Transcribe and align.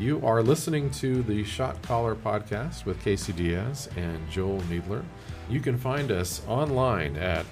You 0.00 0.18
are 0.24 0.42
listening 0.42 0.88
to 0.92 1.22
the 1.24 1.44
Shot 1.44 1.82
Caller 1.82 2.14
podcast 2.14 2.86
with 2.86 2.98
Casey 3.04 3.34
Diaz 3.34 3.86
and 3.98 4.30
Joel 4.30 4.62
Needler. 4.70 5.04
You 5.50 5.60
can 5.60 5.76
find 5.76 6.10
us 6.10 6.40
online 6.48 7.18
at 7.18 7.44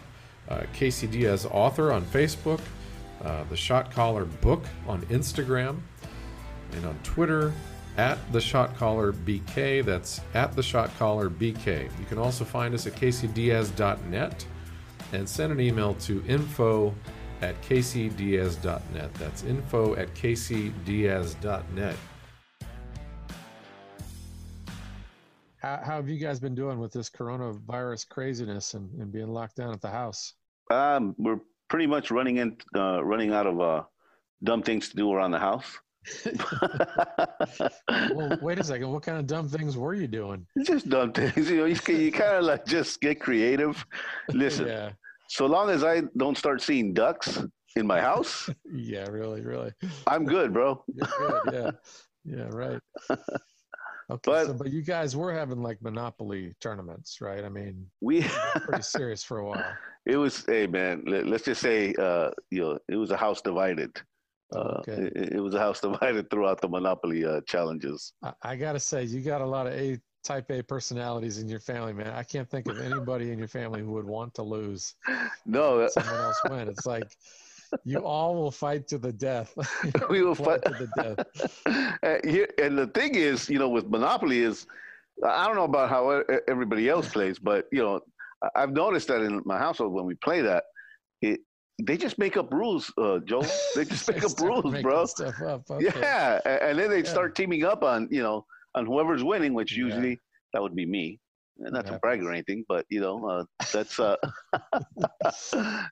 uh, 0.49 0.63
Casey 0.73 1.07
Diaz 1.07 1.45
Author 1.45 1.93
on 1.93 2.07
Facebook, 2.07 2.61
uh, 3.23 3.45
the 3.51 3.57
Shot 3.57 3.93
Caller 3.93 4.25
Book 4.25 4.65
on 4.87 5.03
Instagram, 5.09 5.81
and 6.73 6.87
on 6.87 6.99
Twitter 7.03 7.53
at 7.99 8.17
the 8.33 8.41
Shot 8.41 8.75
Caller 8.79 9.13
BK. 9.13 9.85
That's 9.85 10.23
at 10.33 10.57
the 10.57 10.63
Shot 10.63 10.91
Caller 10.99 11.29
BK. 11.29 11.91
You 11.99 12.07
can 12.07 12.17
also 12.17 12.47
find 12.47 12.73
us 12.75 12.87
at 12.87 12.95
caseydiaz.net 12.95 14.47
and 15.13 15.29
send 15.29 15.53
an 15.53 15.61
email 15.61 15.93
to 15.97 16.25
info 16.27 16.95
at 17.43 17.61
caseydiaz.net. 17.61 19.13
That's 19.17 19.43
info 19.43 19.97
at 19.97 20.15
caseydiaz.net. 20.15 21.97
How, 25.61 25.81
how 25.85 25.97
have 25.97 26.09
you 26.09 26.19
guys 26.19 26.39
been 26.39 26.55
doing 26.55 26.79
with 26.79 26.93
this 26.93 27.11
coronavirus 27.11 28.09
craziness 28.09 28.75
and, 28.75 28.91
and 29.01 29.11
being 29.11 29.29
locked 29.29 29.57
down 29.57 29.73
at 29.73 29.81
the 29.81 29.91
house? 29.91 30.35
Um, 30.71 31.15
we're 31.19 31.41
pretty 31.69 31.87
much 31.87 32.11
running 32.11 32.37
in, 32.37 32.57
uh, 32.77 33.03
running 33.05 33.33
out 33.33 33.47
of 33.47 33.61
uh, 33.61 33.83
dumb 34.45 34.63
things 34.63 34.89
to 34.91 34.97
do 34.97 35.13
around 35.13 35.33
the 35.33 35.39
house. 35.39 35.79
well, 38.15 38.39
wait 38.43 38.59
a 38.59 38.65
second. 38.65 38.91
What 38.91 39.03
kind 39.03 39.19
of 39.19 39.27
dumb 39.27 39.49
things 39.49 39.77
were 39.77 39.95
you 39.95 40.07
doing? 40.07 40.47
Just 40.65 40.89
dumb 40.89 41.13
things. 41.13 41.51
You 41.51 41.57
know, 41.57 41.65
you, 41.65 41.77
you 41.89 42.13
kind 42.13 42.37
of 42.37 42.45
like 42.45 42.65
just 42.65 43.01
get 43.01 43.21
creative. 43.21 43.85
Listen, 44.33 44.69
yeah. 44.69 44.91
so 45.29 45.47
long 45.47 45.71
as 45.71 45.83
I 45.83 46.03
don't 46.17 46.39
start 46.39 46.63
seeing 46.63 46.95
ducks 46.95 47.43
in 47.75 47.87
my 47.87 48.01
house, 48.01 48.49
yeah, 48.73 49.09
really, 49.09 49.43
really, 49.43 49.73
I'm 50.07 50.25
good, 50.25 50.53
bro. 50.53 50.83
Good. 50.97 51.41
Yeah, 51.53 51.71
yeah, 52.25 52.49
right. 52.51 52.81
Okay, 54.11 54.21
But- 54.25 54.47
so, 54.47 54.53
but 54.55 54.71
you 54.71 54.83
guys 54.83 55.15
were 55.17 55.33
having 55.33 55.63
like 55.63 55.83
Monopoly 55.83 56.55
tournaments, 56.61 57.21
right? 57.21 57.45
I 57.45 57.49
mean, 57.49 57.87
We 58.01 58.23
pretty 58.63 58.83
serious 58.83 59.23
for 59.23 59.39
a 59.39 59.47
while. 59.47 59.73
it 60.07 60.17
was 60.17 60.45
hey 60.47 60.67
man, 60.67 61.03
let, 61.07 61.27
us 61.27 61.43
just 61.43 61.61
say 61.61 61.95
uh, 61.99 62.31
you 62.51 62.61
know 62.63 62.79
it 62.89 62.97
was 62.97 63.11
a 63.11 63.17
house 63.17 63.43
divided. 63.43 64.01
Uh, 64.55 64.81
okay. 64.81 65.11
it, 65.15 65.33
it 65.35 65.41
was 65.41 65.55
a 65.55 65.59
house 65.59 65.81
divided 65.89 66.31
throughout 66.31 66.61
the 66.61 66.69
Monopoly 66.69 67.25
uh, 67.25 67.41
challenges. 67.43 68.15
I, 68.23 68.33
I 68.43 68.57
gotta 68.57 68.81
say, 68.81 69.05
you 69.05 69.21
got 69.21 69.43
a 69.43 69.47
lot 69.47 69.67
of 69.67 69.75
A 69.75 70.01
type 70.25 70.51
A 70.51 70.63
personalities 70.63 71.39
in 71.39 71.49
your 71.49 71.61
family, 71.61 71.93
man. 71.93 72.09
I 72.09 72.23
can't 72.23 72.49
think 72.49 72.69
of 72.69 72.81
anybody 72.81 73.31
in 73.31 73.39
your 73.39 73.49
family 73.49 73.81
who 73.81 73.93
would 73.93 74.07
want 74.07 74.35
to 74.35 74.43
lose. 74.43 74.95
No, 75.47 75.89
Someone 75.89 76.15
else 76.21 76.41
win. 76.51 76.69
It's 76.69 76.85
like 76.85 77.11
you 77.85 77.99
all 78.05 78.35
will 78.35 78.51
fight 78.51 78.87
to 78.89 78.99
the 78.99 79.13
death. 79.13 79.55
we 80.11 80.23
will 80.23 80.35
Fight 80.47 80.63
fight 80.65 80.65
to 80.65 80.87
the 80.87 81.15
death. 81.67 82.25
Here, 82.25 82.49
and 82.63 82.77
the 82.79 82.87
thing 82.89 83.15
is, 83.15 83.49
you 83.49 83.59
know, 83.59 83.69
with 83.69 83.89
Monopoly 83.89 84.41
is, 84.41 84.67
I 85.25 85.47
don't 85.47 85.57
know 85.57 85.65
about 85.65 85.91
how 85.91 86.23
everybody 86.49 86.89
else 86.89 87.09
plays, 87.09 87.39
but 87.39 87.67
you 87.73 87.83
know, 87.83 88.01
I've 88.55 88.73
noticed 88.73 89.09
that 89.09 89.21
in 89.23 89.43
my 89.45 89.59
household 89.59 89.93
when 89.93 90.05
we 90.07 90.15
play 90.15 90.41
that, 90.43 90.65
it 91.23 91.41
they 91.81 91.97
just 91.97 92.19
make 92.19 92.37
up 92.37 92.53
rules, 92.53 92.93
uh, 92.99 93.19
Joe. 93.25 93.43
They 93.77 93.85
just 93.85 94.09
make 94.11 94.25
up 94.25 94.39
rules, 94.41 94.81
bro. 94.83 95.03
Up. 95.03 95.11
Okay. 95.71 95.85
Yeah, 96.01 96.41
a- 96.45 96.65
and 96.65 96.79
then 96.79 96.91
they 96.91 96.99
Yeah. 97.03 97.09
start 97.11 97.35
teaming 97.37 97.65
up 97.65 97.83
on 97.85 98.09
you 98.11 98.23
know 98.23 98.45
on 98.75 98.87
whoever's 98.87 99.23
winning, 99.25 99.55
which 99.55 99.77
Yeah. 99.77 99.85
usually 99.85 100.19
that 100.53 100.63
would 100.63 100.75
be 100.75 100.87
me. 100.87 101.21
And 101.59 101.73
Not 101.73 101.87
to 101.87 101.99
brag 101.99 102.23
or 102.23 102.31
anything, 102.31 102.65
but 102.69 102.87
you 102.89 103.01
know 103.01 103.25
uh, 103.29 103.45
that's 103.73 103.99
uh, 103.99 104.17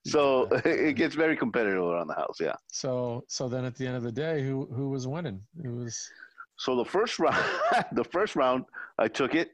so 0.06 0.49
it 0.65 0.94
gets 0.94 1.15
very 1.15 1.37
competitive 1.37 1.82
around 1.82 2.09
the 2.09 2.15
house. 2.15 2.37
Yeah. 2.41 2.54
So 2.71 3.25
so 3.28 3.49
then 3.49 3.65
at 3.65 3.75
the 3.75 3.87
end 3.87 3.97
of 3.97 4.03
the 4.03 4.12
day, 4.12 4.43
who 4.43 4.66
who 4.66 4.91
was 4.91 5.06
winning? 5.06 5.43
Who 5.62 5.77
was 5.77 6.09
So 6.56 6.77
the 6.77 6.84
first 6.84 7.19
round, 7.19 7.44
the 7.93 8.04
first 8.04 8.37
round, 8.37 8.65
I 8.99 9.09
took 9.09 9.34
it. 9.34 9.50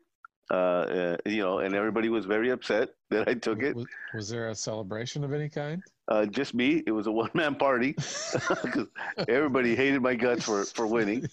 Uh, 0.50 0.54
uh, 0.54 1.16
you 1.24 1.38
know, 1.38 1.60
and 1.60 1.74
everybody 1.74 2.10
was 2.10 2.26
very 2.26 2.50
upset 2.50 2.90
that 3.08 3.26
I 3.26 3.34
took 3.34 3.62
it. 3.62 3.74
was, 3.74 3.86
was 4.12 4.28
there 4.28 4.50
a 4.50 4.54
celebration 4.54 5.24
of 5.24 5.32
any 5.32 5.48
kind? 5.48 5.82
Uh, 6.08 6.26
just 6.26 6.52
me. 6.52 6.82
It 6.86 6.92
was 6.92 7.06
a 7.06 7.12
one-man 7.12 7.54
party 7.54 7.92
because 7.92 8.88
everybody 9.28 9.74
hated 9.74 10.02
my 10.02 10.14
guts 10.14 10.44
for 10.44 10.64
for 10.74 10.86
winning. 10.86 11.24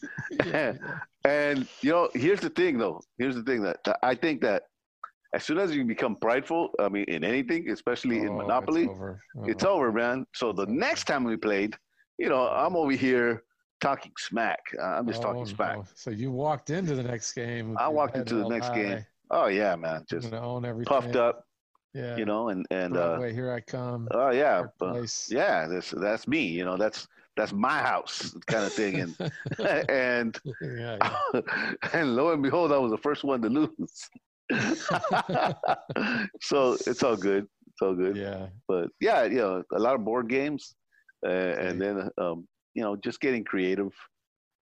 Yeah, 0.45 0.75
And 1.25 1.67
you 1.81 1.91
know, 1.91 2.09
here's 2.13 2.39
the 2.39 2.49
thing, 2.49 2.77
though. 2.77 3.01
Here's 3.17 3.35
the 3.35 3.43
thing 3.43 3.61
that, 3.63 3.83
that 3.83 3.99
I 4.03 4.15
think 4.15 4.39
that 4.41 4.68
as 5.33 5.43
soon 5.43 5.57
as 5.59 5.75
you 5.75 5.83
become 5.85 6.15
prideful, 6.15 6.69
I 6.79 6.89
mean, 6.89 7.05
in 7.07 7.23
anything, 7.23 7.69
especially 7.69 8.19
in 8.19 8.29
Oh, 8.29 8.37
Monopoly, 8.37 8.83
It's 8.83 8.89
over. 8.91 9.21
it's 9.47 9.63
over, 9.63 9.91
man. 9.91 10.25
So 10.33 10.51
the 10.51 10.63
It's 10.63 10.71
next 10.71 11.03
time 11.05 11.23
we 11.23 11.37
played, 11.37 11.75
you 12.17 12.29
know, 12.29 12.47
I'm 12.47 12.75
over 12.75 12.91
here 12.91 13.43
talking 13.81 14.11
smack. 14.17 14.59
Uh, 14.77 14.83
I'm 14.83 15.07
just 15.07 15.21
Oh, 15.21 15.27
talking 15.27 15.45
smack. 15.45 15.77
no. 15.77 15.83
So 15.95 16.09
you 16.11 16.31
walked 16.31 16.69
into 16.69 16.95
the 16.95 17.03
next 17.03 17.33
game. 17.33 17.77
I 17.77 17.87
walked 17.87 18.17
into 18.17 18.35
the 18.35 18.49
next 18.49 18.69
high. 18.69 18.83
game, 18.83 19.05
Oh 19.31 19.47
yeah, 19.47 19.75
man, 19.75 20.05
just 20.09 20.33
own 20.33 20.65
everything. 20.65 20.91
puffed 20.91 21.15
up, 21.15 21.45
Yeah. 21.93 22.17
you 22.17 22.25
know, 22.25 22.49
and 22.49 22.65
and 22.71 22.95
uh, 22.97 23.09
Broadway, 23.17 23.33
here 23.33 23.51
I 23.51 23.61
come. 23.61 24.07
oh 24.11 24.31
yeah, 24.31 24.65
uh, 24.81 25.05
yeah, 25.29 25.67
that's 25.67 25.91
that's 25.91 26.27
me, 26.27 26.47
you 26.47 26.65
know, 26.65 26.77
that's 26.77 27.07
that's 27.37 27.53
my 27.53 27.79
house 27.79 28.35
kind 28.47 28.65
of 28.65 28.73
thing, 28.73 28.99
and 28.99 29.15
and 29.89 30.39
yeah, 30.61 30.97
yeah. 31.33 31.41
and 31.93 32.15
lo 32.15 32.33
and 32.33 32.41
behold, 32.43 32.71
I 32.71 32.77
was 32.79 32.91
the 32.91 32.97
first 32.97 33.23
one 33.23 33.41
to 33.43 33.49
lose. 33.49 34.09
so 36.41 36.77
it's 36.87 37.03
all 37.03 37.15
good. 37.15 37.45
It's 37.67 37.81
all 37.81 37.95
good. 37.95 38.17
yeah. 38.17 38.47
But 38.67 38.89
yeah, 38.99 39.23
you 39.25 39.37
know, 39.37 39.63
a 39.73 39.79
lot 39.79 39.95
of 39.95 40.03
board 40.03 40.27
games, 40.29 40.75
uh, 41.25 41.29
and 41.29 41.81
then 41.81 42.09
um, 42.17 42.47
you 42.73 42.83
know, 42.83 42.95
just 42.95 43.19
getting 43.21 43.43
creative, 43.43 43.91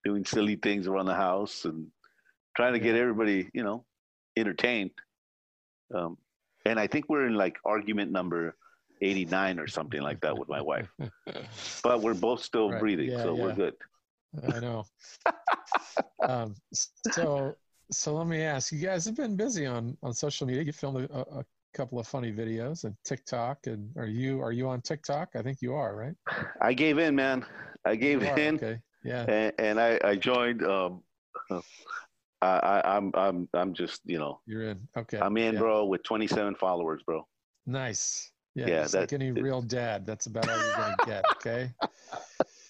doing 0.04 0.26
silly 0.26 0.56
things 0.56 0.88
around 0.88 1.06
the 1.06 1.16
house, 1.16 1.66
and 1.66 1.88
trying 2.56 2.74
to 2.74 2.80
get 2.80 2.96
everybody, 2.96 3.50
you 3.54 3.64
know, 3.64 3.86
entertained. 4.38 4.92
Um, 5.94 6.18
and 6.66 6.80
I 6.80 6.88
think 6.88 7.06
we're 7.10 7.26
in 7.28 7.36
like 7.36 7.58
argument 7.66 8.12
number 8.12 8.56
eighty-nine 9.02 9.60
or 9.60 9.68
something 9.68 10.02
like 10.02 10.20
that 10.22 10.38
with 10.38 10.50
my 10.50 10.62
wife. 10.62 10.90
But 11.84 12.02
we're 12.02 12.14
both 12.14 12.42
still 12.44 12.72
Right. 12.72 12.80
breathing, 12.80 13.12
Yeah, 13.12 13.24
so 13.24 13.36
we're 13.36 13.54
good. 13.56 13.76
I 14.52 14.60
know. 14.60 14.84
um, 16.28 16.56
so, 17.12 17.56
so 17.92 18.16
let 18.16 18.28
me 18.28 18.42
ask 18.42 18.72
you 18.72 18.80
guys 18.80 19.06
have 19.06 19.16
been 19.16 19.36
busy 19.36 19.66
on 19.66 19.98
on 20.04 20.14
social 20.14 20.48
media. 20.48 20.64
You 20.64 20.74
filmed 20.74 21.10
a, 21.10 21.20
a 21.40 21.46
couple 21.74 22.00
of 22.00 22.08
funny 22.08 22.32
videos 22.32 22.84
and 22.84 22.96
TikTok. 23.04 23.68
And 23.68 23.96
are 23.98 24.08
you 24.08 24.42
are 24.42 24.52
you 24.52 24.68
on 24.68 24.82
TikTok? 24.82 25.30
I 25.36 25.42
think 25.42 25.62
you 25.62 25.74
are, 25.74 25.96
right? 25.96 26.16
I 26.62 26.74
gave 26.74 26.98
in, 26.98 27.16
man. 27.16 27.46
I 27.86 27.96
gave 27.96 28.24
are, 28.24 28.38
in. 28.40 28.56
Okay. 28.56 28.80
Yeah. 29.04 29.26
and, 29.30 29.54
and 29.60 29.80
I, 29.80 30.00
I 30.04 30.16
joined. 30.16 30.64
Um, 30.64 31.04
I, 32.42 32.82
I'm 32.86 33.12
I'm 33.16 33.50
I'm 33.54 33.74
just 33.74 34.02
you 34.06 34.20
know 34.20 34.42
You're 34.46 34.64
in. 34.64 34.88
Okay. 34.98 35.20
I'm 35.20 35.38
in, 35.38 35.56
yeah. 35.56 35.60
bro, 35.60 35.86
with 35.86 36.04
27 36.04 36.56
followers, 36.56 37.02
bro. 37.06 37.26
Nice. 37.66 38.32
Yeah. 38.54 38.68
Yeah, 38.68 38.82
just 38.84 38.96
like 38.96 39.14
any 39.14 39.28
it- 39.28 39.42
real 39.42 39.62
dad, 39.62 40.06
that's 40.06 40.26
about 40.26 40.50
all 40.50 40.58
you're 40.58 40.76
gonna 40.76 40.96
get. 41.06 41.24
Okay. 41.36 41.72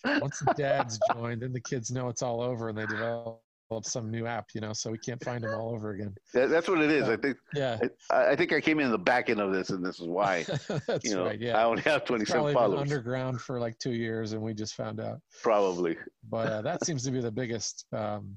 Once 0.22 0.39
the 0.39 0.53
dads 0.53 0.99
join, 1.13 1.39
then 1.39 1.51
the 1.51 1.59
kids 1.59 1.91
know 1.91 2.08
it's 2.08 2.22
all 2.22 2.41
over, 2.41 2.69
and 2.69 2.78
they 2.78 2.85
develop 2.85 3.41
some 3.84 4.09
new 4.09 4.25
app. 4.25 4.46
You 4.53 4.61
know, 4.61 4.73
so 4.73 4.91
we 4.91 4.97
can't 4.97 5.23
find 5.23 5.43
them 5.43 5.53
all 5.59 5.69
over 5.73 5.91
again. 5.91 6.16
That, 6.34 6.49
that's 6.49 6.67
what 6.67 6.81
it 6.81 6.91
is. 6.91 7.08
Yeah. 7.08 7.14
I 7.14 7.17
think 7.17 7.37
Yeah. 7.53 7.79
I, 8.09 8.25
I 8.31 8.35
think 8.35 8.53
I 8.53 8.61
came 8.61 8.79
in 8.79 8.90
the 8.91 8.97
back 8.97 9.29
end 9.29 9.40
of 9.40 9.52
this, 9.52 9.69
and 9.69 9.85
this 9.85 9.99
is 9.99 10.08
why. 10.08 10.43
that's 10.87 11.05
you 11.05 11.16
know, 11.16 11.25
right. 11.25 11.40
Yeah. 11.40 11.58
I 11.58 11.64
only 11.66 11.81
have 11.84 12.02
It's 12.02 12.08
27 12.08 12.34
probably 12.35 12.53
been 12.53 12.61
followers, 12.61 12.81
underground 12.81 13.41
for 13.41 13.59
like 13.59 13.78
two 13.79 13.93
years, 13.93 14.34
and 14.34 14.41
we 14.41 14.53
just 14.53 14.75
found 14.75 14.99
out. 14.99 15.19
probably. 15.43 15.97
But 16.29 16.47
uh, 16.52 16.61
that 16.64 16.85
seems 16.85 17.03
to 17.03 17.11
be 17.11 17.22
the 17.22 17.31
biggest 17.31 17.85
um, 17.93 18.35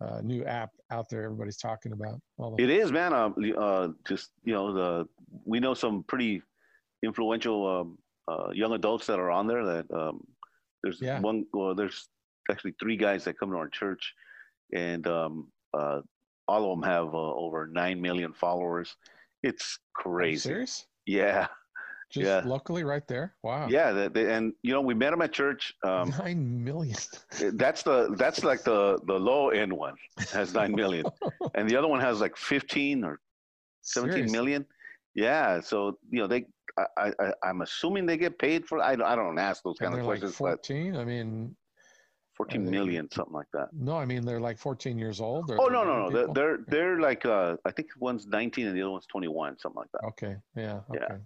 uh, 0.00 0.20
new 0.22 0.44
app 0.44 0.70
out 0.90 1.08
there. 1.08 1.24
Everybody's 1.24 1.56
talking 1.58 1.92
about. 1.92 2.20
It 2.58 2.70
is, 2.70 2.92
man. 2.92 3.12
Um, 3.12 3.34
uh, 3.58 3.88
just 4.06 4.30
you 4.44 4.54
know, 4.54 4.72
the 4.72 5.08
we 5.44 5.58
know 5.60 5.74
some 5.74 6.04
pretty 6.04 6.42
influential 7.04 7.66
um, 7.80 7.98
uh, 8.28 8.50
young 8.52 8.72
adults 8.72 9.06
that 9.06 9.18
are 9.18 9.30
on 9.30 9.46
there. 9.46 9.64
That 9.64 9.90
um, 9.90 10.20
there's 10.82 11.00
Yeah. 11.00 11.18
one. 11.20 11.44
Well, 11.52 11.74
there's 11.74 12.08
actually 12.50 12.74
three 12.80 12.96
guys 12.96 13.24
that 13.24 13.38
come 13.38 13.50
to 13.50 13.56
our 13.56 13.68
church, 13.68 14.14
and 14.74 15.06
um, 15.06 15.48
uh, 15.74 16.00
all 16.46 16.72
of 16.72 16.78
them 16.80 16.88
have 16.88 17.14
uh, 17.14 17.34
over 17.34 17.66
nine 17.66 18.00
million 18.00 18.32
followers. 18.32 18.96
It's 19.42 19.78
crazy. 19.94 20.48
serious? 20.48 20.86
Yeah, 21.06 21.46
Just 22.10 22.26
Yeah. 22.26 22.42
locally, 22.44 22.84
right 22.84 23.06
there. 23.06 23.34
Wow. 23.42 23.68
Yeah, 23.68 23.92
they, 23.92 24.08
they, 24.08 24.32
and 24.34 24.52
you 24.62 24.72
know 24.72 24.80
we 24.80 24.94
met 24.94 25.12
him 25.12 25.20
at 25.22 25.32
church. 25.32 25.74
Um, 25.84 26.10
Nine 26.18 26.64
million. 26.64 26.96
that's 27.54 27.82
the 27.82 28.14
that's 28.16 28.42
like 28.44 28.62
the 28.64 28.98
the 29.06 29.18
low 29.18 29.50
end 29.50 29.72
one 29.72 29.94
has 30.32 30.54
nine 30.54 30.72
million, 30.74 31.04
and 31.54 31.68
the 31.68 31.76
other 31.76 31.88
one 31.88 32.00
has 32.00 32.20
like 32.20 32.36
fifteen 32.36 33.04
or 33.04 33.20
seventeen 33.82 34.28
Seriously. 34.28 34.32
million. 34.38 34.66
Yeah, 35.14 35.60
so 35.60 35.98
you 36.10 36.20
know 36.20 36.26
they. 36.26 36.46
I, 36.96 37.12
I 37.20 37.32
I'm 37.42 37.60
assuming 37.62 38.06
they 38.06 38.16
get 38.16 38.38
paid 38.38 38.64
for. 38.66 38.80
I 38.80 38.94
don't- 38.96 39.06
I 39.06 39.16
don't 39.16 39.38
ask 39.38 39.62
those 39.64 39.78
kind 39.78 39.92
of 39.92 39.98
like 40.00 40.06
questions, 40.06 40.32
but 40.38 40.64
14. 40.66 40.96
I 40.96 41.04
mean, 41.04 41.56
fourteen 42.38 42.64
they- 42.64 42.70
million, 42.70 43.10
something 43.10 43.34
like 43.40 43.50
that. 43.52 43.68
no, 43.72 43.94
I 44.02 44.06
mean 44.06 44.24
they're 44.24 44.40
like 44.50 44.58
14 44.58 44.96
years 44.98 45.20
old. 45.20 45.50
or 45.50 45.60
Oh 45.60 45.66
no 45.76 45.84
no 45.84 45.94
no! 46.02 46.10
They're 46.10 46.22
people? 46.22 46.34
they're, 46.34 46.58
they're 46.68 47.00
like 47.00 47.26
uh, 47.26 47.56
I 47.68 47.70
think 47.72 47.88
one's 47.98 48.26
19 48.26 48.66
and 48.68 48.76
the 48.76 48.82
other 48.82 48.90
one's 48.92 49.06
21, 49.06 49.58
something 49.58 49.76
like 49.84 49.92
that. 49.94 50.04
Okay. 50.12 50.36
Yeah. 50.56 50.80
Okay. 50.90 50.98
Yeah. 51.10 51.16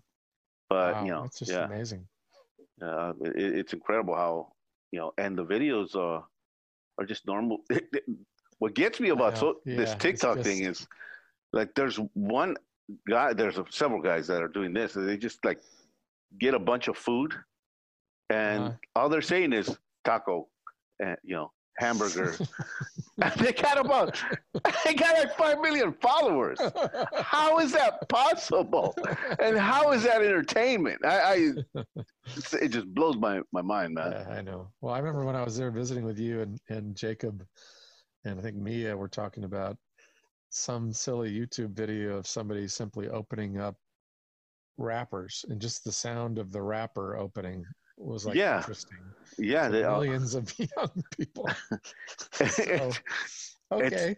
But 0.70 0.94
wow, 0.94 1.05
you 1.05 1.11
know, 1.12 1.25
it's 1.25 1.38
just 1.38 1.53
yeah, 1.53 1.67
amazing. 1.67 2.03
uh, 2.82 3.12
it, 3.20 3.50
it's 3.61 3.73
incredible 3.75 4.14
how 4.17 4.35
you 4.91 4.99
know, 5.00 5.12
and 5.19 5.38
the 5.38 5.44
videos 5.44 5.94
uh, 5.94 6.20
are 6.99 7.06
just 7.06 7.26
normal. 7.26 7.59
what 8.59 8.75
gets 8.75 8.99
me 9.00 9.11
about 9.11 9.37
so, 9.38 9.47
this 9.64 9.76
yeah, 9.76 9.82
it's 9.82 9.94
TikTok 10.03 10.38
thing 10.41 10.64
is 10.64 10.87
like 11.53 11.75
there's 11.75 11.97
one 12.14 12.56
guy, 13.09 13.32
there's 13.35 13.59
several 13.70 14.00
guys 14.00 14.26
that 14.29 14.43
are 14.43 14.49
doing 14.59 14.73
this. 14.73 14.97
and 14.97 15.06
They 15.09 15.17
just 15.19 15.44
like 15.44 15.61
get 16.38 16.55
a 16.55 16.59
bunch 16.59 16.88
of 16.88 16.97
food, 16.97 17.35
and 18.31 18.62
Uh-huh. 18.64 18.76
all 18.97 19.09
they're 19.11 19.20
saying 19.35 19.53
is 19.53 19.76
taco, 20.05 20.49
and 21.02 21.16
you 21.22 21.34
know, 21.34 21.50
hamburger. 21.78 22.37
they 23.37 23.52
got 23.52 23.78
about, 23.78 24.22
they 24.84 24.94
got 24.94 25.19
like 25.19 25.37
five 25.37 25.60
million 25.60 25.93
followers. 26.00 26.58
How 27.14 27.58
is 27.58 27.72
that 27.72 28.08
possible? 28.08 28.94
And 29.38 29.58
how 29.58 29.93
is 29.93 30.02
that 30.04 30.22
entertainment? 30.22 31.04
I, 31.04 31.54
I 31.76 31.84
it 32.60 32.69
just 32.69 32.94
blows 32.94 33.16
my, 33.16 33.40
my 33.52 33.62
mind, 33.62 33.94
man. 33.94 34.12
Yeah, 34.12 34.34
I 34.34 34.40
know. 34.43 34.70
Well, 34.81 34.94
I 34.94 34.99
remember 34.99 35.25
when 35.25 35.37
I 35.37 35.43
was 35.43 35.56
there 35.56 35.70
visiting 35.70 36.04
with 36.04 36.19
you 36.19 36.40
and, 36.40 36.58
and 36.69 36.96
Jacob 36.96 37.44
and 38.25 38.38
I 38.38 38.43
think 38.43 38.56
Mia 38.56 38.96
were 38.96 39.08
talking 39.08 39.44
about 39.44 39.76
some 40.50 40.93
silly 40.93 41.32
YouTube 41.32 41.75
video 41.75 42.19
of 42.19 42.26
somebody 42.26 42.69
simply 42.69 43.08
opening 43.08 43.58
up 43.58 43.75
wrappers 44.78 45.44
and 45.49 45.60
just 45.60 45.84
the 45.84 45.93
sound 45.93 46.38
of 46.38 46.52
the 46.52 46.62
wrapper 46.62 47.16
opening 47.16 47.64
was 48.04 48.26
like 48.26 48.37
Yeah. 48.37 48.58
interesting. 48.58 48.99
Yeah, 49.38 49.69
are. 49.69 49.70
millions 50.00 50.34
of 50.34 50.52
young 50.76 51.04
people. 51.16 51.49
So, 52.32 52.90
okay. 53.72 54.16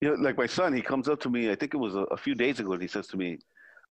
you 0.00 0.08
know, 0.08 0.14
like 0.14 0.38
my 0.38 0.46
son, 0.46 0.72
he 0.72 0.80
comes 0.80 1.06
up 1.08 1.20
to 1.20 1.28
me. 1.30 1.50
I 1.50 1.54
think 1.54 1.74
it 1.74 1.76
was 1.76 1.94
a, 1.94 2.00
a 2.04 2.16
few 2.16 2.34
days 2.34 2.60
ago, 2.60 2.72
and 2.72 2.80
he 2.80 2.88
says 2.88 3.06
to 3.08 3.16
me, 3.18 3.38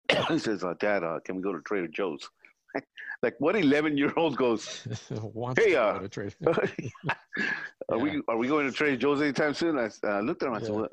he 0.29 0.39
says, 0.39 0.65
uh, 0.65 0.75
"Dad, 0.81 1.05
uh, 1.05 1.21
can 1.25 1.37
we 1.37 1.43
go 1.43 1.53
to 1.53 1.61
Trader 1.61 1.87
Joe's?" 1.89 2.29
like 3.23 3.35
what 3.39 3.55
eleven-year-old 3.57 4.37
goes, 4.37 4.87
Wants 5.11 5.63
Hey, 5.63 5.71
to 5.71 5.77
go 5.77 5.81
uh. 5.83 6.01
"Are 7.91 7.99
we 7.99 8.21
are 8.29 8.37
we 8.37 8.49
going 8.49 8.67
to 8.67 8.73
Trader 8.73 8.97
Joe's 8.97 9.23
anytime 9.23 9.55
soon?" 9.55 9.79
I 9.79 9.89
uh, 10.05 10.21
looked 10.21 10.43
at 10.43 10.49
him. 10.49 10.55
I 10.55 10.61
said, 10.61 10.71
Yeah. 10.71 10.81
"What 10.81 10.93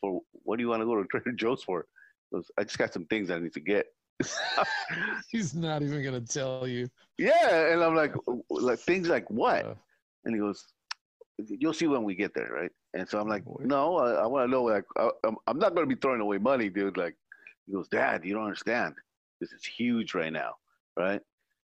for? 0.00 0.20
What 0.42 0.56
do 0.56 0.62
you 0.62 0.68
want 0.68 0.82
to 0.82 0.86
go 0.86 0.96
to 1.00 1.06
Trader 1.08 1.32
Joe's 1.32 1.62
for?" 1.62 1.86
Goes, 2.32 2.50
"I 2.58 2.64
just 2.64 2.78
got 2.78 2.92
some 2.92 3.06
things 3.06 3.30
I 3.30 3.38
need 3.38 3.52
to 3.52 3.60
get." 3.60 3.86
He's 5.30 5.54
not 5.54 5.82
even 5.82 6.02
going 6.02 6.24
to 6.24 6.32
tell 6.32 6.66
you. 6.66 6.88
yeah, 7.18 7.72
and 7.72 7.82
I'm 7.82 7.94
like, 7.94 8.14
like 8.50 8.78
things 8.78 9.08
like 9.08 9.28
what? 9.30 9.64
Uh, 9.64 9.74
And 10.24 10.34
he 10.34 10.40
goes, 10.40 10.64
"You'll 11.38 11.74
see 11.74 11.86
when 11.86 12.04
we 12.04 12.14
get 12.14 12.34
there, 12.34 12.50
right?" 12.52 12.70
And 12.94 13.08
so 13.08 13.20
I'm 13.20 13.28
like, 13.28 13.44
Boy. 13.44 13.62
"No, 13.64 13.96
I, 13.98 14.12
I 14.22 14.26
want 14.26 14.46
to 14.48 14.50
know. 14.50 14.64
Like, 14.64 14.84
I, 14.96 15.10
I'm, 15.24 15.36
I'm 15.46 15.58
not 15.58 15.74
going 15.74 15.88
to 15.88 15.94
be 15.94 16.00
throwing 16.00 16.20
away 16.20 16.38
money, 16.38 16.68
dude." 16.68 16.96
Like, 16.96 17.14
he 17.66 17.72
goes, 17.74 17.88
"Dad, 17.88 18.24
you 18.24 18.34
don't 18.34 18.44
understand. 18.44 18.94
This 19.40 19.52
is 19.52 19.64
huge 19.64 20.14
right 20.14 20.32
now, 20.32 20.54
right?" 20.96 21.20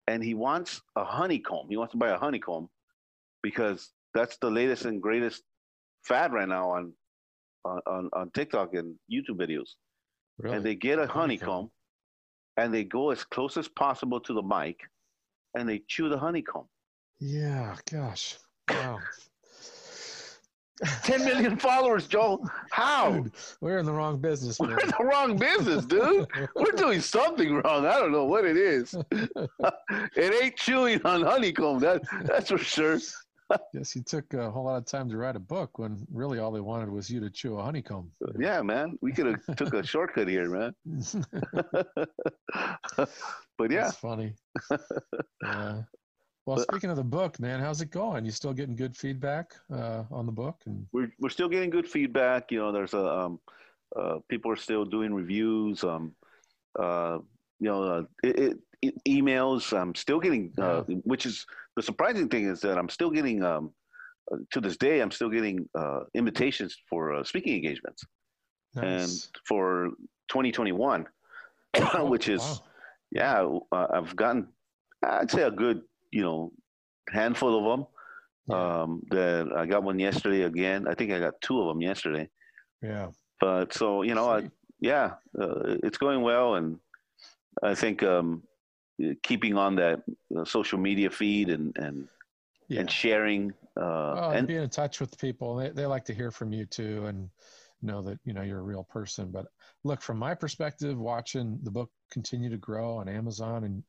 And 0.09 0.23
he 0.23 0.35
wants 0.35 0.83
a 0.97 1.05
honeycomb. 1.05 1.69
He 1.69 1.77
wants 1.77 1.93
to 1.93 1.99
buy 1.99 2.09
a 2.09 2.19
honeycomb 2.19 2.69
because 3.43 3.91
that's 4.15 4.37
the 4.39 4.51
latest 4.51 4.85
and 4.85 5.01
greatest 5.01 5.43
fad 6.05 6.33
right 6.33 6.49
now 6.49 6.71
on 6.71 6.93
on 7.65 7.81
on, 7.87 8.11
on 8.13 8.31
TikTok 8.31 8.75
and 8.75 8.97
YouTube 9.11 9.39
videos. 9.39 9.71
really? 10.39 10.57
And 10.57 10.67
they 10.67 10.75
get 10.75 10.99
a 10.99 11.07
Honeycomb. 11.07 11.21
honeycomb, 11.21 11.71
and 12.57 12.73
they 12.73 12.85
go 12.85 13.11
as 13.11 13.25
close 13.25 13.57
as 13.57 13.69
possible 13.69 14.21
to 14.21 14.33
the 14.33 14.43
mic, 14.43 14.81
and 15.55 15.69
they 15.69 15.83
chew 15.89 16.09
the 16.09 16.19
honeycomb. 16.19 16.67
yeah, 17.21 17.77
gosh. 17.91 18.39
Wow. 18.71 19.01
10 21.05 21.25
million 21.25 21.57
followers, 21.57 22.07
Joe. 22.07 22.45
How? 22.71 23.13
Dude, 23.13 23.33
we're 23.61 23.79
in 23.79 23.87
the 23.87 23.93
wrong 23.93 24.19
business, 24.19 24.61
man. 24.61 24.71
We're 24.71 24.79
in 24.81 24.89
the 24.89 25.05
wrong 25.05 25.37
business, 25.37 25.85
dude. 25.85 26.27
We're 26.57 26.73
doing 26.73 27.01
something 27.01 27.55
wrong. 27.55 27.87
I 27.87 27.99
don't 27.99 28.13
know 28.13 28.25
what 28.25 28.45
it 28.45 28.57
is. 28.57 28.95
it 29.13 30.43
ain't 30.43 30.57
chewing 30.57 31.01
on 31.05 31.23
honeycomb. 31.23 31.79
That 31.81 32.03
that's 32.25 32.51
for 32.51 32.59
sure. 32.59 32.99
Yes, 33.75 33.95
you 33.97 34.03
took 34.03 34.33
a 34.35 34.51
whole 34.51 34.65
lot 34.65 34.77
of 34.77 34.85
time 34.87 35.09
to 35.09 35.17
write 35.17 35.37
a 35.37 35.41
book 35.41 35.79
when 35.79 36.07
really 36.13 36.39
all 36.39 36.51
they 36.53 36.61
wanted 36.61 36.91
was 36.91 37.11
you 37.11 37.21
to 37.21 37.31
chew 37.31 37.59
a 37.59 37.63
honeycomb. 37.63 38.11
Yeah, 38.39 38.63
man. 38.63 38.99
We 39.03 39.13
could 39.13 39.27
have 39.27 39.57
took 39.57 39.75
a 39.75 39.83
shortcut 39.93 40.29
here, 40.29 40.49
man. 40.51 40.75
but 43.59 43.71
yeah, 43.71 43.85
That's 43.85 43.97
funny. 43.97 44.35
yeah. 45.43 45.83
Well, 46.45 46.57
But- 46.57 46.63
speaking 46.73 46.91
of 46.91 46.97
the 46.97 47.05
book, 47.05 47.39
man, 47.39 47.61
how's 47.61 47.81
it 47.81 47.91
going? 47.91 48.25
You 48.25 48.31
still 48.33 48.53
getting 48.53 48.75
good 48.77 48.97
feedback 48.97 49.55
uh, 49.73 50.05
on 50.11 50.27
the 50.27 50.33
book? 50.33 50.57
And 50.67 50.87
we're 50.93 51.13
we're 51.21 51.29
still 51.31 51.49
getting 51.49 51.71
good 51.71 51.87
feedback. 51.89 52.51
You 52.51 52.59
know, 52.59 52.73
there's 52.73 52.95
a 52.95 53.05
um, 53.07 53.41
uh, 53.95 54.19
people 54.29 54.51
are 54.51 54.57
still 54.57 54.85
doing 54.85 55.15
reviews. 55.15 55.85
Um, 55.85 56.15
uh, 56.79 57.19
you 57.61 57.69
know, 57.69 57.83
uh, 57.85 58.03
it, 58.25 58.39
it, 58.41 58.59
it, 58.83 58.95
emails. 59.07 59.73
I'm 59.77 59.95
still 59.95 60.19
getting, 60.19 60.53
uh, 60.59 60.83
which 61.05 61.27
is 61.27 61.47
the 61.77 61.83
surprising 61.83 62.29
thing 62.29 62.47
is 62.47 62.61
that 62.61 62.79
I'm 62.79 62.89
still 62.89 63.11
getting. 63.11 63.43
Um, 63.43 63.73
uh, 64.33 64.37
to 64.53 64.61
this 64.61 64.77
day, 64.77 65.01
I'm 65.01 65.11
still 65.11 65.29
getting 65.29 65.69
uh, 65.77 66.01
invitations 66.15 66.77
for 66.89 67.13
uh, 67.13 67.25
speaking 67.25 67.57
engagements 67.57 68.05
and 68.77 69.11
for 69.49 69.89
2021, 70.29 71.07
Oh, 71.95 72.05
which 72.13 72.29
is 72.29 72.41
wow. 72.41 72.57
yeah, 73.11 73.59
uh, 73.73 73.87
I've 73.93 74.15
gotten 74.15 74.47
I'd 75.05 75.31
say 75.31 75.43
a 75.43 75.51
good 75.51 75.83
you 76.13 76.23
know 76.23 76.53
handful 77.11 77.59
of 77.59 77.65
them. 77.79 77.87
Yeah. 78.49 78.83
Um, 78.83 79.03
that 79.11 79.49
I 79.57 79.67
got 79.67 79.83
one 79.85 79.99
yesterday 79.99 80.43
again. 80.43 80.87
I 80.89 80.95
think 80.95 81.13
I 81.13 81.19
got 81.21 81.35
two 81.43 81.61
of 81.61 81.69
them 81.69 81.81
yesterday. 81.81 82.29
yeah. 82.83 83.09
But 83.41 83.73
so 83.73 84.03
you 84.03 84.15
know, 84.15 84.29
I, 84.31 84.51
yeah, 84.81 85.15
uh, 85.41 85.79
it's 85.83 85.99
going 85.99 86.23
well, 86.23 86.55
and 86.55 86.79
I 87.63 87.75
think 87.75 88.03
um, 88.05 88.43
keeping 89.23 89.57
on 89.57 89.77
that 89.77 90.03
uh, 90.37 90.45
social 90.45 90.79
media 90.79 91.11
feed 91.11 91.51
and 91.51 91.77
and 91.77 92.09
yeah. 92.69 92.81
and 92.81 92.91
sharing 92.91 93.53
uh, 93.81 94.31
and 94.35 94.47
being 94.47 94.63
in 94.63 94.69
touch 94.69 95.01
with 95.01 95.19
people, 95.19 95.57
they, 95.57 95.71
they 95.71 95.87
like 95.87 96.05
to 96.05 96.15
hear 96.15 96.31
from 96.31 96.53
you 96.53 96.67
too, 96.67 97.07
and 97.07 97.29
know 97.81 98.03
that 98.03 98.19
you 98.25 98.33
know 98.33 98.43
you're 98.43 98.61
a 98.61 98.63
real 98.63 98.85
person. 98.85 99.31
But 99.31 99.47
look, 99.85 100.03
from 100.03 100.19
my 100.19 100.35
perspective, 100.35 100.99
watching 100.99 101.59
the 101.63 101.71
book 101.71 101.91
continue 102.11 102.51
to 102.51 102.59
grow 102.59 102.97
on 102.97 103.09
Amazon, 103.09 103.65
and 103.65 103.83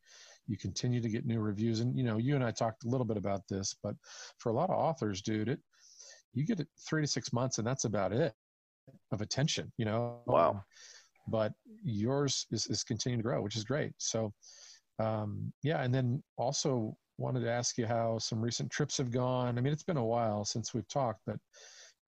you 0.47 0.57
continue 0.57 1.01
to 1.01 1.09
get 1.09 1.25
new 1.25 1.39
reviews, 1.39 1.79
and 1.79 1.97
you 1.97 2.03
know, 2.03 2.17
you 2.17 2.35
and 2.35 2.43
I 2.43 2.51
talked 2.51 2.85
a 2.85 2.89
little 2.89 3.05
bit 3.05 3.17
about 3.17 3.41
this, 3.49 3.75
but 3.83 3.95
for 4.37 4.49
a 4.49 4.53
lot 4.53 4.69
of 4.69 4.77
authors, 4.77 5.21
dude, 5.21 5.49
it 5.49 5.59
you 6.33 6.45
get 6.45 6.59
it 6.59 6.67
three 6.87 7.01
to 7.01 7.07
six 7.07 7.33
months, 7.33 7.57
and 7.57 7.67
that's 7.67 7.85
about 7.85 8.13
it 8.13 8.33
of 9.11 9.21
attention. 9.21 9.71
You 9.77 9.85
know, 9.85 10.21
Wow. 10.25 10.63
But 11.27 11.53
yours 11.83 12.47
is, 12.51 12.67
is 12.67 12.83
continuing 12.83 13.19
to 13.19 13.23
grow, 13.23 13.41
which 13.41 13.55
is 13.55 13.63
great. 13.63 13.93
So, 13.97 14.33
um, 14.99 15.51
yeah, 15.63 15.83
and 15.83 15.93
then 15.93 16.21
also 16.37 16.95
wanted 17.17 17.41
to 17.41 17.51
ask 17.51 17.77
you 17.77 17.85
how 17.85 18.17
some 18.19 18.41
recent 18.41 18.71
trips 18.71 18.97
have 18.97 19.11
gone. 19.11 19.57
I 19.57 19.61
mean, 19.61 19.73
it's 19.73 19.83
been 19.83 19.97
a 19.97 20.05
while 20.05 20.45
since 20.45 20.73
we've 20.73 20.87
talked, 20.87 21.21
but 21.25 21.37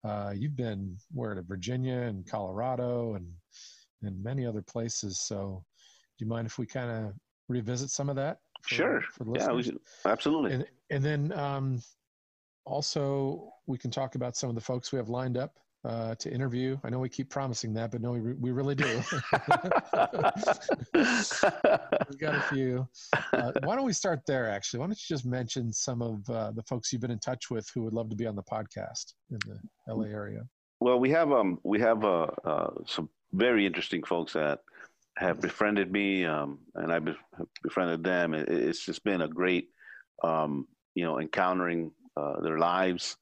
uh, 0.04 0.32
you've 0.36 0.56
been 0.56 0.96
where 1.12 1.34
to 1.34 1.42
Virginia 1.42 1.98
and 2.02 2.28
Colorado 2.28 3.14
and 3.14 3.26
and 4.02 4.22
many 4.22 4.44
other 4.46 4.62
places. 4.62 5.20
So, 5.20 5.64
do 6.18 6.24
you 6.24 6.28
mind 6.28 6.46
if 6.46 6.58
we 6.58 6.66
kind 6.66 6.90
of 6.90 7.12
revisit 7.48 7.90
some 7.90 8.08
of 8.08 8.16
that? 8.16 8.38
for- 8.62 8.74
sure, 8.74 9.00
For 9.12 9.26
yeah, 9.36 9.52
we 9.52 9.62
should, 9.62 9.78
absolutely. 10.04 10.52
and 10.52 10.66
and 10.90 11.04
then 11.04 11.32
um, 11.32 11.82
also 12.64 13.50
we 13.66 13.78
can 13.78 13.90
talk 13.90 14.14
about 14.14 14.36
some 14.36 14.48
of 14.48 14.54
the 14.54 14.60
folks 14.60 14.92
we 14.92 14.98
have 14.98 15.08
lined 15.08 15.36
up 15.36 15.52
uh, 15.86 16.14
to 16.16 16.32
interview. 16.32 16.76
I 16.84 16.90
know 16.90 16.98
we 16.98 17.08
keep 17.08 17.30
promising 17.30 17.72
that, 17.74 17.92
but 17.92 18.00
no, 18.00 18.12
we, 18.12 18.18
re- 18.20 18.34
we 18.38 18.50
really 18.50 18.74
do. 18.74 18.84
We've 20.94 22.18
got 22.18 22.34
a 22.34 22.44
few. 22.50 22.88
Uh, 23.32 23.52
why 23.62 23.76
don't 23.76 23.84
we 23.84 23.92
start 23.92 24.20
there? 24.26 24.50
Actually, 24.50 24.80
why 24.80 24.86
don't 24.86 24.98
you 24.98 25.14
just 25.14 25.24
mention 25.24 25.72
some 25.72 26.02
of 26.02 26.28
uh, 26.28 26.50
the 26.52 26.62
folks 26.64 26.92
you've 26.92 27.02
been 27.02 27.10
in 27.10 27.20
touch 27.20 27.50
with 27.50 27.70
who 27.72 27.82
would 27.82 27.94
love 27.94 28.10
to 28.10 28.16
be 28.16 28.26
on 28.26 28.34
the 28.34 28.42
podcast 28.42 29.14
in 29.30 29.38
the 29.46 29.60
LA 29.92 30.06
area? 30.06 30.42
Well, 30.80 30.98
we 30.98 31.10
have 31.10 31.32
um 31.32 31.58
we 31.62 31.80
have 31.80 32.04
uh, 32.04 32.26
uh 32.44 32.70
some 32.86 33.08
very 33.32 33.64
interesting 33.64 34.02
folks 34.02 34.32
that 34.34 34.60
have 35.16 35.40
befriended 35.40 35.90
me 35.90 36.26
um 36.26 36.58
and 36.74 36.92
I've 36.92 37.08
befriended 37.62 38.04
them. 38.04 38.34
It, 38.34 38.48
it's 38.48 38.84
just 38.84 39.04
been 39.04 39.22
a 39.22 39.28
great 39.28 39.68
um 40.22 40.66
you 40.94 41.04
know 41.04 41.20
encountering 41.20 41.92
uh, 42.16 42.40
their 42.40 42.58
lives 42.58 43.16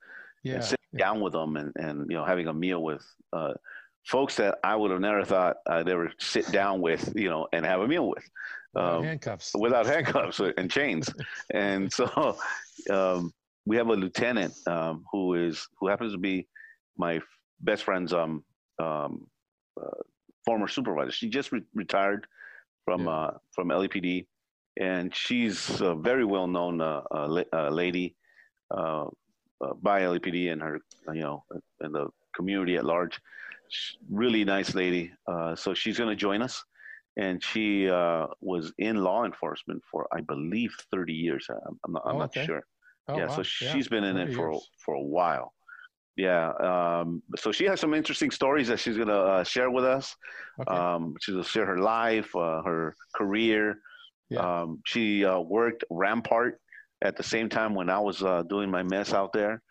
Yeah, 0.45 0.55
and 0.55 0.65
sitting 0.65 0.77
yeah. 0.93 0.99
down 1.07 1.21
with 1.21 1.33
them 1.33 1.57
and 1.57 1.73
and 1.77 2.11
you 2.11 2.17
know 2.17 2.25
having 2.25 2.47
a 2.49 2.55
meal 2.55 2.83
with 2.83 3.05
uh 3.33 3.55
folks 4.07 4.37
that 4.37 4.59
I 4.63 4.77
would 4.77 4.91
have 4.91 5.01
never 5.01 5.25
thought 5.25 5.57
I'd 5.67 5.89
ever 5.89 6.13
sit 6.19 6.51
down 6.53 6.81
with 6.81 7.13
you 7.17 7.29
know 7.29 7.49
and 7.53 7.65
have 7.65 7.81
a 7.81 7.89
meal 7.89 8.09
with. 8.09 8.29
Without 8.75 8.97
um, 8.99 9.05
handcuffs. 9.05 9.53
without 9.55 9.87
handcuffs 9.87 10.41
and 10.59 10.71
chains. 10.71 11.09
And 11.53 11.93
so 11.93 12.37
um, 12.91 13.33
we 13.67 13.77
have 13.77 13.89
a 13.89 13.95
lieutenant 13.95 14.53
um, 14.67 15.05
who 15.13 15.35
is 15.35 15.67
who 15.79 15.89
happens 15.89 16.13
to 16.13 16.19
be 16.19 16.49
my 16.99 17.21
best 17.61 17.85
friend's 17.85 18.13
um, 18.13 18.45
um, 18.83 19.27
uh, 19.81 20.03
former 20.45 20.69
supervisor. 20.69 21.13
She 21.13 21.29
just 21.29 21.53
re- 21.53 21.63
retired 21.75 22.27
from 22.85 23.07
Yeah. 23.07 23.11
uh, 23.11 23.39
from 23.53 23.69
LAPD, 23.69 24.27
and 24.79 25.15
she's 25.15 25.81
a 25.81 25.95
very 25.95 26.25
well 26.25 26.49
known 26.49 26.81
uh, 26.81 27.03
uh, 27.11 27.45
uh, 27.53 27.71
lady 27.71 28.17
uh, 29.61 29.75
by 29.83 30.03
LAPD 30.03 30.53
and 30.53 30.63
her 30.63 30.79
you 31.13 31.21
know 31.23 31.45
in 31.83 31.93
the 31.93 32.09
community 32.35 32.77
at 32.77 32.85
large. 32.85 33.21
Really 34.11 34.45
nice 34.45 34.75
lady. 34.75 35.13
Uh, 35.27 35.55
so 35.57 35.75
she's 35.75 35.99
going 35.99 36.11
to 36.11 36.17
join 36.17 36.43
us 36.43 36.63
and 37.17 37.43
she 37.43 37.89
uh, 37.89 38.27
was 38.41 38.73
in 38.79 38.97
law 38.97 39.25
enforcement 39.25 39.83
for 39.91 40.07
I 40.13 40.21
believe 40.21 40.73
30 40.93 41.13
years. 41.13 41.47
I'm, 41.49 41.79
I'm 41.85 41.93
not, 41.93 42.03
I'm 42.07 42.17
Oh, 42.17 42.19
not 42.21 42.37
okay. 42.37 42.45
sure. 42.47 42.63
Oh, 43.09 43.17
yeah, 43.19 43.27
wow. 43.27 43.37
so 43.37 43.43
she's 43.43 43.89
been 43.89 44.05
in 44.05 44.17
it 44.17 44.35
for 44.35 44.53
years. 44.53 44.69
for 44.79 44.95
a 44.95 45.03
while. 45.03 45.53
Yeah, 46.17 46.53
um, 46.71 47.23
so 47.37 47.51
she 47.51 47.65
has 47.65 47.81
some 47.81 47.93
interesting 47.93 48.31
stories 48.31 48.69
that 48.69 48.79
she's 48.79 48.97
gonna 48.97 49.13
uh, 49.19 49.45
share 49.45 49.71
with 49.71 49.85
us. 49.85 50.15
Okay. 50.61 50.73
Um, 50.75 51.15
she's 51.21 51.35
gonna 51.35 51.45
share 51.45 51.67
her 51.67 51.79
life, 51.81 52.35
uh, 52.37 52.63
her 52.63 52.95
career. 53.17 53.79
Yeah. 54.31 54.61
Um, 54.63 54.81
she 54.87 55.25
uh, 55.25 55.41
worked 55.41 55.83
Rampart 55.91 56.61
at 57.05 57.17
the 57.17 57.23
same 57.23 57.49
time 57.49 57.75
when 57.75 57.89
I 57.91 58.01
was 58.01 58.23
uh, 58.23 58.43
doing 58.49 58.71
my 58.71 58.83
mess 58.83 59.13
out 59.13 59.33
there. 59.33 59.63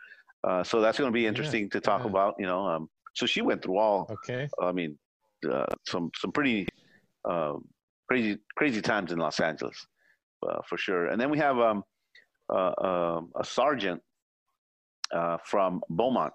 Uh, 0.43 0.63
so 0.63 0.79
that's 0.79 0.99
gonna 0.99 1.11
be 1.11 1.25
interesting 1.25 1.69
to 1.71 1.79
talk 1.79 2.03
yeah. 2.03 2.09
about. 2.09 2.35
You 2.39 2.45
know, 2.45 2.65
um, 2.65 2.89
so 3.15 3.25
she 3.25 3.41
went 3.41 3.61
through 3.61 3.77
all 3.77 4.07
okay. 4.09 4.47
I 4.61 4.71
mean, 4.71 4.97
uh, 5.51 5.65
some 5.87 6.11
some 6.15 6.31
pretty 6.31 6.67
um, 7.25 7.65
crazy 8.07 8.37
crazy 8.55 8.81
times 8.81 9.11
in 9.11 9.19
Los 9.19 9.39
Angeles, 9.39 9.85
uh, 10.47 10.59
for 10.67 10.77
sure. 10.77 11.07
And 11.07 11.19
then 11.19 11.29
we 11.29 11.37
have 11.39 11.57
um, 11.59 11.83
uh, 12.49 12.73
um, 12.77 13.31
a 13.35 13.43
sergeant 13.43 14.01
uh, 15.13 15.37
from 15.45 15.81
Beaumont 15.89 16.33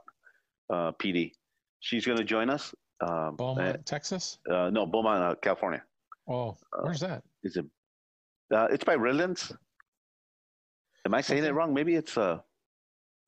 uh, 0.71 0.93
PD. 0.93 1.33
She's 1.81 2.05
going 2.05 2.19
to 2.19 2.25
join 2.25 2.51
us. 2.51 2.75
Um, 3.01 3.37
Beaumont, 3.37 3.87
Texas. 3.87 4.39
no, 4.49 4.87
Beaumont, 4.87 5.23
uh, 5.23 5.35
California. 5.41 5.83
Oh, 6.29 6.57
where's 6.83 7.01
that? 7.01 7.23
Is 7.45 7.57
it? 7.57 7.67
Uh, 8.53 8.67
it's 8.71 8.85
by 8.85 8.95
Redlands. 8.95 9.53
Am 11.09 11.15
I 11.15 11.23
saying 11.23 11.43
it 11.45 11.55
wrong? 11.55 11.73
Maybe 11.73 11.95
it's 11.95 12.19
uh 12.19 12.41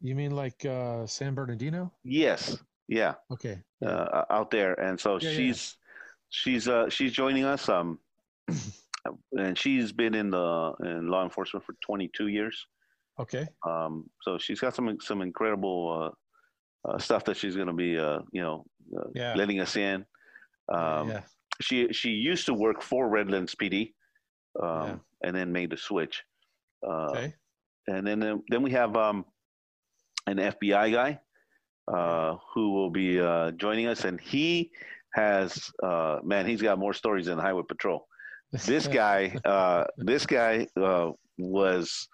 You 0.03 0.15
mean 0.15 0.33
like 0.37 0.67
uh, 0.67 1.07
San 1.07 1.35
Bernardino? 1.35 1.91
yes, 2.05 2.63
yeah. 2.89 3.15
Okay. 3.33 3.63
uh, 3.83 4.25
out 4.29 4.51
there, 4.51 4.75
and 4.79 5.01
so 5.01 5.17
Yeah, 5.17 5.31
yeah. 5.31 5.37
she's 5.37 5.77
she's 6.29 6.69
uh, 6.69 6.91
she's 6.91 7.13
joining 7.15 7.45
us. 7.45 7.71
Um, 7.71 7.99
and 9.33 9.57
she's 9.57 9.93
been 9.93 10.15
in 10.15 10.29
the 10.31 10.73
in 10.85 11.09
law 11.09 11.25
enforcement 11.25 11.65
for 11.65 11.75
22 11.81 12.27
years. 12.29 12.67
Okay. 13.19 13.49
Um, 13.67 14.11
so 14.21 14.37
she's 14.37 14.61
got 14.61 14.75
some 14.75 15.01
some 15.01 15.23
incredible 15.23 15.81
uh, 16.85 16.89
uh, 16.91 16.99
stuff 16.99 17.25
that 17.25 17.39
she's 17.39 17.57
going 17.57 17.69
to 17.73 17.79
be 17.87 17.97
uh, 17.97 18.21
you 18.33 18.43
know 18.43 18.67
uh, 18.95 19.09
Yeah. 19.15 19.33
letting 19.37 19.61
us 19.61 19.75
in. 19.77 20.05
Um, 20.69 21.09
yeah. 21.09 21.23
She 21.63 21.89
she 21.93 22.11
used 22.11 22.45
to 22.45 22.53
work 22.53 22.83
for 22.83 23.09
Redlands 23.09 23.55
PD, 23.55 23.95
um, 24.63 25.01
and 25.25 25.35
then 25.35 25.51
made 25.51 25.71
the 25.71 25.79
switch. 25.79 26.23
Uh, 26.85 27.17
Okay. 27.17 27.35
And 27.89 28.07
then 28.07 28.43
then 28.49 28.63
we 28.63 28.71
have 28.73 28.97
um, 28.97 29.25
an 30.27 30.37
FBI 30.37 30.93
guy 30.93 31.21
uh, 31.93 32.37
who 32.55 32.73
will 32.73 32.91
be 32.91 33.21
uh, 33.21 33.51
joining 33.53 33.87
us, 33.87 34.05
and 34.05 34.21
he 34.21 34.71
has 35.15 35.71
uh, 35.83 36.19
man, 36.23 36.47
he's 36.47 36.63
got 36.63 36.79
more 36.79 36.93
stories 36.93 37.27
than 37.27 37.39
Highway 37.39 37.63
Patrol. 37.67 38.07
This 38.67 38.89
guy, 38.89 39.37
uh, 39.45 39.85
this 39.97 40.27
guy 40.27 40.67
uh, 40.77 41.11
was 41.39 42.09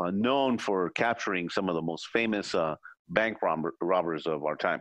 uh, 0.00 0.10
known 0.12 0.58
for 0.58 0.90
capturing 0.90 1.48
some 1.48 1.68
of 1.68 1.74
the 1.74 1.82
most 1.82 2.06
famous 2.12 2.54
uh, 2.54 2.76
bank 3.08 3.38
robber- 3.42 3.74
robbers 3.80 4.26
of 4.26 4.44
our 4.44 4.56
time. 4.56 4.80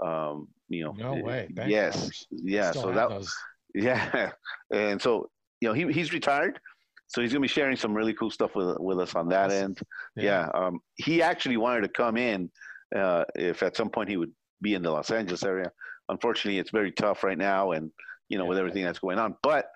Um, 0.00 0.46
you 0.68 0.84
know, 0.84 0.92
No 0.92 1.14
way. 1.14 1.48
Bank 1.50 1.70
yes, 1.70 1.96
robbers. 1.96 2.26
yeah. 2.30 2.70
Still 2.70 2.82
so 2.82 2.92
that 2.92 3.08
those. 3.08 3.34
yeah, 3.74 4.30
and 4.72 5.02
so 5.02 5.28
you 5.60 5.68
know 5.68 5.74
he 5.74 5.92
he's 5.92 6.12
retired, 6.12 6.60
so 7.08 7.20
he's 7.20 7.32
gonna 7.32 7.40
be 7.42 7.48
sharing 7.48 7.76
some 7.76 7.92
really 7.94 8.14
cool 8.14 8.30
stuff 8.30 8.54
with 8.54 8.76
with 8.78 9.00
us 9.00 9.14
on 9.14 9.28
that 9.30 9.46
Awesome. 9.50 9.64
end. 9.64 9.80
Yeah, 10.16 10.48
um, 10.54 10.80
he 10.94 11.20
actually 11.22 11.56
wanted 11.56 11.82
to 11.82 11.88
come 11.88 12.16
in 12.16 12.50
uh, 12.94 13.24
if 13.34 13.62
at 13.62 13.76
some 13.76 13.90
point 13.90 14.08
he 14.08 14.16
would 14.16 14.32
be 14.62 14.74
in 14.74 14.82
the 14.82 14.90
Los 14.90 15.10
Angeles 15.10 15.42
area. 15.42 15.70
Unfortunately, 16.08 16.58
it's 16.58 16.70
very 16.70 16.92
tough 16.92 17.24
right 17.24 17.38
now, 17.38 17.72
and 17.72 17.90
you 18.28 18.38
know 18.38 18.44
with 18.46 18.56
Yeah. 18.58 18.60
everything 18.62 18.84
that's 18.84 18.98
going 18.98 19.18
on. 19.18 19.36
But 19.42 19.70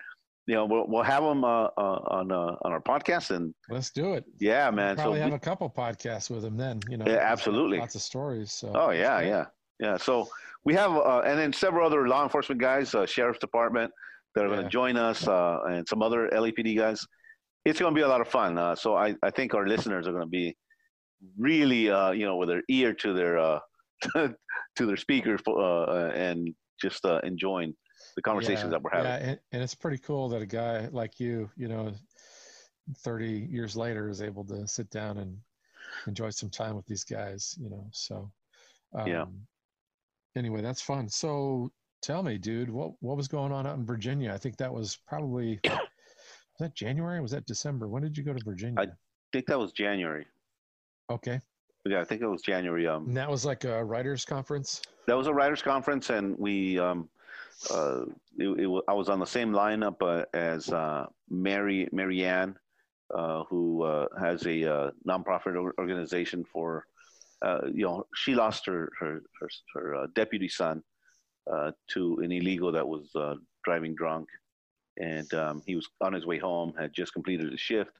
you 0.47 0.55
know 0.55 0.65
we'll 0.65 0.87
we'll 0.87 1.03
have 1.03 1.23
him 1.23 1.43
uh, 1.43 1.65
uh, 1.77 1.99
on 2.17 2.31
uh, 2.31 2.55
on 2.63 2.71
our 2.71 2.81
podcast, 2.81 3.31
and 3.31 3.53
Let's 3.69 3.91
do 3.91 4.13
it. 4.13 4.25
yeah, 4.39 4.69
man. 4.71 4.97
So 4.97 5.03
Probably 5.03 5.19
have 5.21 5.29
we- 5.29 5.35
a 5.35 5.39
couple 5.39 5.69
podcasts 5.69 6.29
with 6.29 6.43
him 6.45 6.57
then. 6.57 6.79
You 6.89 6.97
know. 6.97 7.05
Yeah, 7.07 7.17
absolutely. 7.17 7.79
Lots 7.79 7.95
of 7.95 8.01
stories. 8.01 8.51
So. 8.51 8.71
Oh 8.75 8.89
yeah, 8.91 9.21
yeah, 9.21 9.45
yeah. 9.79 9.97
So 9.97 10.27
we 10.65 10.73
have, 10.75 10.91
uh, 10.95 11.21
and 11.25 11.37
then 11.37 11.51
several 11.51 11.85
other 11.85 12.07
law 12.07 12.23
enforcement 12.23 12.61
guys, 12.61 12.93
uh, 12.95 13.05
sheriff's 13.05 13.39
department, 13.39 13.91
that 14.33 14.45
are 14.45 14.47
going 14.47 14.63
to 14.63 14.69
join 14.69 14.95
us, 14.97 15.27
uh, 15.27 15.59
and 15.67 15.87
some 15.87 16.01
other 16.01 16.29
LAPD 16.33 16.77
guys. 16.77 17.05
It's 17.65 17.79
going 17.79 17.93
to 17.93 17.95
be 17.97 18.03
a 18.03 18.07
lot 18.07 18.21
of 18.21 18.27
fun. 18.27 18.57
Uh, 18.57 18.75
so 18.75 18.95
I, 18.95 19.15
I 19.23 19.29
think 19.29 19.53
our 19.53 19.67
listeners 19.67 20.07
are 20.07 20.11
going 20.11 20.23
to 20.23 20.29
be 20.29 20.57
really, 21.37 21.89
uh, 21.89 22.11
you 22.11 22.25
know, 22.25 22.35
with 22.35 22.49
their 22.49 22.63
ear 22.69 22.93
to 22.93 23.13
their 23.13 23.37
uh, 23.37 23.59
to 24.13 24.85
their 24.85 24.97
speakers 24.97 25.41
uh, 25.47 26.11
and 26.13 26.53
just 26.81 27.05
uh, 27.05 27.21
enjoying 27.23 27.73
the 28.15 28.21
conversations 28.21 28.65
Yeah, 28.65 28.69
that 28.71 28.81
we're 28.83 28.91
having. 28.91 29.05
Yeah, 29.05 29.29
and, 29.31 29.39
and 29.51 29.63
it's 29.63 29.75
pretty 29.75 29.97
cool 29.97 30.29
that 30.29 30.41
a 30.41 30.45
guy 30.45 30.87
like 30.91 31.19
you, 31.19 31.49
you 31.55 31.67
know, 31.67 31.93
30 32.97 33.47
years 33.49 33.75
later 33.75 34.09
is 34.09 34.21
able 34.21 34.43
to 34.45 34.67
sit 34.67 34.89
down 34.89 35.17
and 35.19 35.37
enjoy 36.07 36.29
some 36.29 36.49
time 36.49 36.75
with 36.75 36.85
these 36.85 37.03
guys, 37.03 37.55
you 37.59 37.69
know. 37.69 37.87
So, 37.91 38.31
um, 38.93 39.07
Yeah. 39.07 39.25
Anyway, 40.35 40.61
that's 40.61 40.81
fun. 40.81 41.07
So, 41.07 41.71
tell 42.01 42.23
me, 42.23 42.37
dude, 42.37 42.69
what 42.69 42.93
what 43.01 43.15
was 43.17 43.27
going 43.27 43.51
on 43.51 43.67
out 43.67 43.77
in 43.77 43.85
Virginia? 43.85 44.33
I 44.33 44.37
think 44.37 44.57
that 44.57 44.73
was 44.73 44.97
probably 45.07 45.59
that 46.63 46.73
January? 46.75 47.19
Was 47.21 47.31
that 47.31 47.45
December? 47.45 47.87
When 47.87 48.01
did 48.01 48.17
you 48.17 48.23
go 48.23 48.33
to 48.33 48.43
Virginia? 48.43 48.79
I 48.79 48.87
think 49.31 49.45
that 49.47 49.59
was 49.59 49.71
January. 49.73 50.25
okay, 51.09 51.39
Yeah, 51.85 51.99
I 51.99 52.05
think 52.05 52.21
it 52.21 52.27
was 52.27 52.41
January. 52.41 52.87
Um, 52.87 53.07
and 53.07 53.17
that 53.17 53.29
was 53.29 53.43
like 53.45 53.65
a 53.65 53.83
writers' 53.83 54.23
conference. 54.25 54.81
that 55.07 55.17
was 55.17 55.27
a 55.27 55.33
writers 55.33 55.61
conference 55.61 56.09
and 56.09 56.37
we 56.39 56.79
um 56.79 57.09
uh 57.71 58.01
it, 58.37 58.47
it, 58.63 58.83
i 58.87 58.93
was 58.93 59.09
on 59.13 59.19
the 59.19 59.31
same 59.37 59.51
lineup 59.51 59.97
uh, 60.01 60.23
as 60.33 60.61
uh 60.69 61.05
mary 61.29 61.79
marianne 61.91 62.55
uh 63.19 63.43
who 63.49 63.83
uh 63.83 64.05
has 64.25 64.39
a 64.47 64.57
uh, 64.75 64.91
nonprofit 65.11 65.53
organization 65.83 66.39
for 66.53 66.85
uh 67.45 67.61
you 67.79 67.83
know 67.85 67.97
she 68.21 68.31
lost 68.43 68.65
her 68.65 68.81
her 68.99 69.13
her, 69.39 69.49
her 69.73 69.85
uh, 69.99 70.07
deputy 70.21 70.47
son 70.47 70.81
uh 71.53 71.69
to 71.93 72.01
an 72.23 72.31
illegal 72.31 72.71
that 72.71 72.87
was 72.95 73.05
uh 73.15 73.35
driving 73.65 73.93
drunk 74.01 74.27
and 74.99 75.33
um 75.33 75.61
he 75.65 75.75
was 75.75 75.87
on 76.01 76.13
his 76.13 76.25
way 76.25 76.37
home 76.39 76.73
had 76.77 76.93
just 76.93 77.13
completed 77.13 77.51
his 77.51 77.61
shift 77.61 77.91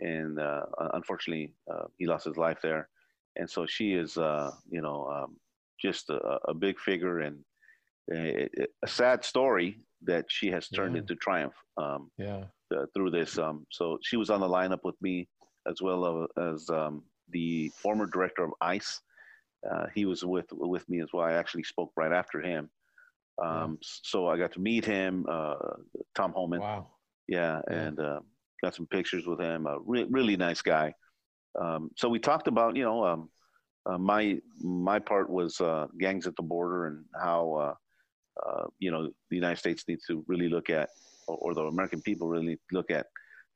and 0.00 0.38
uh 0.40 0.62
unfortunately 0.94 1.54
uh, 1.72 1.84
he 1.98 2.06
lost 2.06 2.24
his 2.24 2.36
life 2.36 2.58
there 2.62 2.88
and 3.36 3.48
so 3.48 3.66
she 3.66 3.92
is 3.94 4.16
uh 4.18 4.50
you 4.68 4.80
know 4.80 5.06
um 5.08 5.36
just 5.80 6.10
a, 6.10 6.18
a 6.48 6.54
big 6.54 6.78
figure 6.78 7.20
and 7.20 7.44
a, 8.12 8.48
a 8.82 8.88
sad 8.88 9.24
story 9.24 9.80
that 10.02 10.26
she 10.28 10.50
has 10.50 10.68
turned 10.68 10.94
Yeah. 10.94 11.00
into 11.00 11.14
triumph 11.16 11.54
um, 11.76 12.10
Yeah, 12.18 12.44
uh, 12.74 12.86
through 12.94 13.10
this. 13.10 13.38
Um, 13.38 13.66
so 13.70 13.98
she 14.02 14.16
was 14.16 14.30
on 14.30 14.40
the 14.40 14.48
lineup 14.48 14.80
with 14.84 15.00
me 15.00 15.28
as 15.66 15.80
well 15.82 16.26
as 16.38 16.68
um, 16.70 17.04
the 17.30 17.70
former 17.70 18.06
director 18.06 18.44
of 18.44 18.52
ICE. 18.60 19.00
Uh, 19.70 19.86
he 19.94 20.04
was 20.04 20.24
with 20.24 20.46
with 20.52 20.88
me 20.88 21.00
as 21.00 21.08
well. 21.12 21.24
I 21.24 21.32
actually 21.34 21.64
spoke 21.64 21.92
right 21.96 22.12
after 22.12 22.40
him. 22.40 22.70
Um, 23.42 23.78
So 23.80 24.28
I 24.28 24.36
got 24.38 24.52
to 24.52 24.60
meet 24.60 24.84
him, 24.84 25.26
uh, 25.28 25.54
Tom 26.14 26.32
Homan. 26.32 26.60
wow. 26.60 26.90
Yeah, 27.26 27.60
Yeah. 27.70 27.80
and 27.86 28.00
uh, 28.00 28.20
got 28.62 28.74
some 28.74 28.86
pictures 28.86 29.26
with 29.26 29.40
him. 29.40 29.66
A 29.66 29.78
re- 29.80 30.06
really 30.10 30.36
nice 30.36 30.62
guy. 30.62 30.94
Um, 31.60 31.90
so 31.96 32.08
we 32.08 32.18
talked 32.18 32.48
about, 32.48 32.76
you 32.76 32.84
know, 32.84 33.04
um, 33.04 33.30
uh, 33.86 33.98
my 33.98 34.40
my 34.60 34.98
part 34.98 35.28
was 35.30 35.60
uh, 35.60 35.86
gangs 35.98 36.26
at 36.26 36.36
the 36.36 36.42
border 36.42 36.86
and 36.86 37.04
how, 37.22 37.52
uh, 37.54 37.74
uh, 38.46 38.66
you 38.78 38.90
know, 38.90 39.02
the 39.30 39.36
United 39.36 39.58
States 39.58 39.84
needs 39.88 40.04
to 40.06 40.24
really 40.26 40.48
look 40.48 40.68
at, 40.70 40.88
or, 41.28 41.36
or 41.40 41.54
the 41.54 41.62
American 41.62 42.00
people 42.02 42.28
really 42.28 42.58
look 42.72 42.90
at 42.90 43.06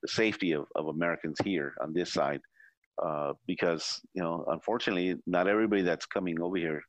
the 0.03 0.09
safety 0.09 0.53
of, 0.53 0.65
of 0.77 0.87
Americans 0.89 1.37
here 1.45 1.75
on 1.83 1.93
this 1.93 2.13
side, 2.13 2.41
uh, 3.05 3.33
because 3.47 4.01
you 4.15 4.23
know, 4.23 4.45
unfortunately, 4.49 5.17
not 5.27 5.49
everybody 5.49 5.83
that's 5.83 6.07
coming 6.07 6.41
over 6.41 6.57
here 6.57 6.83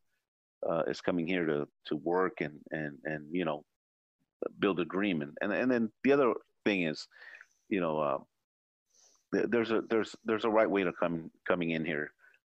uh, 0.68 0.84
is 0.88 1.02
coming 1.02 1.28
here 1.28 1.46
to 1.46 1.68
to 1.86 1.96
work 1.98 2.42
and 2.42 2.60
and 2.72 2.98
and 3.06 3.26
you 3.32 3.46
know, 3.46 3.64
build 4.60 4.80
a 4.80 4.86
dream. 4.86 5.22
And 5.22 5.38
and 5.42 5.54
and 5.54 5.72
then 5.72 5.92
the 6.04 6.12
other 6.12 6.34
thing 6.66 6.84
is, 6.84 7.08
you 7.70 7.82
know, 7.82 8.00
uh, 8.00 8.18
th- 9.34 9.50
there's 9.50 9.72
a 9.72 9.82
there's 9.90 10.16
there's 10.26 10.46
a 10.46 10.50
right 10.50 10.70
way 10.70 10.84
to 10.84 10.94
come 10.94 11.32
coming 11.48 11.72
in 11.72 11.86
here, 11.86 12.12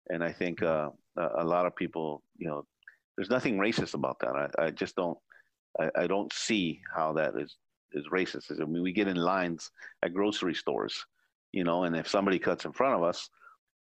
and 0.09 0.23
I 0.23 0.31
think 0.31 0.61
uh, 0.61 0.89
a, 1.17 1.29
a 1.37 1.43
lot 1.43 1.65
of 1.65 1.75
people, 1.75 2.23
you 2.37 2.47
know, 2.47 2.65
there's 3.15 3.29
nothing 3.29 3.57
racist 3.57 3.93
about 3.93 4.19
that. 4.19 4.35
I, 4.35 4.65
I 4.65 4.71
just 4.71 4.95
don't 4.95 5.17
I, 5.79 5.89
I 5.95 6.07
don't 6.07 6.31
see 6.33 6.81
how 6.93 7.13
that 7.13 7.35
is 7.37 7.55
is 7.93 8.07
racist. 8.11 8.61
I 8.61 8.65
mean, 8.65 8.83
we 8.83 8.91
get 8.91 9.07
in 9.07 9.15
lines 9.15 9.71
at 10.03 10.13
grocery 10.13 10.53
stores, 10.53 11.05
you 11.53 11.63
know, 11.63 11.83
and 11.83 11.95
if 11.95 12.07
somebody 12.07 12.39
cuts 12.39 12.65
in 12.65 12.73
front 12.73 12.95
of 12.95 13.03
us, 13.03 13.29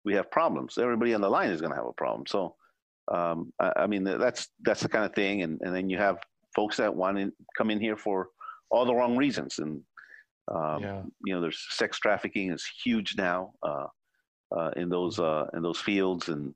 we 0.05 0.13
have 0.13 0.31
problems. 0.31 0.77
Everybody 0.77 1.13
on 1.13 1.21
the 1.21 1.29
line 1.29 1.49
is 1.49 1.59
going 1.61 1.71
to 1.71 1.77
have 1.77 1.85
a 1.85 1.93
problem. 1.93 2.25
So, 2.25 2.55
um, 3.11 3.51
I, 3.59 3.71
I, 3.77 3.87
mean, 3.87 4.03
that's 4.03 4.49
that's 4.61 4.81
the 4.81 4.89
kind 4.89 5.05
of 5.05 5.13
thing. 5.13 5.43
And, 5.43 5.59
and 5.61 5.75
then 5.75 5.89
you 5.89 5.97
have 5.97 6.17
folks 6.55 6.77
that 6.77 6.93
want 6.93 7.17
to 7.17 7.31
come 7.57 7.69
in 7.69 7.79
here 7.79 7.97
for 7.97 8.29
all 8.69 8.85
the 8.85 8.93
wrong 8.93 9.17
reasons. 9.17 9.59
And 9.59 9.81
um, 10.53 10.81
yeah. 10.81 11.01
you 11.25 11.33
know, 11.33 11.41
there's 11.41 11.65
sex 11.71 11.99
trafficking 11.99 12.51
is 12.51 12.65
huge 12.83 13.15
now 13.17 13.53
uh, 13.63 13.87
uh, 14.55 14.71
in 14.75 14.89
those 14.89 15.19
uh, 15.19 15.45
in 15.53 15.61
those 15.61 15.79
fields, 15.79 16.29
and 16.29 16.53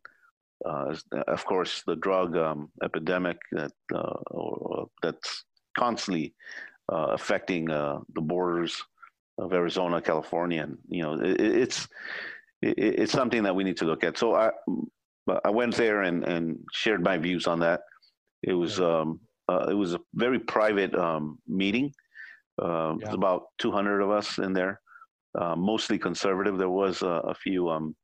uh, 0.65 0.95
of 1.27 1.45
course 1.45 1.83
the 1.85 1.95
drug 1.95 2.35
um, 2.37 2.71
epidemic 2.83 3.37
that 3.51 3.71
uh, 3.93 4.85
that's 5.01 5.45
constantly 5.77 6.33
uh, 6.91 7.07
affecting 7.11 7.65
the 7.65 8.21
borders 8.21 8.81
of 9.37 9.53
Arizona, 9.53 10.01
California, 10.01 10.63
and 10.63 10.77
you 10.87 11.01
know, 11.01 11.13
it, 11.19 11.39
it's 11.39 11.87
it, 12.61 12.77
it's 12.77 13.11
something 13.11 13.43
that 13.43 13.55
we 13.55 13.63
need 13.63 13.77
to 13.77 13.85
look 13.85 14.03
at. 14.03 14.17
So 14.17 14.35
I 14.35 14.51
I 15.45 15.49
went 15.49 15.75
there 15.75 16.01
and 16.01 16.23
and 16.23 16.57
shared 16.73 17.03
my 17.03 17.17
views 17.17 17.47
on 17.47 17.59
that. 17.59 17.81
It 18.43 18.53
was 18.53 18.79
um, 18.79 19.19
it 19.69 19.75
was 19.75 19.93
a 19.93 19.99
very 20.13 20.39
private 20.39 20.93
um, 20.95 21.39
meeting 21.47 21.93
uh, 22.61 22.93
yeah. 22.93 22.95
There's 23.05 23.15
about 23.15 23.45
200 23.59 24.01
of 24.01 24.11
us 24.11 24.37
in 24.37 24.53
there, 24.53 24.79
uh, 25.39 25.55
mostly 25.55 25.97
conservative. 25.97 26.57
There 26.57 26.69
was 26.69 27.01
a 27.01 27.33
few, 27.41 27.69
um, 27.69 27.95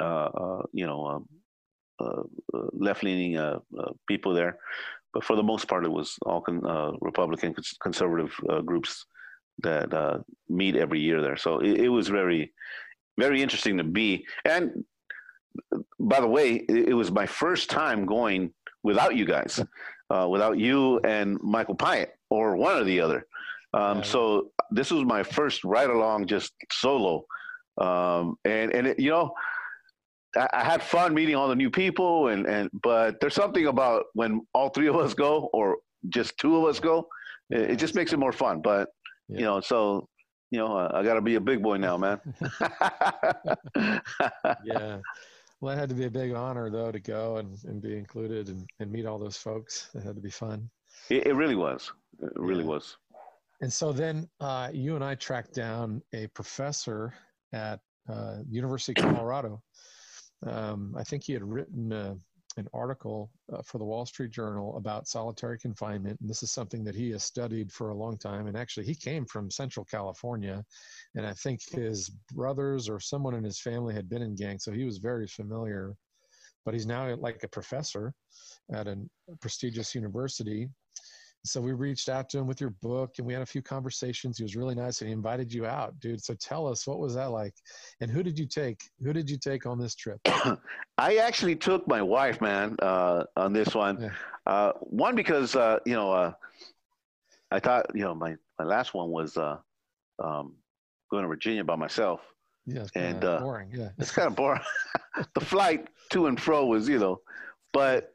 uh, 0.00 0.04
uh, 0.04 0.62
you 0.72 0.86
know, 0.86 1.06
um, 1.06 1.28
uh, 2.00 2.22
left-leaning 2.72 3.38
people 4.08 4.32
there, 4.32 4.58
but 5.12 5.24
for 5.24 5.36
the 5.36 5.42
most 5.42 5.68
part, 5.68 5.84
it 5.84 5.92
was 5.92 6.16
all 6.24 6.40
con- 6.40 6.96
Republican 7.02 7.54
conservative 7.82 8.32
groups 8.64 9.04
that 9.62 10.22
meet 10.48 10.76
every 10.76 11.00
year 11.00 11.20
there. 11.20 11.36
So 11.36 11.58
it, 11.58 11.80
it, 11.80 11.88
was 11.90 12.08
very, 12.08 12.54
very 13.18 13.42
interesting 13.42 13.76
to 13.76 13.84
be. 13.84 14.24
And 14.46 14.84
by 15.98 16.20
the 16.20 16.26
way, 16.26 16.54
it, 16.54 16.90
it 16.90 16.94
was 16.94 17.10
my 17.10 17.26
first 17.26 17.70
time 17.70 18.06
going 18.06 18.52
without 18.82 19.16
you 19.16 19.24
guys, 19.24 19.62
without 20.08 20.58
you 20.58 20.98
and 21.00 21.38
Michael 21.42 21.76
Pyatt, 21.76 22.08
or 22.30 22.56
one 22.56 22.76
or 22.76 22.84
the 22.84 23.00
other. 23.00 23.26
Um, 23.72 23.98
yeah. 23.98 24.04
So 24.04 24.50
this 24.70 24.90
was 24.90 25.04
my 25.04 25.22
first 25.22 25.64
ride 25.64 25.90
along, 25.90 26.26
just 26.26 26.52
solo, 26.72 27.24
um, 27.80 28.36
and 28.44 28.74
and 28.74 28.86
it, 28.88 28.98
you 28.98 29.10
know, 29.10 29.32
I, 30.36 30.48
I, 30.52 30.64
had 30.64 30.82
fun 30.82 31.14
meeting 31.14 31.36
all 31.36 31.48
the 31.48 31.54
new 31.54 31.70
people, 31.70 32.28
and 32.28 32.46
and 32.46 32.68
but 32.82 33.20
there's 33.20 33.34
something 33.34 33.66
about 33.66 34.06
when 34.14 34.40
all 34.54 34.70
three 34.70 34.88
of 34.88 34.96
us 34.96 35.14
go, 35.14 35.50
or 35.52 35.78
just 36.08 36.36
two 36.38 36.56
of 36.56 36.64
us 36.64 36.80
go, 36.80 37.06
it, 37.50 37.72
it 37.72 37.76
just 37.76 37.94
makes 37.94 38.12
it 38.12 38.18
more 38.18 38.32
fun. 38.32 38.60
But 38.60 38.88
yeah. 39.28 39.38
you 39.38 39.44
know, 39.44 39.60
so 39.60 40.08
you 40.50 40.58
know, 40.58 40.76
uh, 40.76 40.90
I 40.92 41.04
got 41.04 41.14
to 41.14 41.20
be 41.20 41.36
a 41.36 41.40
big 41.40 41.62
boy 41.62 41.76
now, 41.76 41.96
man. 41.96 42.20
yeah. 44.64 44.98
Well, 45.60 45.74
it 45.74 45.78
had 45.78 45.90
to 45.90 45.94
be 45.94 46.06
a 46.06 46.10
big 46.10 46.32
honor, 46.32 46.70
though, 46.70 46.90
to 46.90 47.00
go 47.00 47.36
and, 47.36 47.58
and 47.64 47.82
be 47.82 47.96
included 47.96 48.48
and, 48.48 48.66
and 48.78 48.90
meet 48.90 49.04
all 49.04 49.18
those 49.18 49.36
folks. 49.36 49.90
It 49.94 50.02
had 50.02 50.14
to 50.14 50.22
be 50.22 50.30
fun. 50.30 50.70
It, 51.10 51.26
it 51.26 51.34
really 51.34 51.56
was. 51.56 51.92
It 52.22 52.32
really 52.36 52.62
yeah. 52.62 52.70
was. 52.70 52.96
And 53.60 53.70
so 53.70 53.92
then 53.92 54.26
uh, 54.40 54.70
you 54.72 54.94
and 54.94 55.04
I 55.04 55.16
tracked 55.16 55.54
down 55.54 56.02
a 56.14 56.28
professor 56.28 57.12
at 57.52 57.80
uh, 58.08 58.38
University 58.48 59.00
of 59.00 59.14
Colorado. 59.14 59.62
Um, 60.46 60.94
I 60.96 61.04
think 61.04 61.24
he 61.24 61.34
had 61.34 61.44
written 61.44 61.92
uh, 61.92 62.14
an 62.60 62.68
article 62.72 63.30
uh, 63.52 63.62
for 63.62 63.78
the 63.78 63.84
Wall 63.84 64.06
Street 64.06 64.30
Journal 64.30 64.76
about 64.76 65.08
solitary 65.08 65.58
confinement, 65.58 66.20
and 66.20 66.30
this 66.30 66.42
is 66.42 66.52
something 66.52 66.84
that 66.84 66.94
he 66.94 67.10
has 67.10 67.24
studied 67.24 67.72
for 67.72 67.90
a 67.90 67.96
long 67.96 68.16
time. 68.16 68.46
And 68.46 68.56
actually, 68.56 68.86
he 68.86 68.94
came 68.94 69.24
from 69.26 69.50
Central 69.50 69.84
California, 69.84 70.64
and 71.16 71.26
I 71.26 71.32
think 71.32 71.60
his 71.68 72.10
brothers 72.32 72.88
or 72.88 73.00
someone 73.00 73.34
in 73.34 73.42
his 73.42 73.60
family 73.60 73.94
had 73.94 74.08
been 74.08 74.22
in 74.22 74.36
gangs, 74.36 74.64
so 74.64 74.72
he 74.72 74.84
was 74.84 74.98
very 74.98 75.26
familiar. 75.26 75.96
But 76.64 76.74
he's 76.74 76.86
now 76.86 77.12
like 77.16 77.42
a 77.42 77.48
professor 77.48 78.12
at 78.72 78.86
a 78.86 78.96
prestigious 79.40 79.94
university 79.94 80.68
so 81.44 81.60
we 81.60 81.72
reached 81.72 82.08
out 82.08 82.28
to 82.30 82.38
him 82.38 82.46
with 82.46 82.60
your 82.60 82.70
book 82.82 83.14
and 83.18 83.26
we 83.26 83.32
had 83.32 83.42
a 83.42 83.46
few 83.46 83.62
conversations. 83.62 84.36
He 84.36 84.42
was 84.42 84.56
really 84.56 84.74
nice 84.74 85.00
and 85.00 85.08
he 85.08 85.12
invited 85.12 85.52
you 85.52 85.64
out, 85.64 85.98
dude. 85.98 86.22
So 86.22 86.34
tell 86.34 86.66
us, 86.66 86.86
what 86.86 86.98
was 86.98 87.14
that 87.14 87.30
like? 87.30 87.54
And 88.00 88.10
who 88.10 88.22
did 88.22 88.38
you 88.38 88.46
take? 88.46 88.82
Who 89.02 89.12
did 89.12 89.30
you 89.30 89.38
take 89.38 89.64
on 89.64 89.78
this 89.78 89.94
trip? 89.94 90.20
I 90.98 91.16
actually 91.16 91.56
took 91.56 91.88
my 91.88 92.02
wife, 92.02 92.40
man, 92.40 92.76
uh, 92.82 93.24
on 93.36 93.52
this 93.52 93.74
one. 93.74 94.02
Yeah. 94.02 94.10
Uh, 94.46 94.72
one, 94.80 95.14
because, 95.14 95.56
uh, 95.56 95.78
you 95.86 95.94
know, 95.94 96.12
uh, 96.12 96.32
I 97.50 97.58
thought, 97.58 97.86
you 97.94 98.02
know, 98.02 98.14
my, 98.14 98.36
my 98.58 98.64
last 98.66 98.92
one 98.92 99.08
was 99.10 99.36
uh, 99.36 99.56
um, 100.22 100.54
going 101.10 101.22
to 101.22 101.28
Virginia 101.28 101.64
by 101.64 101.76
myself. 101.76 102.20
Yeah, 102.66 102.82
it's 102.82 102.90
and, 102.94 103.24
uh, 103.24 103.40
boring. 103.40 103.70
Yeah, 103.74 103.88
it's 103.98 104.12
kind 104.12 104.28
of 104.28 104.36
boring. 104.36 104.60
the 105.34 105.40
flight 105.40 105.88
to 106.10 106.26
and 106.26 106.38
fro 106.38 106.66
was, 106.66 106.86
you 106.88 106.98
know, 106.98 107.20
but 107.72 108.14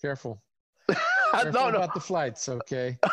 Careful. 0.00 0.42
Careful 1.32 1.52
no, 1.52 1.70
no. 1.70 1.76
about 1.76 1.94
the 1.94 2.00
flights, 2.00 2.48
okay? 2.48 2.98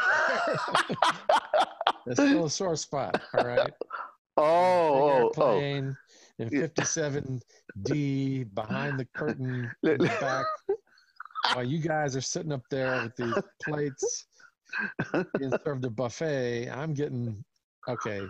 That's 2.06 2.20
still 2.20 2.46
a 2.46 2.50
sore 2.50 2.76
spot, 2.76 3.22
all 3.38 3.46
right? 3.46 3.74
Oh, 4.38 4.44
oh, 4.44 5.32
oh, 5.38 5.58
airplane 5.58 5.96
oh. 6.42 6.44
in 6.44 6.50
57D 6.50 8.54
behind 8.54 9.00
the 9.00 9.06
curtain 9.16 9.72
in 9.84 9.98
the 9.98 10.14
back 10.20 10.46
while 11.54 11.64
you 11.64 11.80
guys 11.80 12.18
are 12.18 12.22
sitting 12.22 12.52
up 12.52 12.64
there 12.70 13.02
with 13.02 13.16
these 13.16 13.34
plates 13.64 14.26
being 15.40 15.54
served 15.64 15.86
a 15.86 15.90
buffet. 15.90 16.70
I'm 16.70 16.94
getting 16.94 17.46
okay. 17.88 18.24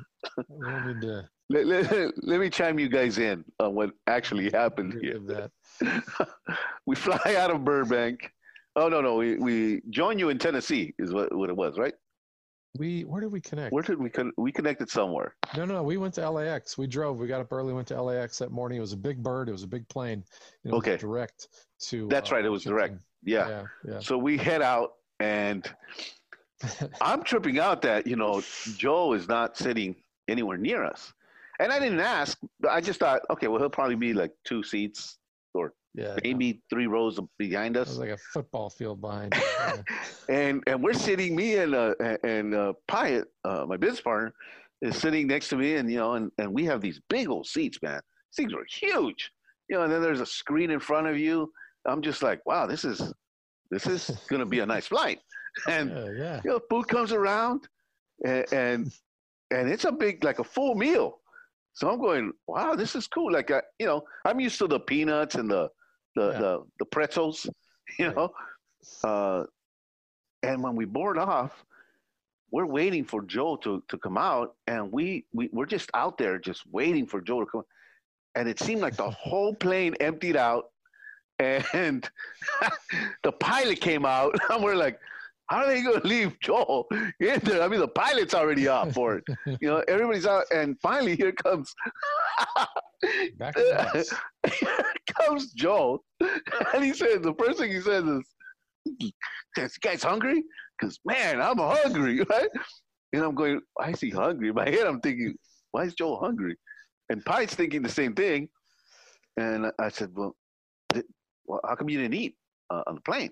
We 0.48 0.68
don't 0.68 0.88
need 0.88 1.02
to. 1.02 1.28
Let, 1.50 1.66
let, 1.66 2.14
let 2.24 2.40
me 2.40 2.52
chime 2.52 2.78
you 2.78 2.88
guys 2.88 3.18
in 3.18 3.44
on 3.60 3.74
what 3.74 3.90
actually 4.06 4.52
happened 4.52 5.00
here. 5.02 5.50
we 6.86 6.96
fly 6.96 7.36
out 7.36 7.50
of 7.50 7.66
Burbank 7.66 8.32
Oh 8.76 8.90
no, 8.90 9.02
no, 9.02 9.16
we 9.16 9.38
we 9.38 9.82
joined 9.90 10.20
you 10.20 10.30
in 10.30 10.38
Tennessee 10.38 10.94
is 11.00 11.14
what, 11.14 11.34
what 11.34 11.50
it 11.50 11.56
was, 11.56 11.78
right? 11.78 11.94
We 12.78 13.04
where 13.04 13.22
did 13.22 13.32
we 13.32 13.40
connect? 13.40 13.72
Where 13.72 13.84
did 13.84 14.00
we 14.00 14.10
con- 14.10 14.34
we 14.38 14.52
connected 14.52 14.90
somewhere? 14.90 15.36
No, 15.56 15.64
no, 15.64 15.82
we 15.82 15.96
went 15.96 16.14
to 16.16 16.30
LAX. 16.30 16.78
We 16.78 16.88
drove. 16.88 17.20
We 17.20 17.28
got 17.28 17.40
up 17.40 17.54
early. 17.54 17.74
Went 17.74 17.88
to 17.88 18.02
LAX 18.02 18.38
that 18.40 18.52
morning. 18.52 18.78
It 18.78 18.82
was 18.82 18.92
a 18.92 18.98
big 18.98 19.24
bird. 19.24 19.48
It 19.48 19.54
was 19.54 19.64
a 19.64 19.68
big 19.68 19.88
plane. 19.88 20.26
okay. 20.68 20.98
direct 20.98 21.48
to. 21.88 22.08
That's 22.10 22.32
uh, 22.32 22.36
right. 22.36 22.46
It 22.46 22.50
was 22.50 22.64
direct. 22.64 22.98
Yeah. 23.24 23.48
yeah. 23.48 23.64
yeah. 23.88 24.00
So 24.00 24.18
we 24.18 24.38
head 24.38 24.62
out, 24.62 24.96
and 25.22 25.70
I'm 27.02 27.24
tripping 27.24 27.60
out 27.60 27.82
that 27.84 28.06
you 28.08 28.18
know 28.18 28.44
Joe 28.76 29.14
is 29.14 29.30
not 29.30 29.56
sitting 29.56 29.96
anywhere 30.28 30.58
near 30.58 30.84
us, 30.84 31.14
and 31.60 31.72
I 31.72 31.80
didn't 31.80 32.02
ask. 32.02 32.38
I 32.70 32.82
just 32.82 33.00
thought, 33.00 33.22
okay, 33.30 33.48
well 33.48 33.60
he'll 33.60 33.70
probably 33.70 33.96
be 33.96 34.14
like 34.14 34.32
two 34.44 34.64
seats 34.64 35.18
yeah, 35.96 36.18
maybe 36.24 36.62
three 36.70 36.88
rows 36.88 37.20
behind 37.38 37.78
us. 37.78 37.98
like 37.98 38.10
a 38.10 38.18
football 38.18 38.70
field 38.70 39.00
behind. 39.00 39.34
and 40.30 40.62
and 40.68 40.84
we're 40.84 40.94
sitting, 40.94 41.36
me 41.36 41.56
and 41.56 41.74
uh, 41.74 41.94
and 42.24 42.54
uh, 42.54 42.74
Pyatt, 42.90 43.26
uh, 43.46 43.66
my 43.66 43.78
business 43.78 44.02
partner, 44.02 44.34
is 44.82 44.98
sitting 44.98 45.26
next 45.28 45.48
to 45.50 45.56
me, 45.56 45.76
and 45.76 45.90
you 45.90 45.98
know, 45.98 46.14
and, 46.14 46.32
and 46.38 46.54
we 46.54 46.66
have 46.66 46.82
these 46.82 47.00
big 47.10 47.30
old 47.30 47.48
seats, 47.48 47.80
man. 47.82 48.02
These 48.32 48.46
things 48.46 48.54
are 48.54 48.66
huge, 48.70 49.32
you 49.70 49.78
know. 49.78 49.84
And 49.84 49.92
then 49.92 50.02
there's 50.02 50.20
a 50.20 50.26
screen 50.26 50.70
in 50.70 50.80
front 50.80 51.08
of 51.08 51.18
you. 51.18 51.52
I'm 51.86 52.02
just 52.02 52.22
like, 52.22 52.46
wow, 52.46 52.66
this 52.66 52.84
is 52.84 53.14
this 53.72 53.88
is 53.88 54.10
gonna 54.30 54.46
be 54.46 54.60
a 54.60 54.66
nice 54.66 54.88
flight. 54.88 55.20
And 55.70 55.90
yeah, 55.90 56.10
yeah. 56.18 56.42
you 56.44 56.52
know, 56.52 56.60
food 56.70 56.90
comes 56.90 57.14
around, 57.14 57.70
and, 58.26 58.46
and 58.52 58.92
and 59.52 59.70
it's 59.70 59.86
a 59.86 59.92
big 59.92 60.26
like 60.26 60.40
a 60.40 60.44
full 60.44 60.76
meal. 60.76 61.20
So 61.72 61.90
I'm 61.90 62.00
going, 62.00 62.34
wow, 62.48 62.76
this 62.76 62.96
is 62.96 63.08
cool. 63.08 63.32
Like, 63.32 63.52
I, 63.52 63.62
you 63.80 63.86
know, 63.86 64.04
I'm 64.26 64.40
used 64.42 64.58
to 64.60 64.68
the 64.68 64.80
peanuts 64.80 65.36
and 65.36 65.50
the 65.50 65.70
the 66.16 66.32
yeah. 66.32 66.40
the, 66.40 66.64
the 66.80 66.86
pretzels, 66.86 67.48
you 68.00 68.12
know. 68.12 68.32
Uh, 69.04 69.44
and 70.44 70.64
when 70.64 70.76
we 70.76 70.86
board 70.86 71.18
off, 71.18 71.66
we're 72.52 72.66
waiting 72.66 73.04
for 73.04 73.22
Joe 73.24 73.58
to, 73.58 73.84
to 73.90 73.98
come 73.98 74.18
out, 74.18 74.56
and 74.68 74.92
we, 74.92 75.26
we 75.34 75.50
we're 75.52 75.66
just 75.66 75.90
out 75.94 76.18
there 76.18 76.38
just 76.38 76.64
waiting 76.72 77.06
for 77.06 77.20
Joe 77.20 77.42
to 77.42 77.46
come. 77.46 77.64
And 78.36 78.48
it 78.48 78.60
seemed 78.60 78.82
like 78.82 78.96
the 78.96 79.10
whole 79.26 79.54
plane 79.54 79.96
emptied 80.00 80.38
out, 80.38 80.72
and 81.40 82.10
the 83.24 83.32
pilot 83.32 83.82
came 83.82 84.06
out, 84.06 84.36
and 84.50 84.64
we're 84.64 84.76
like, 84.76 85.00
how 85.48 85.58
are 85.58 85.68
they 85.68 85.82
going 85.82 86.02
to 86.02 86.08
leave 86.08 86.40
Joel 86.40 86.88
in 87.20 87.40
there? 87.44 87.62
I 87.62 87.68
mean, 87.68 87.80
the 87.80 87.88
pilot's 87.88 88.34
already 88.34 88.68
off 88.68 88.94
for 88.94 89.18
it. 89.18 89.24
You 89.62 89.70
know, 89.70 89.84
everybody's 89.88 90.26
out, 90.26 90.46
and 90.52 90.76
finally 90.82 91.16
here 91.16 91.32
comes 91.32 91.74
Back 93.38 93.56
here 93.58 94.04
comes 95.20 95.54
Joel, 95.54 96.04
and 96.20 96.84
he 96.84 96.94
says 96.94 97.22
the 97.22 97.36
first 97.38 97.60
thing 97.60 97.72
he 97.72 97.82
says 97.82 98.04
is, 98.04 99.12
"This 99.56 99.78
guy's 99.78 100.04
hungry." 100.04 100.44
Because 100.78 101.00
man, 101.06 101.42
I'm 101.42 101.58
hungry, 101.58 102.22
right? 102.30 102.50
And 103.14 103.24
I'm 103.24 103.36
going, 103.36 103.62
why 103.76 103.90
is 103.90 104.02
he 104.02 104.10
hungry? 104.10 104.50
In 104.50 104.56
my 104.56 104.70
head, 104.70 104.88
I'm 104.88 105.00
thinking, 105.00 105.36
why 105.72 105.84
is 105.84 105.94
Joel 105.94 106.20
hungry? 106.20 106.56
And 107.10 107.24
Pyatt's 107.24 107.56
thinking 107.56 107.82
the 107.82 107.90
same 107.90 108.14
thing. 108.14 108.50
And 109.38 109.72
I 109.80 109.90
said, 109.90 110.12
well, 110.14 110.36
well 111.46 111.62
how 111.66 111.76
come 111.76 111.90
you 111.90 112.00
didn't 112.00 112.16
eat 112.16 112.36
uh, 112.70 112.84
on 112.88 112.96
the 112.96 113.02
plane? 113.02 113.32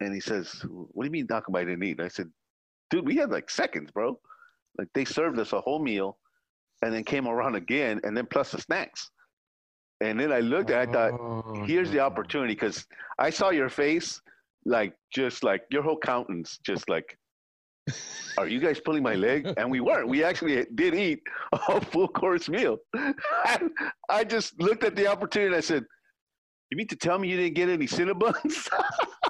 And 0.00 0.14
he 0.14 0.20
says, 0.20 0.64
"What 0.68 1.04
do 1.04 1.06
you 1.06 1.10
mean 1.10 1.26
about 1.30 1.44
didn't 1.52 1.82
eat?" 1.82 2.00
I 2.00 2.08
said, 2.08 2.30
"Dude, 2.90 3.06
we 3.06 3.16
had 3.16 3.30
like 3.30 3.50
seconds, 3.50 3.90
bro. 3.92 4.18
Like 4.78 4.88
they 4.94 5.04
served 5.04 5.38
us 5.38 5.52
a 5.52 5.60
whole 5.60 5.78
meal, 5.82 6.18
and 6.82 6.92
then 6.92 7.04
came 7.04 7.28
around 7.28 7.54
again, 7.54 8.00
and 8.04 8.16
then 8.16 8.26
plus 8.26 8.50
the 8.52 8.60
snacks." 8.60 9.10
And 10.02 10.18
then 10.18 10.32
I 10.32 10.40
looked 10.40 10.70
at, 10.70 10.88
I 10.88 10.92
thought, 10.92 11.12
Oh, 11.20 11.64
"Here's 11.66 11.90
the 11.90 12.00
opportunity," 12.00 12.54
because 12.54 12.86
I 13.18 13.30
saw 13.30 13.50
your 13.50 13.68
face, 13.68 14.20
like 14.64 14.94
just 15.12 15.44
like 15.44 15.62
your 15.70 15.82
whole 15.82 15.98
countenance, 15.98 16.58
just 16.64 16.88
like. 16.88 17.16
Are 18.38 18.46
you 18.46 18.60
guys 18.60 18.78
pulling 18.78 19.02
my 19.02 19.16
leg? 19.16 19.52
And 19.56 19.68
we 19.68 19.80
weren't. 19.80 20.06
We 20.06 20.22
actually 20.22 20.64
did 20.76 20.94
eat 20.94 21.22
a 21.52 21.80
full 21.80 22.06
course 22.06 22.48
meal. 22.48 22.78
And 22.94 23.70
I 24.08 24.22
just 24.22 24.60
looked 24.60 24.84
at 24.84 24.94
the 24.94 25.08
opportunity 25.08 25.48
and 25.48 25.56
I 25.56 25.60
said, 25.60 25.84
You 26.70 26.76
mean 26.76 26.86
to 26.88 26.94
tell 26.96 27.18
me 27.18 27.28
you 27.28 27.36
didn't 27.36 27.54
get 27.54 27.68
any 27.68 27.88
Cinnabons? 27.88 28.68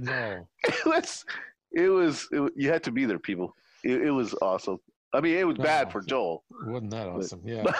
no. 0.00 0.46
it 0.64 0.86
was, 0.86 1.24
it 1.72 1.88
was, 1.88 2.28
it, 2.32 2.52
you 2.56 2.70
had 2.70 2.82
to 2.84 2.90
be 2.90 3.04
there, 3.04 3.18
people. 3.18 3.54
It, 3.84 4.02
it 4.02 4.10
was 4.10 4.34
awesome. 4.42 4.78
I 5.14 5.20
mean, 5.20 5.36
it 5.38 5.46
was 5.46 5.56
bad 5.56 5.90
for 5.90 6.02
Joel. 6.02 6.44
Wasn't 6.66 6.90
that 6.90 7.08
awesome? 7.08 7.40
Yeah. 7.44 7.62
but- 7.64 7.76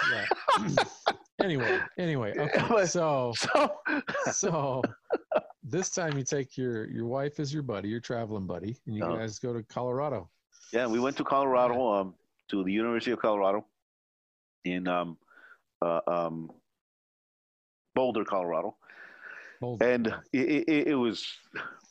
yeah. 0.61 1.13
anyway, 1.43 1.79
anyway, 1.97 2.33
okay. 2.37 2.85
So, 2.85 3.33
So, 3.35 3.71
so 4.31 4.81
this 5.63 5.91
time 5.91 6.17
you 6.17 6.23
take 6.23 6.57
your 6.57 6.87
your 6.89 7.05
wife 7.05 7.39
as 7.39 7.53
your 7.53 7.61
buddy, 7.63 7.89
your 7.89 7.99
traveling 7.99 8.47
buddy, 8.47 8.77
and 8.87 8.95
you 8.95 9.03
Uh-huh. 9.03 9.17
guys 9.17 9.37
go 9.37 9.53
to 9.53 9.61
Colorado. 9.63 10.29
yeah, 10.73 10.87
we 10.87 10.99
went 10.99 11.17
to 11.17 11.23
Colorado, 11.23 11.87
um, 11.93 12.15
to 12.49 12.63
the 12.63 12.71
University 12.71 13.11
of 13.11 13.19
Colorado 13.19 13.63
in 14.65 14.87
um, 14.87 15.17
uh, 15.83 15.99
um, 16.07 16.49
Boulder, 17.93 18.25
Colorado. 18.25 18.75
And 19.81 20.07
it, 20.33 20.65
it, 20.67 20.87
it 20.89 20.95
was 20.95 21.25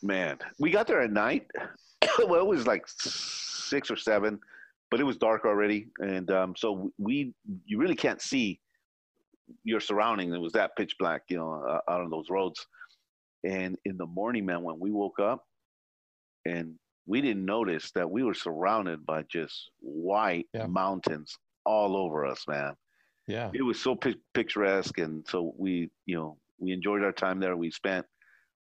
man 0.02 0.38
we 0.58 0.70
got 0.70 0.86
there 0.86 1.00
at 1.02 1.12
night. 1.12 1.46
Well 2.28 2.40
it 2.40 2.46
was 2.46 2.66
like 2.66 2.84
six 2.88 3.90
or 3.90 3.96
seven 3.96 4.40
but 4.90 5.00
it 5.00 5.04
was 5.04 5.16
dark 5.18 5.44
already. 5.44 5.88
And 5.98 6.30
um, 6.30 6.54
so 6.56 6.90
we 6.98 7.34
you 7.66 7.78
really 7.78 7.94
can't 7.94 8.20
see 8.22 8.58
your 9.64 9.80
surroundings. 9.80 10.34
It 10.34 10.40
was 10.40 10.52
that 10.52 10.74
pitch 10.76 10.96
black 10.98 11.22
you 11.28 11.36
know 11.36 11.62
uh, 11.68 11.90
out 11.90 12.00
on 12.00 12.10
those 12.10 12.30
roads. 12.30 12.66
And 13.44 13.76
in 13.84 13.96
the 13.96 14.06
morning 14.06 14.46
man 14.46 14.62
when 14.62 14.78
we 14.80 14.90
woke 14.90 15.20
up 15.20 15.44
and 16.44 16.74
we 17.06 17.20
didn't 17.20 17.44
notice 17.44 17.90
that 17.92 18.10
we 18.10 18.22
were 18.24 18.34
surrounded 18.34 19.04
by 19.06 19.22
just 19.24 19.70
white 19.80 20.46
Yeah. 20.54 20.66
mountains 20.66 21.36
all 21.64 21.96
over 21.96 22.26
us 22.26 22.44
man. 22.48 22.74
Yeah. 23.26 23.50
it 23.52 23.62
was 23.62 23.78
so 23.80 23.94
pic- 23.94 24.18
picturesque. 24.34 24.98
And 24.98 25.24
so 25.28 25.52
we 25.56 25.90
you 26.06 26.16
know 26.16 26.38
we 26.58 26.72
enjoyed 26.72 27.02
our 27.02 27.12
time 27.12 27.40
there 27.40 27.56
we 27.56 27.70
spent 27.70 28.04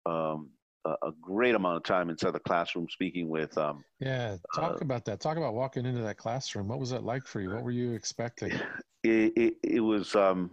um, 0.05 0.49
a, 0.85 0.89
a 0.89 1.11
great 1.21 1.55
amount 1.55 1.77
of 1.77 1.83
time 1.83 2.09
inside 2.09 2.31
the 2.31 2.39
classroom 2.39 2.87
speaking 2.89 3.29
with 3.29 3.57
um, 3.57 3.83
Yeah. 3.99 4.37
Talk 4.55 4.73
uh, 4.73 4.77
about 4.81 5.05
that. 5.05 5.19
Talk 5.21 5.37
about 5.37 5.53
walking 5.53 5.85
into 5.85 6.01
that 6.01 6.17
classroom. 6.17 6.67
What 6.67 6.79
was 6.79 6.89
that 6.89 7.03
like 7.03 7.25
for 7.25 7.39
you? 7.39 7.51
What 7.51 7.63
were 7.63 7.71
you 7.71 7.93
expecting? 7.93 8.51
it, 9.03 9.33
it, 9.35 9.53
it 9.63 9.79
was 9.79 10.15
um, 10.15 10.51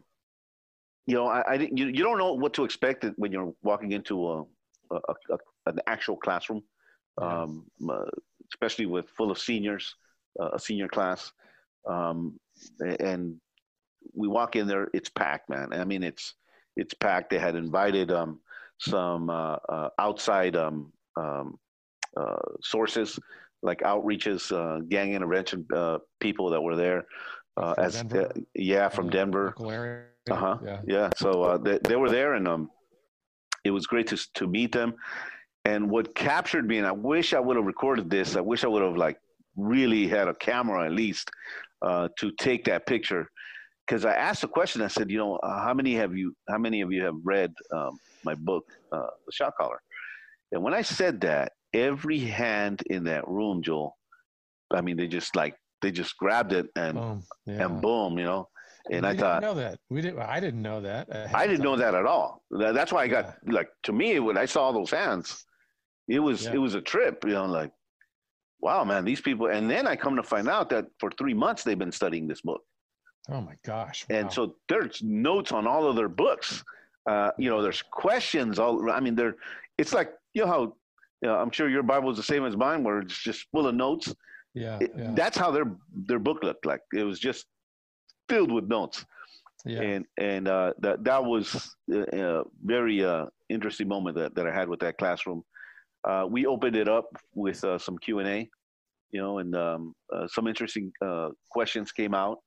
you 1.07 1.15
know 1.15 1.27
I, 1.27 1.43
I 1.53 1.57
didn't 1.57 1.77
you, 1.77 1.87
you 1.87 2.05
don't 2.05 2.19
know 2.19 2.35
what 2.35 2.55
to 2.55 2.65
expect 2.65 3.05
when 3.17 3.33
you're 3.33 3.53
walking 3.63 3.93
into 3.93 4.29
a, 4.29 4.43
a, 4.93 5.15
a 5.31 5.39
an 5.67 5.81
actual 5.87 6.17
classroom 6.17 6.63
Yeah. 7.21 7.43
um, 7.43 7.67
uh, 7.89 8.05
especially 8.53 8.87
with 8.87 9.09
full 9.17 9.31
of 9.31 9.39
seniors 9.39 9.95
uh, 10.41 10.51
a 10.53 10.59
senior 10.59 10.89
class 10.89 11.33
um, 11.89 12.39
and 13.01 13.37
we 14.15 14.29
walk 14.29 14.57
in 14.57 14.67
there 14.67 14.89
it's 14.95 15.09
packed 15.09 15.49
man 15.49 15.73
i 15.73 15.85
mean 15.85 16.03
it's 16.03 16.35
it's 16.81 16.95
packed 17.05 17.29
they 17.31 17.41
had 17.49 17.57
invited 17.67 18.09
um, 18.21 18.31
some 18.93 19.23
uh, 19.41 19.59
uh, 19.75 19.89
outside 20.07 20.55
um, 20.65 20.77
um, 21.23 21.47
uh, 22.21 22.43
sources 22.73 23.09
like 23.69 23.81
outreaches 23.93 24.43
uh, 24.61 24.77
gang 24.95 25.09
intervention 25.19 25.59
uh, 25.81 25.99
people 26.25 26.47
that 26.53 26.63
were 26.67 26.79
there 26.85 27.01
uh, 27.63 27.75
as 27.87 27.95
uh, 28.21 28.29
yeah 28.55 28.89
from 28.97 29.07
Uh, 29.09 29.13
denver 29.19 29.47
uh-huh. 30.31 30.59
Yeah. 30.65 30.81
Yeah. 30.87 31.09
So 31.17 31.43
uh, 31.43 31.59
they, 31.59 31.79
they 31.89 31.97
were 31.97 32.11
there, 32.11 32.35
and 32.35 32.47
um, 32.47 32.71
it 33.65 33.73
was 33.77 33.87
great 33.87 34.07
to 34.09 34.17
to 34.39 34.47
meet 34.47 34.73
them. 34.73 34.95
And 35.65 35.91
what 35.91 36.15
captured 36.15 36.67
me, 36.71 36.79
and 36.79 36.87
I 36.87 36.93
wish 36.93 37.35
I 37.35 37.41
would 37.41 37.57
have 37.57 37.67
recorded 37.75 38.07
this. 38.11 38.37
I 38.37 38.41
wish 38.41 38.65
I 38.65 38.69
would 38.73 38.83
have 38.83 38.97
like 38.97 39.19
really 39.57 40.07
had 40.07 40.29
a 40.29 40.35
camera 40.35 40.87
at 40.87 40.93
least 40.93 41.31
uh, 41.83 42.09
to 42.21 42.27
take 42.47 42.63
that 42.65 42.87
picture, 42.87 43.25
because 43.91 44.05
I 44.05 44.13
asked 44.15 44.43
the 44.43 44.49
question. 44.49 44.83
I 44.83 44.87
said, 44.87 45.11
you 45.11 45.19
know, 45.19 45.35
uh, 45.39 45.65
how 45.65 45.75
many 45.75 45.95
have 45.97 46.17
you? 46.17 46.33
How 46.49 46.59
many 46.59 46.81
of 46.81 46.93
you 46.93 47.03
have 47.03 47.17
read 47.25 47.53
um, 47.73 47.99
my 48.25 48.37
book, 48.37 48.65
uh, 48.93 49.09
The 49.27 49.33
Shot 49.33 49.55
Caller? 49.59 49.83
And 50.53 50.63
when 50.63 50.73
I 50.75 50.83
said 50.83 51.21
that, 51.23 51.53
every 51.75 52.21
hand 52.21 52.83
in 52.87 53.03
that 53.05 53.27
room, 53.27 53.63
Joel, 53.65 53.97
I 54.73 54.81
mean, 54.81 54.97
they 54.97 55.09
just 55.09 55.35
like 55.35 55.57
they 55.83 55.91
just 55.91 56.17
grabbed 56.19 56.53
it 56.53 56.69
and 56.77 56.95
Boom. 56.95 57.23
Yeah. 57.47 57.67
and 57.67 57.83
boom, 57.83 58.17
you 58.17 58.25
know. 58.25 58.49
And 58.93 59.03
we 59.03 59.09
I 59.09 59.11
didn't 59.13 59.21
thought, 59.21 59.43
know 59.43 59.55
that. 59.55 59.79
We 59.91 60.01
didn't. 60.03 60.21
I 60.21 60.39
didn't 60.39 60.63
know 60.63 60.81
that. 60.83 61.09
I 61.35 61.47
didn't 61.49 61.65
know 61.65 61.77
that 61.77 61.95
at 61.97 62.07
all. 62.07 62.43
That's 62.53 62.93
why 62.93 63.03
I 63.03 63.09
got 63.09 63.39
like 63.47 63.71
to 63.85 63.93
me 63.93 64.21
when 64.21 64.39
I 64.39 64.47
saw 64.47 64.71
those 64.71 64.91
hands, 64.93 65.45
it 66.07 66.21
was 66.21 66.45
Yeah. 66.45 66.53
it 66.55 66.59
was 66.59 66.77
a 66.77 66.81
trip. 66.81 67.25
You 67.27 67.33
know, 67.33 67.47
like 67.47 67.73
wow, 68.61 68.85
man, 68.85 69.05
these 69.05 69.21
people. 69.21 69.47
And 69.49 69.69
then 69.69 69.89
I 69.89 69.97
come 69.97 70.15
to 70.15 70.23
find 70.23 70.49
out 70.49 70.71
that 70.71 70.85
for 71.01 71.11
three 71.19 71.35
months 71.35 71.65
they've 71.65 71.79
been 71.79 71.91
studying 71.93 72.29
this 72.29 72.43
book, 72.43 72.63
Oh 73.31 73.41
my 73.41 73.57
gosh. 73.65 74.07
and 74.11 74.33
so 74.33 74.57
there's 74.69 75.03
notes 75.03 75.53
on 75.53 75.67
all 75.67 75.87
of 75.89 75.97
their 75.97 76.09
books. 76.09 76.65
Uh, 77.07 77.31
you 77.39 77.49
know, 77.51 77.63
there's 77.63 77.83
questions 77.83 78.59
all. 78.59 78.91
I 78.91 79.01
mean, 79.01 79.15
they're 79.15 79.37
it's 79.79 79.93
like 79.93 80.13
you 80.35 80.43
know 80.45 80.49
how. 80.49 80.77
You 81.23 81.29
know, 81.29 81.37
I'm 81.37 81.51
sure 81.51 81.69
your 81.69 81.83
Bible 81.83 82.11
is 82.11 82.17
the 82.17 82.23
same 82.23 82.47
as 82.47 82.57
mine, 82.57 82.83
where 82.83 83.01
it's 83.01 83.19
just 83.23 83.47
full 83.53 83.67
of 83.67 83.75
notes. 83.75 84.15
yeah, 84.55 84.79
It- 84.81 84.93
yeah, 84.97 85.11
That's 85.15 85.37
how 85.37 85.51
their 85.51 85.67
their 86.09 86.19
book 86.19 86.43
looked 86.43 86.65
like. 86.65 86.81
It 86.95 87.05
was 87.05 87.19
just 87.19 87.45
filled 88.29 88.51
with 88.51 88.67
notes 88.69 89.05
yeah. 89.65 89.83
and 89.83 90.07
and 90.19 90.49
uh, 90.49 90.73
that 90.79 91.05
that 91.05 91.23
was 91.23 91.75
a, 91.93 92.41
a 92.41 92.45
very 92.65 93.05
uh, 93.05 93.27
interesting 93.49 93.89
moment 93.89 94.17
that, 94.17 94.35
that 94.35 94.47
I 94.47 94.53
had 94.55 94.69
with 94.69 94.81
that 94.81 94.97
classroom. 94.99 95.43
Uh, 96.05 96.27
we 96.29 96.47
opened 96.47 96.77
it 96.77 96.89
up 96.89 97.07
with 97.35 97.63
uh, 97.65 97.77
some 97.79 97.99
Q 97.99 98.21
and 98.21 98.29
A, 98.29 98.49
you 99.11 99.21
know, 99.21 99.39
and 99.39 99.55
um, 99.55 99.95
uh, 100.15 100.27
some 100.27 100.47
interesting 100.47 100.91
uh, 101.05 101.29
questions 101.51 101.93
came 101.93 102.15
out. 102.15 102.39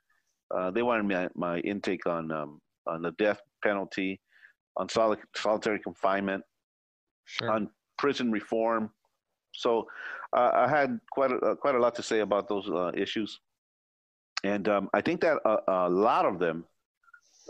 Uh, 0.56 0.72
they 0.72 0.82
wanted 0.84 1.06
my, 1.06 1.28
my 1.36 1.60
intake 1.60 2.06
on 2.06 2.32
um, 2.32 2.62
on 2.86 3.02
the 3.02 3.12
death 3.12 3.40
penalty, 3.64 4.20
on 4.78 4.88
soli- 4.90 5.18
solitary 5.36 5.80
confinement, 5.80 6.44
sure. 7.26 7.52
on 7.52 7.70
prison 7.98 8.32
reform. 8.32 8.92
So 9.54 9.88
uh, 10.36 10.52
I 10.54 10.68
had 10.68 11.00
quite 11.12 11.32
a, 11.32 11.38
uh, 11.38 11.56
quite 11.56 11.76
a 11.76 11.80
lot 11.80 11.96
to 11.96 12.04
say 12.04 12.20
about 12.20 12.48
those 12.50 12.70
uh, 12.70 12.92
issues, 12.96 13.40
and 14.44 14.68
um, 14.68 14.90
I 14.94 15.02
think 15.02 15.22
that 15.22 15.38
a, 15.46 15.58
a 15.68 15.90
lot 15.90 16.26
of 16.26 16.40
them 16.40 16.66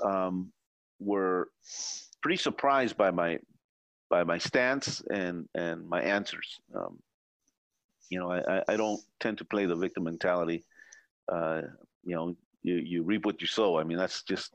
um, 0.03 0.51
were 0.99 1.47
pretty 2.21 2.37
surprised 2.37 2.97
by 2.97 3.11
my 3.11 3.39
by 4.09 4.23
my 4.23 4.37
stance 4.37 5.01
and 5.11 5.47
and 5.55 5.87
my 5.87 6.01
answers. 6.01 6.59
Um, 6.75 6.99
you 8.09 8.19
know, 8.19 8.31
I, 8.31 8.57
I- 8.57 8.63
I 8.69 8.77
don't 8.77 9.01
tend 9.19 9.37
to 9.39 9.45
play 9.45 9.65
the 9.65 9.75
victim 9.75 10.03
mentality. 10.03 10.65
Uh, 11.31 11.61
you 12.03 12.15
know, 12.15 12.35
you 12.63 12.75
you 12.75 13.03
reap 13.03 13.25
what 13.25 13.41
you 13.41 13.47
sow. 13.47 13.77
I 13.77 13.83
mean, 13.83 13.97
that's 13.97 14.23
just 14.23 14.53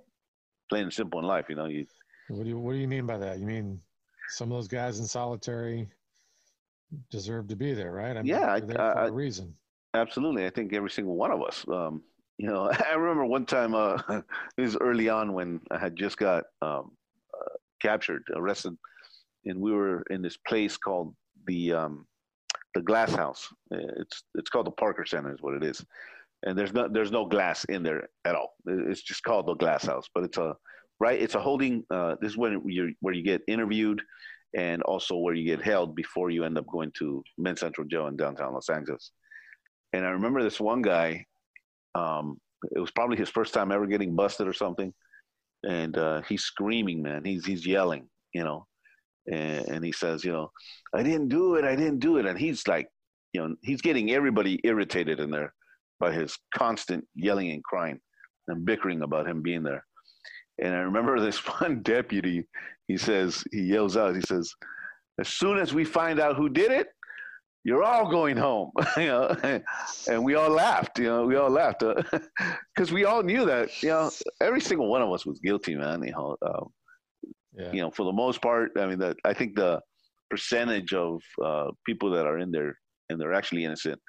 plain 0.69 0.85
and 0.85 0.93
simple 0.93 1.21
in 1.21 1.27
life. 1.27 1.47
You 1.49 1.55
know, 1.57 1.67
you 1.67 1.87
What 2.29 2.45
do 2.45 2.49
you 2.51 2.59
What 2.59 2.73
do 2.73 2.79
you 2.79 2.89
mean 2.89 3.07
by 3.07 3.19
that? 3.19 3.39
You 3.39 3.47
mean 3.47 3.81
some 4.31 4.51
of 4.51 4.57
those 4.59 4.69
guys 4.69 4.99
in 4.99 5.07
solitary 5.07 5.89
deserve 7.11 7.49
to 7.49 7.57
be 7.57 7.75
there, 7.75 7.93
right? 7.93 8.17
I 8.17 8.23
mean, 8.23 8.27
Yeah, 8.27 8.53
I- 8.53 8.61
there 8.61 8.77
for 8.77 8.99
I- 8.99 9.07
a 9.09 9.13
reason. 9.13 9.55
Absolutely, 9.95 10.45
I 10.47 10.51
think 10.51 10.73
every 10.75 10.91
single 10.91 11.17
one 11.17 11.31
of 11.31 11.43
us. 11.43 11.65
Um, 11.69 12.03
you 12.37 12.47
know, 12.47 12.71
I 12.93 12.95
remember 12.95 13.25
one 13.25 13.47
time. 13.47 13.75
Uh, 13.75 13.99
it 14.57 14.61
was 14.63 14.77
early 14.77 15.09
on 15.09 15.33
when 15.33 15.61
I 15.71 15.79
had 15.79 15.97
just 15.97 16.17
got 16.19 16.45
um, 16.63 16.93
uh, 17.35 17.55
captured, 17.81 18.23
arrested, 18.35 18.77
and 19.47 19.61
we 19.61 19.73
were 19.73 20.03
in 20.11 20.23
this 20.23 20.37
place 20.37 20.77
called 20.77 21.15
the 21.47 21.73
um, 21.73 22.07
the 22.75 22.83
Glass 22.83 23.15
House. 23.15 23.49
It's 23.71 24.23
it's 24.35 24.51
called 24.51 24.67
the 24.67 24.73
Parker 24.73 25.07
Center, 25.07 25.33
is 25.33 25.41
what 25.43 25.55
it 25.55 25.65
is. 25.65 25.85
And 26.45 26.57
there's 26.57 26.73
no 26.73 26.89
there's 26.89 27.11
no 27.11 27.27
glass 27.27 27.65
in 27.65 27.83
there 27.83 28.09
at 28.25 28.35
all. 28.35 28.55
It's 28.67 29.03
just 29.03 29.23
called 29.23 29.47
the 29.47 29.55
Glass 29.55 29.85
House, 29.85 30.07
but 30.15 30.25
it's 30.25 30.39
a 30.39 30.55
right. 31.01 31.21
It's 31.21 31.35
a 31.35 31.41
holding. 31.41 31.85
Uh, 31.91 32.15
this 32.21 32.33
is 32.33 32.39
when 32.39 32.63
you 32.67 32.95
where 33.01 33.15
you 33.15 33.25
get 33.25 33.43
interviewed, 33.49 34.01
and 34.55 34.83
also 34.83 35.17
where 35.17 35.35
you 35.35 35.45
get 35.45 35.65
held 35.65 35.97
before 35.97 36.31
you 36.31 36.45
end 36.45 36.57
up 36.57 36.67
going 36.71 36.93
to 36.99 37.25
Men's 37.39 37.61
Central 37.61 37.87
Jail 37.87 38.07
in 38.07 38.17
downtown 38.17 38.55
Los 38.55 38.69
Angeles. 38.69 39.11
And 39.93 40.07
I 40.07 40.11
remember 40.11 40.43
this 40.43 40.61
one 40.61 40.83
guy. 40.83 41.25
Um, 41.95 42.39
it 42.75 42.79
was 42.79 42.91
probably 42.91 43.17
his 43.17 43.29
first 43.29 43.53
time 43.53 43.73
ever 43.73 43.87
getting 43.87 44.15
busted 44.15 44.47
or 44.47 44.53
something, 44.53 44.93
and 45.65 45.97
uh, 45.99 46.23
he's 46.23 46.43
screaming, 46.43 47.03
man. 47.03 47.25
He's 47.25 47.45
he's 47.45 47.67
yelling, 47.67 48.09
you 48.33 48.45
know, 48.45 48.67
and, 49.27 49.67
and 49.69 49.85
he 49.85 49.91
says, 49.91 50.25
you 50.25 50.33
know, 50.33 50.53
I 50.95 51.03
didn't 51.03 51.29
do 51.29 51.57
it, 51.57 51.65
I 51.65 51.75
didn't 51.75 51.99
do 51.99 52.19
it, 52.19 52.27
and 52.27 52.39
he's 52.39 52.67
like, 52.69 52.89
you 53.33 53.41
know, 53.41 53.57
he's 53.63 53.81
getting 53.81 54.13
everybody 54.13 54.61
irritated 54.63 55.19
in 55.19 55.31
there 55.31 55.53
by 55.99 56.13
his 56.13 56.37
constant 56.55 57.05
yelling 57.15 57.51
and 57.51 57.65
crying 57.65 58.01
and 58.49 58.65
bickering 58.65 59.03
about 59.03 59.29
him 59.29 59.43
being 59.43 59.63
there. 59.63 59.85
And 60.63 60.75
I 60.75 60.79
remember 60.79 61.21
this 61.25 61.39
one 61.61 61.83
deputy, 61.83 62.47
he 62.87 62.97
says, 62.97 63.43
he 63.53 63.63
yells 63.63 63.97
out, 63.97 64.15
he 64.15 64.23
says, 64.23 64.53
as 65.21 65.29
soon 65.29 65.59
as 65.59 65.75
we 65.75 65.85
find 65.85 66.21
out 66.21 66.37
who 66.37 66.49
did 66.49 66.71
it, 66.71 66.89
you're 67.65 67.83
all 67.83 68.09
going 68.09 68.37
home, 68.37 68.71
you 68.97 69.07
know, 69.07 69.37
and 70.09 70.25
we 70.25 70.35
all 70.37 70.51
laughed, 70.51 70.99
you 70.99 71.07
know, 71.07 71.27
we 71.27 71.37
all 71.37 71.51
laughed 71.51 71.81
because 71.81 72.91
uh, 72.91 72.95
we 72.95 73.05
all 73.05 73.23
knew 73.23 73.45
that, 73.45 73.83
you 73.83 73.91
know, 73.91 74.11
every 74.41 74.61
single 74.61 74.89
one 74.89 75.03
of 75.03 75.13
us 75.13 75.27
was 75.27 75.41
guilty, 75.41 75.75
man. 75.75 76.03
You 76.03 76.13
know, 76.13 76.37
um, 76.47 76.69
yeah. 77.53 77.73
you 77.73 77.83
know, 77.83 77.91
for 77.91 78.05
the 78.05 78.13
most 78.13 78.41
part, 78.41 78.71
I 78.79 78.87
mean, 78.87 78.99
that 79.01 79.17
I 79.25 79.35
think 79.35 79.57
the 79.57 79.81
percentage 80.31 80.95
of 80.95 81.21
uh, 81.45 81.67
people 81.85 82.11
that 82.13 82.27
are 82.27 82.39
in 82.39 82.51
there 82.51 82.79
and 83.11 83.21
they're 83.21 83.35
actually 83.35 83.65
innocent 83.65 84.01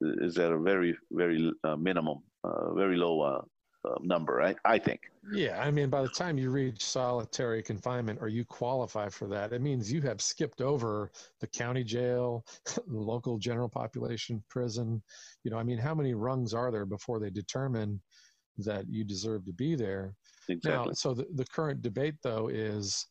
is 0.00 0.38
at 0.38 0.52
a 0.52 0.58
very, 0.58 0.96
very 1.10 1.52
uh, 1.64 1.76
minimum, 1.76 2.18
uh, 2.44 2.72
very 2.74 2.96
low 2.96 3.20
uh, 3.20 3.42
uh, 3.84 3.94
number, 4.00 4.42
I, 4.42 4.54
I 4.64 4.78
think. 4.78 5.00
Yeah, 5.32 5.60
I 5.60 5.70
mean, 5.70 5.88
by 5.88 6.02
the 6.02 6.08
time 6.08 6.38
you 6.38 6.50
reach 6.50 6.84
solitary 6.84 7.62
confinement 7.62 8.18
or 8.20 8.28
you 8.28 8.44
qualify 8.44 9.08
for 9.08 9.26
that, 9.28 9.52
it 9.52 9.60
means 9.60 9.92
you 9.92 10.00
have 10.02 10.20
skipped 10.20 10.60
over 10.60 11.10
the 11.40 11.46
county 11.46 11.84
jail, 11.84 12.44
the 12.66 12.82
local 12.86 13.38
general 13.38 13.68
population 13.68 14.42
prison. 14.48 15.02
You 15.44 15.50
know, 15.50 15.58
I 15.58 15.62
mean, 15.62 15.78
how 15.78 15.94
many 15.94 16.14
rungs 16.14 16.54
are 16.54 16.70
there 16.70 16.86
before 16.86 17.18
they 17.18 17.30
determine 17.30 18.00
that 18.58 18.86
you 18.88 19.04
deserve 19.04 19.44
to 19.46 19.52
be 19.52 19.74
there? 19.74 20.14
Exactly. 20.48 20.86
Now, 20.88 20.92
so 20.92 21.14
the, 21.14 21.26
the 21.34 21.46
current 21.46 21.82
debate, 21.82 22.16
though, 22.22 22.48
is 22.48 23.06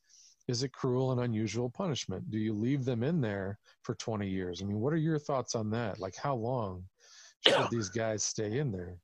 is 0.52 0.64
it 0.64 0.74
cruel 0.74 1.12
and 1.12 1.22
unusual 1.22 1.70
punishment? 1.70 2.30
Do 2.30 2.38
you 2.38 2.54
leave 2.54 2.84
them 2.84 3.04
in 3.04 3.22
there 3.22 3.58
for 3.84 3.96
20 3.96 4.28
years? 4.28 4.62
I 4.62 4.66
mean, 4.66 4.80
what 4.80 4.94
are 4.94 4.98
your 4.98 5.18
thoughts 5.18 5.56
on 5.56 5.70
that? 5.72 6.00
Like, 6.00 6.16
how 6.16 6.36
long 6.36 6.84
should 7.48 7.70
these 7.72 7.90
guys 7.90 8.24
stay 8.24 8.60
in 8.60 8.72
there? 8.72 8.98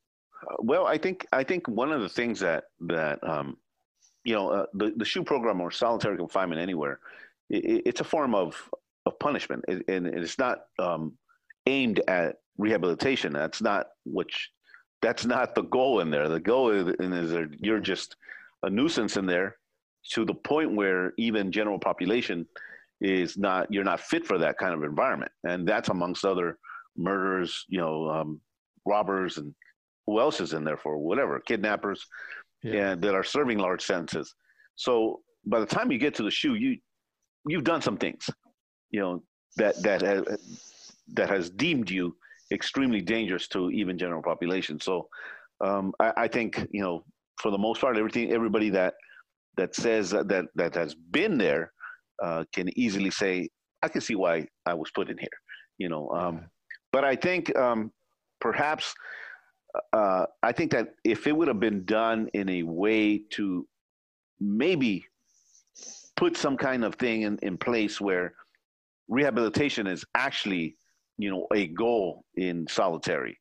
well, 0.59 0.85
I 0.85 0.97
think 0.97 1.25
I 1.33 1.43
think 1.43 1.67
one 1.67 1.91
of 1.91 2.01
the 2.01 2.09
things 2.09 2.39
that 2.41 2.65
that 2.81 3.23
um, 3.27 3.57
you 4.23 4.35
know 4.35 4.49
uh, 4.49 4.65
the 4.73 4.93
the 4.95 5.05
SHU 5.05 5.23
program 5.23 5.61
or 5.61 5.71
solitary 5.71 6.17
confinement 6.17 6.61
anywhere, 6.61 6.99
it, 7.49 7.83
it's 7.85 8.01
a 8.01 8.03
form 8.03 8.35
of 8.35 8.55
of 9.05 9.17
punishment, 9.19 9.65
it, 9.67 9.83
and 9.87 10.05
it's 10.05 10.37
not 10.37 10.65
um, 10.79 11.17
aimed 11.65 12.01
at 12.07 12.35
rehabilitation. 12.57 13.33
That's 13.33 13.61
not 13.61 13.87
which 14.05 14.51
that's 15.01 15.25
not 15.25 15.55
the 15.55 15.63
goal 15.63 16.01
in 16.01 16.09
there. 16.09 16.27
The 16.27 16.39
goal 16.39 16.69
is, 16.69 16.95
is 16.99 17.49
you're 17.59 17.79
just 17.79 18.15
a 18.63 18.69
nuisance 18.69 19.17
in 19.17 19.25
there 19.25 19.57
to 20.13 20.25
the 20.25 20.33
point 20.33 20.75
where 20.75 21.13
even 21.17 21.51
general 21.51 21.79
population 21.79 22.45
is 23.01 23.37
not 23.37 23.71
you're 23.71 23.83
not 23.83 23.99
fit 23.99 24.25
for 24.25 24.37
that 24.37 24.57
kind 24.57 24.73
of 24.73 24.83
environment, 24.83 25.31
and 25.43 25.67
that's 25.67 25.89
amongst 25.89 26.25
other 26.25 26.57
murderers, 26.95 27.65
you 27.67 27.79
know, 27.79 28.09
um, 28.09 28.41
robbers 28.85 29.37
and 29.37 29.53
who 30.07 30.19
else 30.19 30.39
is 30.39 30.53
in 30.53 30.63
there 30.63 30.77
for 30.77 30.97
whatever 30.97 31.39
kidnappers 31.39 32.05
yeah. 32.63 32.91
and 32.91 33.01
that 33.01 33.13
are 33.13 33.23
serving 33.23 33.59
large 33.59 33.83
sentences. 33.83 34.33
So 34.75 35.21
by 35.45 35.59
the 35.59 35.65
time 35.65 35.91
you 35.91 35.97
get 35.97 36.15
to 36.15 36.23
the 36.23 36.31
SHU 36.31 36.55
you 36.55 36.77
you've 37.45 37.63
done 37.63 37.81
some 37.81 37.97
things 37.97 38.29
you 38.91 38.99
know 38.99 39.23
that 39.57 39.81
that 39.83 40.01
has, 40.01 40.23
that 41.13 41.29
has 41.29 41.49
deemed 41.49 41.89
you 41.89 42.15
extremely 42.51 43.01
dangerous 43.01 43.47
to 43.49 43.69
even 43.71 43.97
general 43.97 44.21
population. 44.21 44.79
So 44.79 45.07
um, 45.61 45.93
I, 45.99 46.13
I, 46.17 46.27
think 46.27 46.65
you 46.71 46.81
know 46.81 47.03
for 47.41 47.51
the 47.51 47.57
most 47.57 47.81
part 47.81 47.97
everything 47.97 48.31
everybody 48.31 48.69
that 48.69 48.93
that 49.57 49.75
says 49.75 50.11
that 50.11 50.27
that, 50.55 50.75
has 50.75 50.95
been 50.95 51.37
there 51.37 51.71
uh, 52.23 52.43
can 52.53 52.69
easily 52.77 53.11
say 53.11 53.49
i 53.83 53.87
can 53.87 54.01
see 54.01 54.15
why 54.15 54.45
i 54.65 54.73
was 54.73 54.89
put 54.91 55.09
in 55.09 55.17
here 55.17 55.37
you 55.77 55.89
know 55.89 56.09
um, 56.11 56.45
but 56.91 57.03
i 57.03 57.15
think 57.15 57.55
um, 57.57 57.91
perhaps 58.39 58.93
uh, 59.93 60.25
I 60.43 60.51
think 60.51 60.71
that 60.71 60.89
if 61.03 61.27
it 61.27 61.35
would 61.35 61.47
have 61.47 61.59
been 61.59 61.85
done 61.85 62.29
in 62.33 62.49
a 62.49 62.63
way 62.63 63.19
to 63.31 63.67
maybe 64.39 65.05
put 66.15 66.37
some 66.37 66.57
kind 66.57 66.83
of 66.83 66.95
thing 66.95 67.23
in, 67.23 67.37
in 67.41 67.57
place 67.57 68.01
where 68.01 68.33
rehabilitation 69.07 69.87
is 69.87 70.03
actually, 70.15 70.75
you 71.17 71.29
know, 71.29 71.47
a 71.53 71.67
goal 71.67 72.23
in 72.35 72.67
solitary, 72.67 73.37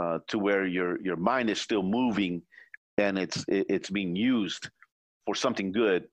uh, 0.00 0.18
to 0.28 0.38
where 0.38 0.66
your 0.66 1.00
your 1.00 1.16
mind 1.16 1.48
is 1.48 1.60
still 1.60 1.82
moving, 1.82 2.42
and 2.98 3.18
it's 3.18 3.44
it's 3.48 3.90
being 3.90 4.14
used 4.14 4.68
for 5.26 5.34
something 5.34 5.72
good. 5.72 6.08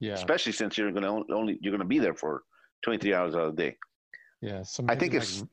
Yeah. 0.00 0.12
Especially 0.12 0.52
since 0.52 0.76
you're 0.76 0.92
gonna 0.92 1.22
only 1.32 1.58
you're 1.62 1.72
gonna 1.72 1.84
be 1.84 1.98
there 1.98 2.14
for 2.14 2.42
23 2.84 3.14
hours 3.14 3.34
out 3.34 3.44
of 3.44 3.56
the 3.56 3.62
day. 3.62 3.76
Yeah. 4.42 4.62
So 4.62 4.84
I 4.88 4.94
think 4.94 5.14
like 5.14 5.22
it's 5.22 5.44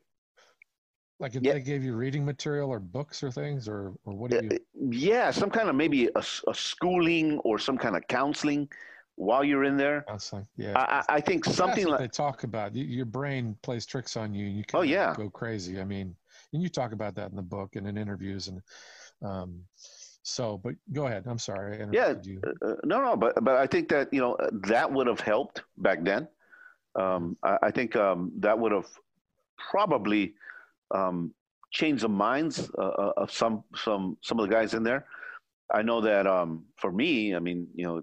like 1.20 1.34
if 1.34 1.42
yeah. 1.42 1.54
they 1.54 1.60
gave 1.60 1.82
you 1.82 1.94
reading 1.94 2.24
material 2.24 2.70
or 2.70 2.80
books 2.80 3.22
or 3.22 3.30
things, 3.30 3.68
or 3.68 3.94
or 4.04 4.14
what 4.14 4.30
do 4.30 4.40
you? 4.42 4.58
Yeah, 4.90 5.30
some 5.30 5.48
kind 5.48 5.68
of 5.68 5.74
maybe 5.74 6.08
a, 6.14 6.24
a 6.48 6.54
schooling 6.54 7.38
or 7.38 7.58
some 7.58 7.78
kind 7.78 7.96
of 7.96 8.06
counseling 8.08 8.68
while 9.14 9.44
you're 9.44 9.64
in 9.64 9.76
there. 9.76 10.04
Counseling, 10.08 10.46
yeah. 10.56 10.76
I, 10.76 11.16
I 11.16 11.20
think 11.20 11.44
something 11.44 11.86
like 11.86 12.00
they 12.00 12.08
talk 12.08 12.42
about. 12.44 12.74
Your 12.74 13.06
brain 13.06 13.56
plays 13.62 13.86
tricks 13.86 14.16
on 14.16 14.34
you. 14.34 14.46
You 14.46 14.64
can 14.64 14.80
oh, 14.80 14.82
yeah. 14.82 15.14
go 15.16 15.30
crazy. 15.30 15.80
I 15.80 15.84
mean, 15.84 16.14
and 16.52 16.62
you 16.62 16.68
talk 16.68 16.92
about 16.92 17.14
that 17.14 17.30
in 17.30 17.36
the 17.36 17.42
book 17.42 17.76
and 17.76 17.86
in 17.86 17.96
interviews 17.96 18.48
and. 18.48 18.60
Um, 19.22 19.62
so, 20.24 20.58
but 20.64 20.74
go 20.92 21.06
ahead. 21.06 21.24
I'm 21.26 21.38
sorry. 21.38 21.86
yeah. 21.92 22.14
You. 22.22 22.40
Uh, 22.44 22.70
uh, 22.70 22.74
no, 22.84 23.02
no, 23.02 23.14
but 23.16 23.44
but 23.44 23.56
I 23.56 23.66
think 23.66 23.88
that 23.90 24.12
you 24.12 24.20
know 24.20 24.36
that 24.66 24.90
would 24.90 25.06
have 25.06 25.20
helped 25.20 25.62
back 25.76 26.02
then. 26.02 26.26
Um, 26.98 27.36
I, 27.42 27.58
I 27.64 27.70
think 27.70 27.94
um, 27.94 28.32
that 28.38 28.58
would 28.58 28.72
have 28.72 28.88
probably 29.70 30.32
um, 30.94 31.34
change 31.72 32.00
the 32.00 32.08
minds 32.08 32.70
uh, 32.78 32.82
uh, 32.82 33.12
of 33.18 33.30
some 33.30 33.64
some 33.76 34.16
some 34.22 34.40
of 34.40 34.48
the 34.48 34.54
guys 34.54 34.72
in 34.72 34.82
there. 34.82 35.06
I 35.72 35.82
know 35.82 36.00
that 36.00 36.26
um, 36.26 36.64
for 36.80 36.90
me, 36.90 37.34
I 37.34 37.38
mean, 37.38 37.66
you 37.74 37.84
know, 37.84 38.00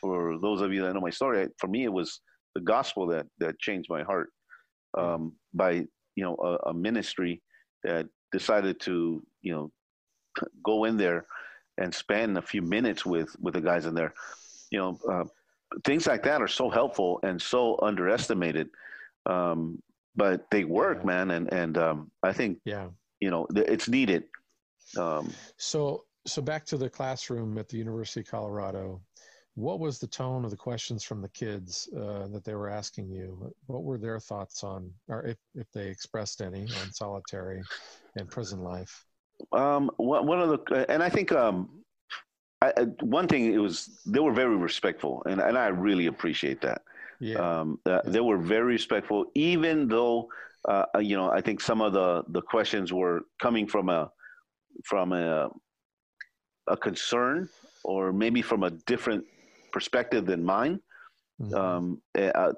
for 0.00 0.38
those 0.40 0.62
of 0.62 0.72
you 0.72 0.82
that 0.82 0.94
know 0.94 1.00
my 1.00 1.10
story, 1.10 1.48
for 1.58 1.68
me 1.68 1.84
it 1.84 1.92
was 1.92 2.20
the 2.54 2.62
gospel 2.62 3.06
that 3.08 3.26
that 3.40 3.58
changed 3.58 3.90
my 3.90 4.02
heart 4.02 4.30
um, 4.96 5.34
by 5.52 5.84
you 6.16 6.24
know 6.24 6.34
a, 6.42 6.70
a, 6.70 6.74
ministry 6.74 7.42
that 7.84 8.06
decided 8.32 8.80
to 8.80 9.22
you 9.42 9.52
know 9.52 9.70
go 10.64 10.84
in 10.84 10.96
there 10.96 11.26
and 11.78 11.94
spend 11.94 12.36
a 12.38 12.42
few 12.42 12.62
minutes 12.62 13.06
with 13.06 13.34
with 13.40 13.54
the 13.54 13.60
guys 13.60 13.86
in 13.86 13.94
there. 13.94 14.14
You 14.70 14.78
know, 14.78 14.98
uh, 15.10 15.24
things 15.84 16.06
like 16.06 16.22
that 16.24 16.42
are 16.42 16.48
so 16.48 16.70
helpful 16.70 17.20
and 17.22 17.40
so 17.40 17.78
underestimated. 17.82 18.68
Um, 19.26 19.82
but 20.16 20.50
they 20.50 20.64
work, 20.64 20.98
yeah. 21.00 21.06
man, 21.06 21.30
and 21.30 21.52
and 21.52 21.78
um, 21.78 22.10
I 22.22 22.32
think 22.32 22.58
yeah, 22.64 22.88
you 23.20 23.30
know, 23.30 23.46
it's 23.54 23.88
needed. 23.88 24.24
Um, 24.96 25.32
so 25.56 26.04
so 26.26 26.42
back 26.42 26.64
to 26.66 26.76
the 26.76 26.90
classroom 26.90 27.58
at 27.58 27.68
the 27.68 27.78
University 27.78 28.20
of 28.20 28.26
Colorado. 28.26 29.00
What 29.54 29.80
was 29.80 29.98
the 29.98 30.06
tone 30.06 30.44
of 30.44 30.52
the 30.52 30.56
questions 30.56 31.02
from 31.02 31.20
the 31.20 31.28
kids 31.30 31.88
uh, 31.96 32.28
that 32.28 32.44
they 32.44 32.54
were 32.54 32.68
asking 32.68 33.10
you? 33.10 33.52
What 33.66 33.82
were 33.82 33.98
their 33.98 34.20
thoughts 34.20 34.62
on, 34.62 34.92
or 35.08 35.24
if, 35.24 35.36
if 35.56 35.68
they 35.72 35.88
expressed 35.88 36.40
any, 36.40 36.62
on 36.62 36.92
solitary 36.92 37.60
and 38.14 38.30
prison 38.30 38.60
life? 38.60 39.07
Um, 39.52 39.90
one 39.96 40.40
of 40.40 40.48
the, 40.50 40.86
and 40.90 41.02
I 41.02 41.08
think 41.08 41.32
um, 41.32 41.68
I, 42.60 42.72
one 43.00 43.28
thing 43.28 43.52
it 43.52 43.58
was 43.58 44.00
they 44.06 44.20
were 44.20 44.32
very 44.32 44.56
respectful, 44.56 45.22
and 45.26 45.40
and 45.40 45.56
I 45.56 45.68
really 45.68 46.06
appreciate 46.06 46.60
that. 46.62 46.82
Yeah. 47.20 47.38
Um, 47.38 47.80
uh, 47.86 48.00
they 48.04 48.20
were 48.20 48.38
very 48.38 48.72
respectful, 48.72 49.26
even 49.34 49.88
though 49.88 50.28
uh, 50.68 50.84
uh, 50.94 50.98
you 50.98 51.16
know 51.16 51.30
I 51.30 51.40
think 51.40 51.60
some 51.60 51.80
of 51.80 51.92
the 51.92 52.24
the 52.28 52.42
questions 52.42 52.92
were 52.92 53.22
coming 53.40 53.66
from 53.66 53.88
a 53.88 54.10
from 54.84 55.12
a 55.12 55.50
a 56.66 56.76
concern 56.76 57.48
or 57.84 58.12
maybe 58.12 58.42
from 58.42 58.62
a 58.62 58.70
different 58.70 59.24
perspective 59.72 60.26
than 60.26 60.44
mine. 60.44 60.80
Mm-hmm. 61.40 61.54
Um, 61.54 62.02
eh, 62.14 62.30
uh, 62.34 62.52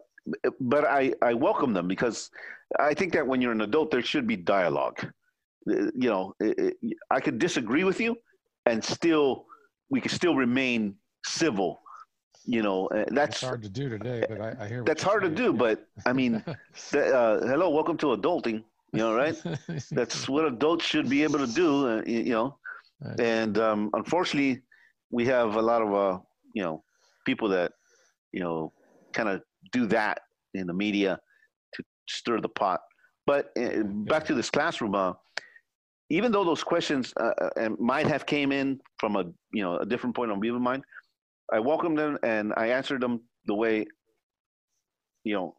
but 0.60 0.84
I, 0.84 1.12
I 1.22 1.34
welcome 1.34 1.72
them 1.72 1.88
because 1.88 2.30
I 2.78 2.94
think 2.94 3.12
that 3.12 3.26
when 3.26 3.40
you're 3.40 3.52
an 3.52 3.60
adult, 3.62 3.90
there 3.90 4.02
should 4.02 4.26
be 4.26 4.36
dialogue. 4.36 5.06
You 5.66 6.10
know, 6.10 6.34
it, 6.40 6.76
it, 6.82 6.96
I 7.10 7.20
could 7.20 7.38
disagree 7.38 7.84
with 7.84 8.00
you, 8.00 8.16
and 8.66 8.82
still 8.82 9.46
we 9.90 10.00
could 10.00 10.12
still 10.12 10.34
remain 10.34 10.94
civil 11.26 11.80
you 12.46 12.62
know 12.62 12.88
that's 13.08 13.40
hard 13.42 13.62
to 13.62 13.68
do 13.68 13.88
today 13.88 14.24
but 14.28 14.40
i, 14.40 14.56
I 14.64 14.68
hear 14.68 14.82
that's 14.84 15.02
hard 15.02 15.22
saying. 15.22 15.36
to 15.36 15.42
do 15.42 15.52
but 15.52 15.86
i 16.06 16.12
mean 16.12 16.36
uh, 16.46 16.54
hello 16.92 17.68
welcome 17.68 17.96
to 17.98 18.06
adulting 18.16 18.64
you 18.92 18.98
know 18.98 19.14
right 19.14 19.36
that's 19.90 20.28
what 20.28 20.46
adults 20.46 20.84
should 20.84 21.08
be 21.08 21.22
able 21.22 21.38
to 21.38 21.46
do 21.46 21.88
uh, 21.88 22.02
you, 22.06 22.20
you, 22.20 22.32
know 22.32 22.58
right. 23.02 23.20
and 23.20 23.58
um, 23.58 23.90
unfortunately 23.92 24.62
we 25.10 25.26
have 25.26 25.56
a 25.56 25.62
lot 25.62 25.82
of 25.82 25.94
uh, 25.94 26.18
you 26.54 26.62
know 26.62 26.82
people 27.26 27.48
that 27.48 27.72
you 28.32 28.40
know 28.40 28.72
kind 29.12 29.28
of 29.28 29.42
do 29.72 29.86
that 29.86 30.20
in 30.54 30.66
the 30.66 30.74
media 30.74 31.18
to 31.74 31.84
stir 32.08 32.40
the 32.40 32.48
pot 32.48 32.80
but 33.26 33.50
uh, 33.58 33.82
back 33.84 34.24
to 34.24 34.34
this 34.34 34.50
classroom 34.50 34.94
uh, 34.94 35.12
even 36.10 36.32
though 36.32 36.44
those 36.44 36.62
questions 36.62 37.14
might 37.78 38.06
have 38.06 38.26
came 38.26 38.52
in 38.52 38.80
from 38.98 39.16
a 39.16 39.24
you 39.52 39.62
know 39.62 39.78
a 39.78 39.86
different 39.86 40.14
point 40.14 40.30
of 40.30 40.40
view 40.40 40.54
of 40.54 40.62
mine 40.62 40.82
I 41.52 41.58
welcomed 41.58 41.98
them 41.98 42.18
and 42.22 42.52
I 42.56 42.68
answered 42.68 43.00
them 43.00 43.22
the 43.46 43.54
way, 43.54 43.86
you 45.24 45.34
know, 45.34 45.56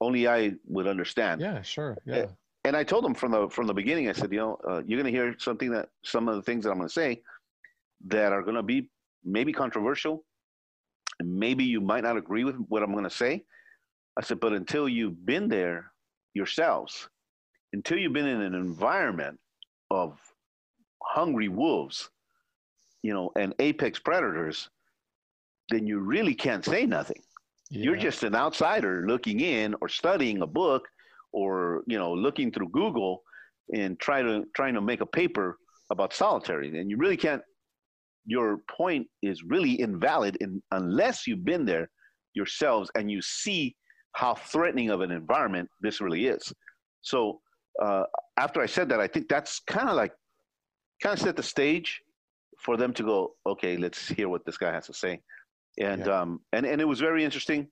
only 0.00 0.28
I 0.28 0.52
would 0.66 0.86
understand. 0.86 1.40
Yeah, 1.40 1.62
sure. 1.62 1.96
Yeah. 2.06 2.26
And 2.64 2.76
I 2.76 2.84
told 2.84 3.04
them 3.04 3.14
from 3.14 3.30
the 3.32 3.48
from 3.48 3.66
the 3.66 3.74
beginning. 3.74 4.08
I 4.08 4.12
said, 4.12 4.32
you 4.32 4.38
know, 4.38 4.58
uh, 4.68 4.82
you're 4.86 5.00
going 5.00 5.12
to 5.12 5.18
hear 5.18 5.36
something 5.38 5.70
that 5.70 5.88
some 6.04 6.28
of 6.28 6.36
the 6.36 6.42
things 6.42 6.64
that 6.64 6.70
I'm 6.70 6.78
going 6.78 6.88
to 6.88 6.92
say 6.92 7.22
that 8.08 8.32
are 8.32 8.42
going 8.42 8.56
to 8.56 8.62
be 8.62 8.90
maybe 9.24 9.52
controversial, 9.52 10.24
and 11.20 11.32
maybe 11.32 11.64
you 11.64 11.80
might 11.80 12.02
not 12.02 12.16
agree 12.16 12.44
with 12.44 12.56
what 12.68 12.82
I'm 12.82 12.92
going 12.92 13.04
to 13.04 13.10
say, 13.10 13.44
I 14.18 14.22
said, 14.22 14.40
but 14.40 14.52
until 14.52 14.88
you've 14.88 15.24
been 15.24 15.48
there 15.48 15.92
yourselves, 16.34 17.08
until 17.72 17.98
you've 17.98 18.12
been 18.12 18.26
in 18.26 18.42
an 18.42 18.54
environment 18.54 19.38
of 19.90 20.18
hungry 21.02 21.48
wolves, 21.48 22.10
you 23.02 23.12
know, 23.14 23.30
and 23.36 23.54
apex 23.58 23.98
predators, 23.98 24.68
then 25.70 25.86
you 25.86 26.00
really 26.00 26.34
can't 26.34 26.64
say 26.64 26.86
nothing. 26.86 27.20
Yeah. 27.70 27.84
You're 27.84 27.96
just 27.96 28.22
an 28.22 28.34
outsider 28.34 29.04
looking 29.06 29.40
in 29.40 29.74
or 29.80 29.88
studying 29.88 30.42
a 30.42 30.46
book 30.46 30.86
or, 31.32 31.82
you 31.86 31.98
know, 31.98 32.12
looking 32.12 32.52
through 32.52 32.68
Google 32.68 33.22
and 33.74 33.98
try 33.98 34.22
to 34.22 34.44
trying 34.54 34.74
to 34.74 34.80
make 34.80 35.00
a 35.00 35.06
paper 35.06 35.58
about 35.90 36.12
solitary. 36.12 36.78
And 36.78 36.90
you 36.90 36.96
really 36.96 37.16
can't 37.16 37.42
your 38.26 38.58
point 38.68 39.06
is 39.22 39.42
really 39.44 39.80
invalid 39.80 40.36
in, 40.40 40.60
unless 40.72 41.26
you've 41.26 41.44
been 41.44 41.64
there 41.64 41.88
yourselves 42.34 42.90
and 42.96 43.10
you 43.10 43.22
see 43.22 43.74
how 44.12 44.34
threatening 44.34 44.90
of 44.90 45.00
an 45.00 45.10
environment 45.10 45.68
this 45.80 46.00
really 46.00 46.26
is. 46.26 46.52
So 47.02 47.40
uh, 47.82 48.04
after 48.36 48.60
I 48.60 48.66
said 48.66 48.88
that, 48.90 49.00
I 49.00 49.06
think 49.06 49.28
that's 49.28 49.60
kind 49.60 49.88
of 49.88 49.96
like 49.96 50.12
kind 51.02 51.12
of 51.12 51.20
set 51.20 51.36
the 51.36 51.42
stage 51.42 52.00
for 52.58 52.76
them 52.76 52.92
to 52.94 53.02
go, 53.02 53.34
okay, 53.46 53.76
let's 53.76 54.08
hear 54.08 54.28
what 54.28 54.44
this 54.46 54.56
guy 54.56 54.72
has 54.72 54.86
to 54.86 54.94
say. 54.94 55.20
And 55.78 56.06
yeah. 56.06 56.20
um, 56.20 56.40
and 56.52 56.64
and 56.64 56.80
it 56.80 56.86
was 56.86 57.00
very 57.00 57.24
interesting. 57.24 57.68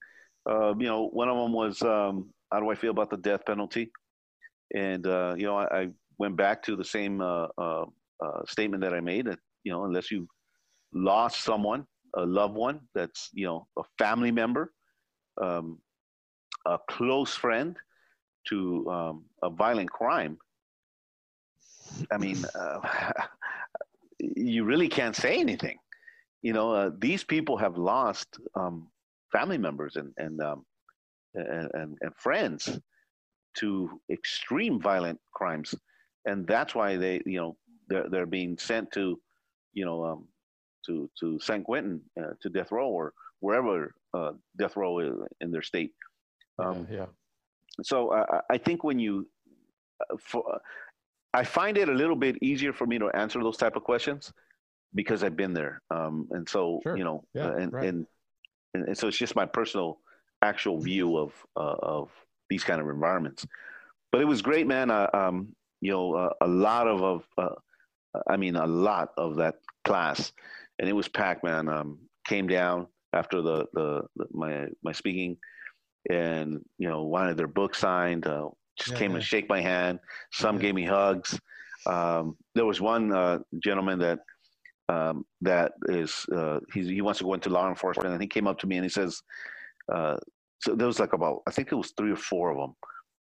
Uh, 0.49 0.75
you 0.79 0.87
know, 0.87 1.09
one 1.09 1.29
of 1.29 1.37
them 1.37 1.53
was 1.53 1.81
um, 1.83 2.31
how 2.53 2.61
do 2.61 2.71
I 2.71 2.75
feel 2.75 2.91
about 2.91 3.11
the 3.11 3.17
death 3.17 3.47
penalty? 3.47 3.91
And 4.75 5.07
uh, 5.07 5.35
you 5.37 5.45
know, 5.45 5.57
I, 5.57 5.81
I, 5.81 5.89
went 6.17 6.37
back 6.37 6.63
to 6.63 6.77
the 6.77 6.85
same 6.85 7.21
uh, 7.21 7.49
uh, 7.59 7.85
uh 8.25 8.45
statement 8.47 8.81
that 8.85 8.95
I 8.95 9.01
made 9.01 9.27
that 9.27 9.41
you 9.65 9.73
know, 9.73 9.85
unless 9.85 10.11
you 10.13 10.29
lost 10.93 11.43
someone, 11.43 11.87
a 12.15 12.25
loved 12.25 12.55
one, 12.55 12.81
that's 12.95 13.31
you 13.33 13.47
know, 13.47 13.67
a 13.79 13.83
family 13.99 14.31
member, 14.31 14.73
um, 15.43 15.79
a 16.67 16.79
close 16.89 17.35
friend, 17.35 17.77
to 18.49 18.91
um, 18.91 19.25
a 19.43 19.51
violent 19.51 19.91
crime, 19.91 20.39
I 22.11 22.19
mean, 22.19 22.45
uh, 22.55 22.81
you 24.19 24.65
really 24.65 24.89
can't 24.89 25.17
say 25.17 25.39
anything. 25.39 25.79
You 26.43 26.53
know, 26.53 26.73
uh, 26.73 26.91
these 26.99 27.25
people 27.25 27.57
have 27.57 27.79
lost 27.79 28.39
um, 28.55 28.89
family 29.33 29.59
members 29.59 29.97
and 29.97 30.13
and, 30.19 30.41
um, 30.41 30.65
and, 31.35 31.97
and 32.01 32.17
friends 32.17 32.79
to 33.59 34.01
extreme 34.11 34.81
violent 34.81 35.19
crimes, 35.33 35.75
and 36.27 36.47
that's 36.47 36.75
why 36.75 36.97
they, 36.97 37.23
you 37.25 37.39
know, 37.39 37.57
they're 37.89 38.09
they're 38.11 38.27
being 38.27 38.59
sent 38.59 38.93
to, 38.93 39.19
you 39.73 39.85
know, 39.85 40.05
um, 40.05 40.29
to 40.87 41.11
to 41.21 41.39
San 41.41 41.65
Quentin 41.65 42.01
uh, 42.21 42.35
to 42.43 42.51
death 42.51 42.73
row 42.73 42.89
or 42.89 43.13
wherever 43.41 43.95
uh, 44.13 44.33
death 44.59 44.77
row 44.77 44.99
is 44.99 45.15
in 45.41 45.51
their 45.51 45.63
state. 45.63 45.93
Um, 46.59 46.87
yeah, 46.91 46.97
yeah. 46.99 47.07
So 47.83 48.11
uh, 48.11 48.41
I 48.51 48.59
think 48.59 48.85
when 48.85 48.99
you, 48.99 49.29
uh, 50.01 50.17
for, 50.19 50.61
I 51.33 51.45
find 51.45 51.77
it 51.77 51.89
a 51.89 51.93
little 51.93 52.17
bit 52.17 52.37
easier 52.43 52.73
for 52.73 52.87
me 52.87 52.99
to 52.99 53.09
answer 53.09 53.43
those 53.43 53.57
type 53.57 53.77
of 53.77 53.85
questions 53.85 54.33
because 54.95 55.25
I've 55.25 55.37
been 55.37 55.53
there. 55.55 55.83
Um, 55.91 56.29
and 56.31 56.49
so, 56.49 56.81
sure. 56.83 56.97
you 56.97 57.05
know, 57.05 57.25
yeah, 57.35 57.49
uh, 57.49 57.55
and, 57.55 57.73
right. 57.73 57.89
and, 57.89 58.07
and, 58.75 58.97
so 58.97 59.09
it's 59.09 59.17
just 59.17 59.35
my 59.35 59.47
personal 59.47 59.99
actual 60.43 60.79
view 60.79 61.17
of, 61.17 61.33
uh, 61.57 61.77
of 61.83 62.11
these 62.49 62.63
kind 62.63 62.81
of 62.81 62.89
environments. 62.89 63.47
But 64.13 64.21
it 64.21 64.27
was 64.27 64.43
great, 64.43 64.67
man. 64.69 64.91
Uh, 64.91 65.11
um, 65.13 65.57
you 65.81 65.91
know, 65.91 66.15
uh, 66.15 66.31
a 66.41 66.47
lot 66.47 66.87
of, 66.87 67.03
of 67.03 67.25
uh, 67.37 68.21
I 68.29 68.37
mean, 68.37 68.55
a 68.57 68.67
lot 68.67 69.11
of 69.17 69.37
that 69.37 69.57
class, 69.85 70.33
and 70.79 70.89
it 70.89 70.93
was 70.93 71.09
packed, 71.09 71.43
man. 71.43 71.69
Um, 71.69 71.99
came 72.25 72.47
down 72.47 72.87
after 73.13 73.43
the, 73.43 73.67
the, 73.73 74.03
the, 74.17 74.27
my 74.33 74.67
my 74.83 74.93
speaking, 74.93 75.37
and 76.11 76.61
you 76.79 76.89
know 76.89 77.03
wanted 77.05 77.37
their 77.37 77.49
book 77.49 77.75
signed. 77.75 78.27
Uh, 78.27 78.49
just 78.79 78.93
yeah, 78.93 78.99
came 78.99 79.11
yeah. 79.13 79.17
and 79.17 79.25
shake 79.25 79.49
my 79.49 79.61
hand. 79.61 79.99
Some 80.33 80.57
yeah. 80.57 80.63
gave 80.63 80.75
me 80.75 80.85
hugs. 80.85 81.39
Um, 81.87 82.37
there 82.55 82.65
was 82.65 82.81
one 82.81 83.13
uh, 83.13 83.39
gentleman 83.63 83.99
that 84.01 84.21
um, 84.89 85.25
that 85.41 85.73
is 85.89 86.27
uh, 86.35 86.61
he 86.73 87.01
wants 87.01 87.19
to 87.19 87.25
go 87.25 87.35
into 87.35 87.51
law 87.51 87.69
enforcement, 87.69 88.13
and 88.13 88.21
he 88.21 88.29
came 88.29 88.47
up 88.47 88.59
to 88.59 88.67
me 88.67 88.77
and 88.77 88.85
he 88.85 88.91
says, 88.91 89.23
uh, 89.93 90.17
so 90.61 90.75
there 90.75 90.87
was 90.87 91.01
like 91.01 91.13
about 91.13 91.43
I 91.47 91.51
think 91.51 91.71
it 91.71 91.77
was 91.77 91.93
three 91.97 92.13
or 92.13 92.17
four 92.17 92.51
of 92.51 92.59
them 92.59 92.75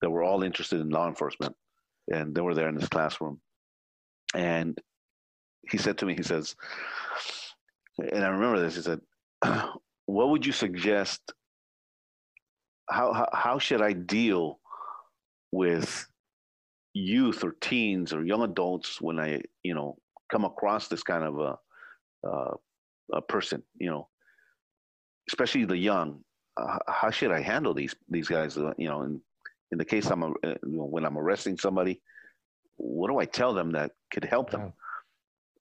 that 0.02 0.10
were 0.10 0.24
all 0.24 0.44
interested 0.44 0.80
in 0.80 0.90
law 0.90 1.08
enforcement, 1.08 1.56
and 2.14 2.34
they 2.34 2.42
were 2.42 2.56
there 2.56 2.70
in 2.70 2.76
this 2.76 2.90
classroom, 2.90 3.40
and 4.36 4.78
he 5.70 5.78
said 5.78 5.98
to 5.98 6.06
me, 6.06 6.16
he 6.16 6.24
says, 6.24 6.56
and 7.98 8.24
I 8.24 8.30
remember 8.30 8.62
this. 8.62 8.76
He 8.76 8.82
said, 8.82 9.02
"What 10.06 10.30
would 10.30 10.46
you 10.46 10.52
suggest? 10.52 11.22
How 12.90 13.14
how, 13.14 13.30
how 13.34 13.60
should 13.60 13.82
I 13.82 13.94
deal?" 13.94 14.60
with 15.52 16.08
youth 16.94 17.44
or 17.44 17.56
teens 17.62 18.14
or 18.14 18.26
young 18.26 18.44
adults 18.44 19.02
when 19.02 19.20
I, 19.20 19.42
you 19.64 19.74
know, 19.74 19.98
come 20.32 20.46
across 20.46 20.88
this 20.88 21.04
kind 21.04 21.24
of 21.24 21.40
a, 21.40 22.28
uh, 22.28 22.52
a 23.14 23.22
person, 23.22 23.64
you 23.80 23.90
know, 23.90 24.08
especially 25.28 25.66
the 25.66 25.78
young. 25.78 26.24
Uh, 26.58 26.78
how 26.88 27.10
should 27.10 27.32
I 27.32 27.42
handle 27.42 27.74
these 27.74 27.96
these 28.10 28.28
guys? 28.28 28.58
Uh, 28.58 28.74
you 28.78 28.88
know, 28.88 29.04
in 29.04 29.22
in 29.72 29.78
the 29.78 29.86
case 29.86 30.08
I'm, 30.08 30.24
uh, 30.24 30.28
you 30.44 30.58
know, 30.64 30.86
when 30.86 31.06
I'm 31.06 31.18
arresting 31.18 31.58
somebody, 31.58 32.02
what 32.76 33.10
do 33.10 33.20
I 33.20 33.26
tell 33.26 33.54
them 33.54 33.72
that 33.72 33.92
could 34.12 34.26
help 34.26 34.50
them? 34.50 34.74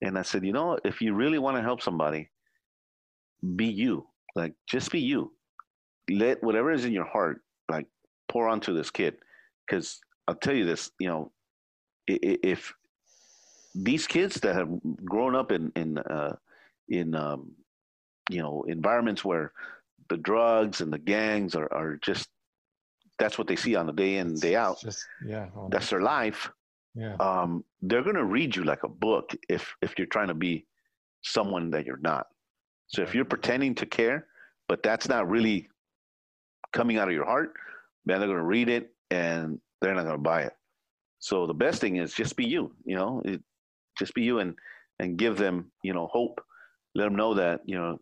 Yeah. 0.01 0.07
And 0.07 0.17
I 0.17 0.23
said, 0.23 0.45
you 0.45 0.53
know, 0.53 0.77
if 0.83 1.01
you 1.01 1.13
really 1.13 1.39
want 1.39 1.57
to 1.57 1.63
help 1.63 1.81
somebody, 1.81 2.29
be 3.55 3.65
you. 3.65 4.07
Like, 4.35 4.53
just 4.67 4.91
be 4.91 4.99
you. 4.99 5.33
Let 6.09 6.43
whatever 6.43 6.71
is 6.71 6.85
in 6.85 6.91
your 6.91 7.05
heart, 7.05 7.41
like, 7.69 7.87
pour 8.27 8.47
onto 8.47 8.73
this 8.73 8.89
kid 8.91 9.15
because 9.65 9.99
I'll 10.27 10.35
tell 10.35 10.55
you 10.55 10.65
this, 10.65 10.91
you 10.99 11.07
know, 11.07 11.31
if 12.07 12.73
these 13.75 14.07
kids 14.07 14.35
that 14.41 14.55
have 14.55 14.69
grown 15.05 15.35
up 15.35 15.51
in 15.51 15.71
in 15.75 15.97
uh, 15.97 16.35
in 16.89 17.15
um, 17.15 17.51
you 18.29 18.41
know 18.41 18.63
environments 18.67 19.23
where 19.23 19.53
the 20.09 20.17
drugs 20.17 20.81
and 20.81 20.91
the 20.91 20.97
gangs 20.97 21.55
are, 21.55 21.71
are 21.73 21.97
just 22.01 22.29
that's 23.19 23.37
what 23.37 23.47
they 23.47 23.55
see 23.55 23.75
on 23.75 23.85
the 23.85 23.93
day 23.93 24.17
in 24.17 24.33
day 24.35 24.55
out. 24.55 24.79
Just, 24.81 25.05
yeah, 25.25 25.47
that's 25.69 25.89
their 25.89 26.01
life. 26.01 26.51
Yeah, 26.95 27.15
um, 27.19 27.63
they're 27.81 28.03
gonna 28.03 28.25
read 28.25 28.55
you 28.55 28.63
like 28.63 28.83
a 28.83 28.89
book 28.89 29.35
if 29.47 29.75
if 29.81 29.93
you're 29.97 30.07
trying 30.07 30.29
to 30.29 30.33
be 30.33 30.65
someone 31.21 31.69
that 31.71 31.85
you're 31.85 31.97
not. 31.97 32.27
So 32.87 33.03
if 33.03 33.13
you're 33.13 33.25
pretending 33.25 33.75
to 33.75 33.85
care, 33.85 34.25
but 34.67 34.81
that's 34.81 35.07
not 35.07 35.29
really 35.29 35.69
coming 36.73 36.97
out 36.97 37.07
of 37.07 37.13
your 37.13 37.25
heart, 37.25 37.53
man, 38.05 38.19
they're 38.19 38.27
gonna 38.27 38.43
read 38.43 38.69
it 38.69 38.91
and 39.11 39.59
they're 39.81 39.95
not 39.95 40.03
going 40.03 40.15
to 40.15 40.21
buy 40.21 40.43
it. 40.43 40.53
So 41.19 41.45
the 41.45 41.53
best 41.53 41.81
thing 41.81 41.97
is 41.97 42.13
just 42.13 42.35
be 42.35 42.45
you, 42.45 42.73
you 42.85 42.95
know, 42.95 43.21
it, 43.25 43.41
just 43.97 44.13
be 44.13 44.21
you 44.21 44.39
and, 44.39 44.55
and 44.99 45.17
give 45.17 45.37
them, 45.37 45.71
you 45.83 45.93
know, 45.93 46.07
hope. 46.07 46.41
Let 46.95 47.05
them 47.05 47.15
know 47.15 47.33
that, 47.33 47.61
you 47.65 47.77
know, 47.77 47.99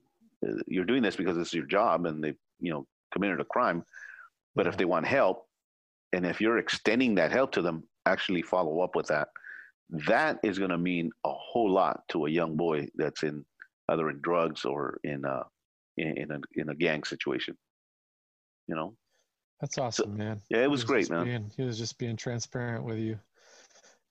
you're 0.67 0.85
doing 0.85 1.03
this 1.03 1.15
because 1.15 1.37
it's 1.37 1.53
your 1.53 1.65
job 1.65 2.05
and 2.05 2.23
they, 2.23 2.33
you 2.59 2.71
know, 2.71 2.85
committed 3.11 3.41
a 3.41 3.45
crime. 3.45 3.83
But 4.55 4.65
yeah. 4.65 4.71
if 4.71 4.77
they 4.77 4.85
want 4.85 5.05
help, 5.05 5.47
and 6.13 6.25
if 6.25 6.39
you're 6.39 6.57
extending 6.57 7.15
that 7.15 7.31
help 7.31 7.51
to 7.53 7.61
them, 7.61 7.83
actually 8.05 8.41
follow 8.41 8.79
up 8.81 8.95
with 8.95 9.07
that. 9.07 9.29
That 9.89 10.39
is 10.43 10.57
going 10.57 10.71
to 10.71 10.77
mean 10.77 11.11
a 11.25 11.33
whole 11.33 11.69
lot 11.69 12.01
to 12.09 12.25
a 12.25 12.29
young 12.29 12.55
boy 12.55 12.87
that's 12.95 13.23
in 13.23 13.45
either 13.89 14.09
in 14.09 14.21
drugs 14.21 14.63
or 14.65 14.99
in 15.03 15.25
a 15.25 15.43
in, 15.97 16.17
in 16.17 16.31
a 16.31 16.39
in 16.55 16.69
a 16.69 16.75
gang 16.75 17.03
situation. 17.03 17.57
You 18.67 18.75
know. 18.75 18.95
That's 19.59 19.79
awesome, 19.79 20.11
so, 20.11 20.17
man. 20.17 20.41
Yeah, 20.51 20.59
it 20.59 20.69
was, 20.69 20.81
was 20.81 20.83
great, 20.83 21.09
man. 21.09 21.23
Being, 21.25 21.51
he 21.57 21.63
was 21.63 21.79
just 21.79 21.97
being 21.97 22.15
transparent 22.15 22.83
with 22.83 22.99
you, 22.99 23.17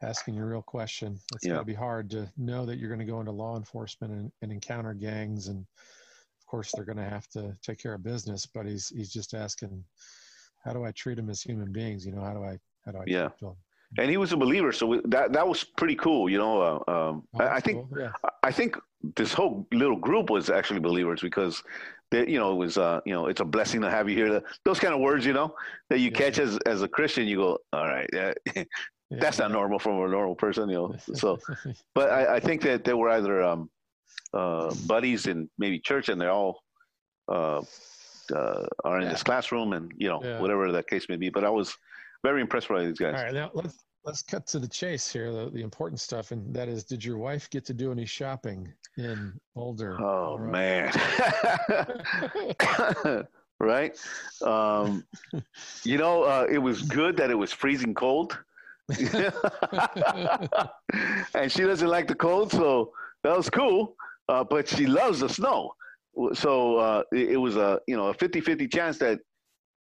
asking 0.02 0.34
you 0.34 0.42
a 0.42 0.46
real 0.46 0.60
question. 0.62 1.20
It's 1.34 1.46
yeah. 1.46 1.52
got 1.52 1.58
to 1.60 1.64
be 1.64 1.72
hard 1.74 2.10
to 2.10 2.28
know 2.36 2.66
that 2.66 2.78
you're 2.78 2.88
going 2.88 2.98
to 2.98 3.06
go 3.06 3.20
into 3.20 3.30
law 3.30 3.56
enforcement 3.56 4.12
and, 4.12 4.32
and 4.42 4.50
encounter 4.50 4.92
gangs, 4.92 5.46
and 5.46 5.60
of 5.60 6.46
course 6.46 6.72
they're 6.74 6.84
going 6.84 6.98
to 6.98 7.08
have 7.08 7.28
to 7.28 7.56
take 7.62 7.78
care 7.80 7.94
of 7.94 8.02
business. 8.02 8.44
But 8.44 8.66
he's 8.66 8.88
he's 8.88 9.12
just 9.12 9.34
asking, 9.34 9.84
how 10.64 10.72
do 10.72 10.84
I 10.84 10.90
treat 10.90 11.14
them 11.14 11.30
as 11.30 11.42
human 11.42 11.70
beings? 11.70 12.04
You 12.04 12.10
know, 12.10 12.22
how 12.22 12.34
do 12.34 12.42
I 12.42 12.58
how 12.84 12.92
do 12.92 12.98
I 12.98 13.04
yeah. 13.06 13.28
And 13.98 14.10
he 14.10 14.16
was 14.16 14.32
a 14.32 14.36
believer, 14.36 14.72
so 14.72 15.00
that 15.06 15.32
that 15.32 15.46
was 15.46 15.64
pretty 15.64 15.94
cool. 15.94 16.28
You 16.28 16.38
know, 16.38 16.60
uh, 16.60 16.90
um, 16.90 17.22
oh, 17.34 17.44
I, 17.44 17.56
I, 17.56 17.60
think 17.60 17.88
cool. 17.88 18.00
yeah. 18.00 18.12
I 18.42 18.50
think 18.50 18.76
this 19.14 19.32
whole 19.32 19.66
little 19.72 19.96
group 19.96 20.28
was 20.30 20.50
actually 20.50 20.80
believers 20.80 21.20
because 21.20 21.62
that 22.10 22.28
you 22.28 22.38
know 22.38 22.52
it 22.52 22.56
was 22.56 22.78
uh 22.78 23.00
you 23.04 23.12
know 23.12 23.26
it's 23.26 23.40
a 23.40 23.44
blessing 23.44 23.80
to 23.80 23.90
have 23.90 24.08
you 24.08 24.16
here 24.16 24.42
those 24.64 24.78
kind 24.78 24.94
of 24.94 25.00
words 25.00 25.26
you 25.26 25.32
know 25.32 25.54
that 25.90 25.98
you 25.98 26.10
yeah. 26.10 26.18
catch 26.18 26.38
as 26.38 26.58
as 26.58 26.82
a 26.82 26.88
christian 26.88 27.26
you 27.26 27.36
go 27.36 27.58
all 27.72 27.86
right 27.86 28.08
yeah, 28.14 28.32
that's 29.10 29.38
not 29.38 29.50
normal 29.50 29.78
from 29.78 30.00
a 30.00 30.08
normal 30.08 30.34
person 30.34 30.68
you 30.68 30.76
know 30.76 30.94
so 31.14 31.38
but 31.94 32.10
i 32.10 32.36
i 32.36 32.40
think 32.40 32.62
that 32.62 32.84
they 32.84 32.94
were 32.94 33.10
either 33.10 33.42
um 33.42 33.68
uh 34.34 34.72
buddies 34.86 35.26
in 35.26 35.48
maybe 35.58 35.78
church 35.78 36.08
and 36.08 36.20
they're 36.20 36.30
all 36.30 36.62
uh, 37.28 37.60
uh 38.34 38.66
are 38.84 39.00
in 39.00 39.08
this 39.08 39.22
classroom 39.22 39.72
and 39.72 39.92
you 39.96 40.08
know 40.08 40.18
whatever 40.40 40.70
that 40.70 40.86
case 40.86 41.08
may 41.08 41.16
be 41.16 41.28
but 41.28 41.44
i 41.44 41.50
was 41.50 41.76
very 42.22 42.40
impressed 42.40 42.68
by 42.68 42.84
these 42.84 42.98
guys 42.98 43.14
all 43.14 43.24
right 43.24 43.34
now 43.34 43.50
let's 43.54 43.84
let's 44.04 44.22
cut 44.22 44.46
to 44.46 44.58
the 44.58 44.68
chase 44.68 45.10
here 45.10 45.32
the, 45.32 45.50
the 45.50 45.62
important 45.62 46.00
stuff 46.00 46.30
and 46.30 46.54
that 46.54 46.68
is 46.68 46.84
did 46.84 47.04
your 47.04 47.18
wife 47.18 47.48
get 47.50 47.64
to 47.64 47.74
do 47.74 47.90
any 47.90 48.06
shopping 48.06 48.72
in 48.96 49.38
Boulder. 49.54 50.00
Oh 50.02 50.38
man. 50.38 50.92
right? 53.60 53.98
Um, 54.42 55.04
you 55.84 55.98
know, 55.98 56.22
uh, 56.24 56.46
it 56.50 56.58
was 56.58 56.82
good 56.82 57.16
that 57.16 57.30
it 57.30 57.34
was 57.34 57.52
freezing 57.52 57.94
cold. 57.94 58.38
and 61.34 61.50
she 61.50 61.62
doesn't 61.62 61.88
like 61.88 62.06
the 62.06 62.14
cold, 62.14 62.52
so 62.52 62.92
that 63.24 63.36
was 63.36 63.50
cool. 63.50 63.96
Uh, 64.28 64.44
but 64.44 64.68
she 64.68 64.86
loves 64.86 65.20
the 65.20 65.28
snow. 65.28 65.72
So 66.32 66.76
uh, 66.76 67.02
it, 67.12 67.32
it, 67.32 67.36
was 67.36 67.56
a 67.56 67.80
you 67.86 67.96
know 67.96 68.08
a 68.08 68.14
50-50 68.14 68.72
chance 68.72 68.98
that 68.98 69.20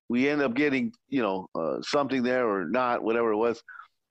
we 0.09 0.29
end 0.29 0.41
up 0.41 0.53
getting 0.53 0.91
you 1.09 1.21
know 1.21 1.47
uh, 1.55 1.81
something 1.81 2.23
there 2.23 2.47
or 2.47 2.65
not, 2.65 3.03
whatever 3.03 3.31
it 3.31 3.37
was. 3.37 3.61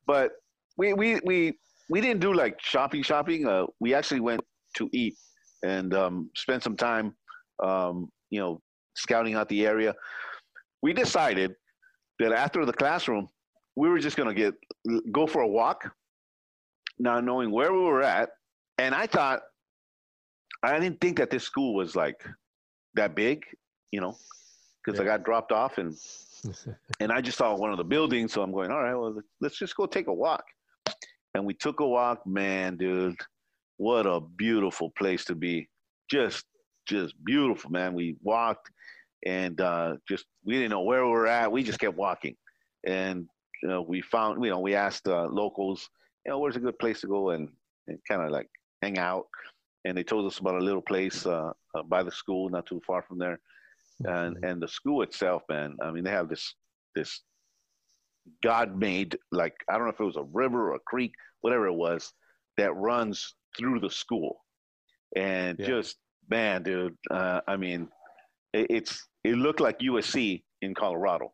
But 0.07 0.33
we 0.77 0.93
we 0.93 1.21
we 1.25 1.59
we 1.91 2.01
didn't 2.01 2.21
do 2.21 2.33
like 2.33 2.61
shopping 2.61 3.03
shopping. 3.03 3.47
Uh, 3.47 3.67
we 3.81 3.95
actually 3.95 4.21
went 4.21 4.43
to 4.77 4.89
eat 4.93 5.15
and 5.65 5.95
um, 5.95 6.31
spent 6.37 6.63
some 6.63 6.77
time, 6.77 7.15
um, 7.63 8.09
you 8.31 8.41
know, 8.41 8.61
scouting 8.95 9.35
out 9.35 9.49
the 9.49 9.67
area. 9.67 9.95
We 10.83 10.93
decided 10.93 11.55
that 12.19 12.33
after 12.33 12.65
the 12.65 12.73
classroom, 12.73 13.29
we 13.77 13.89
were 13.89 13.99
just 13.99 14.17
to 14.17 14.35
get 14.35 14.55
go 15.11 15.27
for 15.27 15.43
a 15.43 15.49
walk, 15.49 15.91
not 16.99 17.25
knowing 17.25 17.51
where 17.51 17.73
we 17.73 17.81
were 17.81 18.03
at. 18.03 18.31
And 18.79 18.95
I 18.95 19.07
thought, 19.07 19.41
I 20.63 20.79
didn't 20.79 21.01
think 21.01 21.19
that 21.19 21.31
this 21.31 21.45
school 21.45 21.75
was 21.75 21.95
like 21.95 22.25
that 22.95 23.15
big, 23.15 23.45
you 23.91 24.01
know, 24.01 24.17
because 24.85 24.99
yeah. 24.99 25.05
I 25.05 25.07
got 25.07 25.25
dropped 25.25 25.53
off 25.53 25.79
and 25.79 25.97
and 27.01 27.11
I 27.11 27.21
just 27.21 27.39
saw 27.39 27.55
one 27.57 27.71
of 27.71 27.79
the 27.79 27.85
buildings. 27.85 28.33
So 28.33 28.43
I'm 28.43 28.53
going, 28.53 28.71
all 28.71 28.83
right, 28.83 28.95
well, 28.95 29.19
let's 29.41 29.59
just 29.59 29.77
go 29.77 29.87
take 29.87 30.09
a 30.09 30.13
walk. 30.13 30.45
And 31.35 31.45
we 31.45 31.55
took 31.55 31.81
a 31.81 31.87
walk, 31.87 32.27
man, 32.27 32.77
dude. 32.77 33.17
What 33.77 34.07
a 34.07 34.21
beautiful 34.21 34.91
place 34.91 35.25
to 35.27 35.35
be. 35.35 35.69
Just, 36.09 36.45
just 36.87 37.15
beautiful, 37.25 37.71
man. 37.71 37.95
We 37.95 38.17
walked 38.23 38.71
and 39.27 39.61
uh, 39.61 39.97
just 40.09 40.27
we 40.45 40.55
didn't 40.55 40.71
know 40.71 40.83
where 40.83 41.05
we 41.05 41.11
were 41.11 41.27
at. 41.27 41.51
We 41.51 41.63
just 41.63 41.81
kept 41.81 41.97
walking, 41.97 42.37
and 42.87 43.27
you 43.65 43.71
know, 43.71 43.81
we 43.81 44.03
found, 44.03 44.45
you 44.45 44.51
know, 44.51 44.61
we 44.61 44.75
asked 44.75 45.09
uh, 45.09 45.27
locals, 45.27 45.89
you 46.27 46.31
know, 46.31 46.39
where's 46.39 46.57
a 46.57 46.61
good 46.61 46.79
place 46.79 47.01
to 47.01 47.07
go 47.07 47.31
and, 47.31 47.49
and 47.89 47.99
kind 48.07 48.21
of 48.21 48.31
like 48.31 48.47
hang 48.83 48.99
out. 48.99 49.25
And 49.87 49.97
they 49.97 50.03
told 50.03 50.27
us 50.27 50.39
about 50.39 50.57
a 50.57 50.65
little 50.65 50.83
place 50.83 51.25
uh, 51.25 51.53
uh, 51.75 51.83
by 51.85 52.03
the 52.03 52.13
school, 52.13 52.51
not 52.51 52.67
too 52.67 52.83
far 52.87 53.03
from 53.03 53.19
there. 53.19 53.41
And 54.01 54.37
mm-hmm. 54.37 54.45
and 54.45 54.63
the 54.63 54.69
school 54.69 55.03
itself, 55.03 55.43
man, 55.49 55.77
I 55.83 55.91
mean, 55.91 56.05
they 56.05 56.11
have 56.11 56.29
this 56.29 56.55
this 56.95 57.23
God 58.43 58.77
made 58.77 59.17
like 59.31 59.55
I 59.69 59.75
don't 59.75 59.85
know 59.85 59.93
if 59.93 60.01
it 60.01 60.05
was 60.05 60.17
a 60.17 60.25
river 60.33 60.71
or 60.71 60.75
a 60.75 60.81
creek, 60.81 61.13
whatever 61.43 61.67
it 61.67 61.75
was, 61.75 62.13
that 62.57 62.75
runs 62.75 63.35
through 63.57 63.81
the 63.81 63.91
school, 63.91 64.41
and 65.17 65.59
yeah. 65.59 65.67
just 65.67 65.97
man, 66.29 66.63
dude, 66.63 66.97
uh, 67.11 67.41
I 67.47 67.57
mean, 67.57 67.89
it, 68.53 68.67
it's 68.71 69.07
it 69.23 69.37
looked 69.37 69.61
like 69.61 69.79
USC 69.79 70.43
in 70.63 70.75
Colorado 70.75 71.33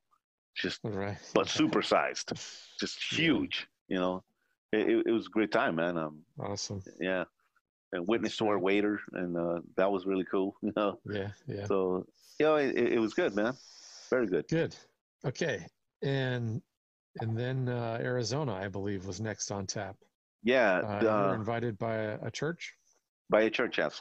just 0.56 0.80
right. 0.84 1.16
but 1.34 1.46
supersized, 1.46 2.32
just 2.80 3.02
huge. 3.12 3.66
Yeah. 3.88 3.94
You 3.94 4.00
know, 4.00 4.24
it, 4.72 5.06
it 5.06 5.10
was 5.10 5.26
a 5.26 5.30
great 5.30 5.52
time, 5.52 5.76
man. 5.76 5.96
Um, 5.96 6.22
awesome. 6.38 6.82
Yeah, 7.00 7.24
and 7.92 8.06
witness 8.06 8.36
to 8.38 8.46
our 8.48 8.58
waiter, 8.58 9.00
and 9.12 9.36
uh, 9.36 9.60
that 9.76 9.90
was 9.90 10.06
really 10.06 10.24
cool. 10.24 10.56
You 10.62 10.72
know. 10.76 10.98
Yeah, 11.10 11.28
yeah. 11.46 11.66
So 11.66 12.06
you 12.38 12.46
know, 12.46 12.56
it, 12.56 12.76
it 12.76 13.00
was 13.00 13.14
good, 13.14 13.34
man. 13.34 13.54
Very 14.08 14.26
good. 14.26 14.48
Good. 14.48 14.76
Okay, 15.24 15.66
and 16.02 16.62
and 17.20 17.36
then 17.36 17.68
uh, 17.68 17.98
Arizona, 18.00 18.54
I 18.54 18.68
believe, 18.68 19.06
was 19.06 19.20
next 19.20 19.50
on 19.50 19.66
tap. 19.66 19.96
Yeah, 20.42 20.78
uh, 20.78 20.98
you 21.02 21.08
were 21.08 21.34
invited 21.34 21.78
by 21.78 21.94
a, 21.94 22.18
a, 22.22 22.30
church. 22.30 22.72
By 23.28 23.42
a 23.42 23.50
church, 23.50 23.76
yes. 23.76 24.00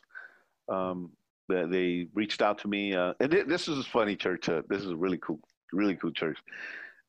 Um, 0.69 1.11
they, 1.49 1.65
they 1.65 2.07
reached 2.13 2.41
out 2.41 2.59
to 2.59 2.67
me, 2.69 2.95
uh, 2.95 3.13
and 3.19 3.31
this 3.31 3.67
is 3.67 3.79
a 3.79 3.83
funny 3.83 4.15
church. 4.15 4.47
Uh, 4.47 4.61
this 4.69 4.81
is 4.81 4.91
a 4.91 4.95
really 4.95 5.17
cool 5.17 5.39
really 5.73 5.95
cool 5.95 6.11
church. 6.11 6.37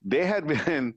They 0.05 0.27
had 0.27 0.47
been 0.67 0.95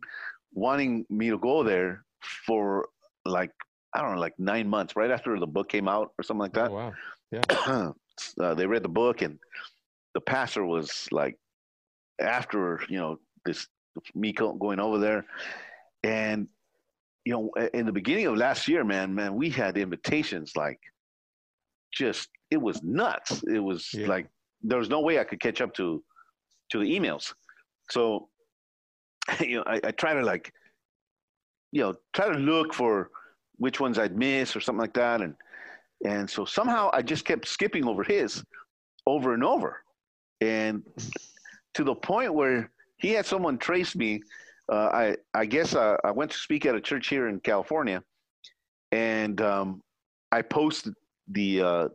wanting 0.54 1.06
me 1.10 1.30
to 1.30 1.38
go 1.38 1.64
there 1.64 2.06
for 2.46 2.88
like 3.26 3.52
I 3.96 4.02
don't 4.02 4.16
know, 4.16 4.22
like 4.22 4.38
nine 4.40 4.68
months, 4.68 4.96
right 4.96 5.12
after 5.12 5.40
the 5.40 5.48
book 5.48 5.70
came 5.70 5.88
out 5.88 6.12
or 6.18 6.24
something 6.24 6.42
like 6.42 6.54
that. 6.54 6.72
Oh, 6.72 6.74
wow. 6.74 6.94
Yeah. 7.32 7.92
uh, 8.40 8.54
they 8.54 8.66
read 8.66 8.84
the 8.84 8.90
book, 8.90 9.22
and 9.22 9.40
the 10.14 10.22
pastor 10.22 10.66
was 10.66 11.08
like, 11.12 11.38
after 12.20 12.82
you 12.90 12.98
know 12.98 13.20
this 13.46 13.68
me 14.16 14.32
going 14.32 14.80
over 14.80 14.98
there, 15.00 15.26
and 16.04 16.48
you 17.26 17.34
know, 17.34 17.52
in 17.74 17.86
the 17.86 17.92
beginning 17.92 18.28
of 18.28 18.38
last 18.38 18.68
year, 18.68 18.84
man, 18.84 19.14
man, 19.14 19.36
we 19.36 19.50
had 19.50 19.78
invitations 19.78 20.54
like 20.56 20.80
just 21.94 22.30
it 22.52 22.62
was 22.62 22.82
nuts. 22.84 23.44
It 23.44 23.60
was 23.60 23.90
yeah. 23.94 24.08
like 24.08 24.28
there 24.62 24.80
was 24.80 24.90
no 24.90 25.02
way 25.02 25.20
I 25.20 25.24
could 25.24 25.40
catch 25.40 25.62
up 25.62 25.74
to 25.76 26.04
to 26.72 26.80
the 26.80 26.86
emails. 26.86 27.34
So, 27.90 28.30
you 29.40 29.58
know, 29.58 29.64
I, 29.66 29.80
I 29.84 29.92
try 29.92 30.14
to 30.14 30.22
like, 30.22 30.52
you 31.72 31.82
know, 31.82 31.96
try 32.14 32.30
to 32.30 32.38
look 32.38 32.74
for 32.74 33.10
which 33.58 33.80
ones 33.80 34.00
I'd 34.00 34.18
miss 34.18 34.56
or 34.56 34.62
something 34.62 34.82
like 34.82 34.94
that. 34.94 35.22
And, 35.22 35.36
and 36.06 36.30
so 36.30 36.46
somehow 36.46 36.90
I 36.94 37.02
just 37.02 37.26
kept 37.26 37.48
skipping 37.48 37.88
over 37.88 38.04
his 38.04 38.44
over 39.06 39.34
and 39.34 39.44
over. 39.44 39.84
And 40.42 40.84
to 41.76 41.84
the 41.84 41.96
point 41.96 42.34
where 42.34 42.72
he 42.98 43.12
had 43.12 43.26
someone 43.26 43.58
trace 43.58 43.96
me. 43.96 44.22
Uh, 44.72 44.90
I, 44.94 45.18
I 45.34 45.46
guess 45.46 45.76
uh, 45.76 45.98
I 46.06 46.12
went 46.12 46.32
to 46.32 46.38
speak 46.38 46.66
at 46.66 46.74
a 46.74 46.80
church 46.80 47.10
here 47.10 47.28
in 47.28 47.42
California 47.42 48.02
and 48.94 49.42
um, 49.42 49.82
I 50.32 50.42
posted 50.42 50.94
the, 51.28 51.62
uh, 51.62 51.88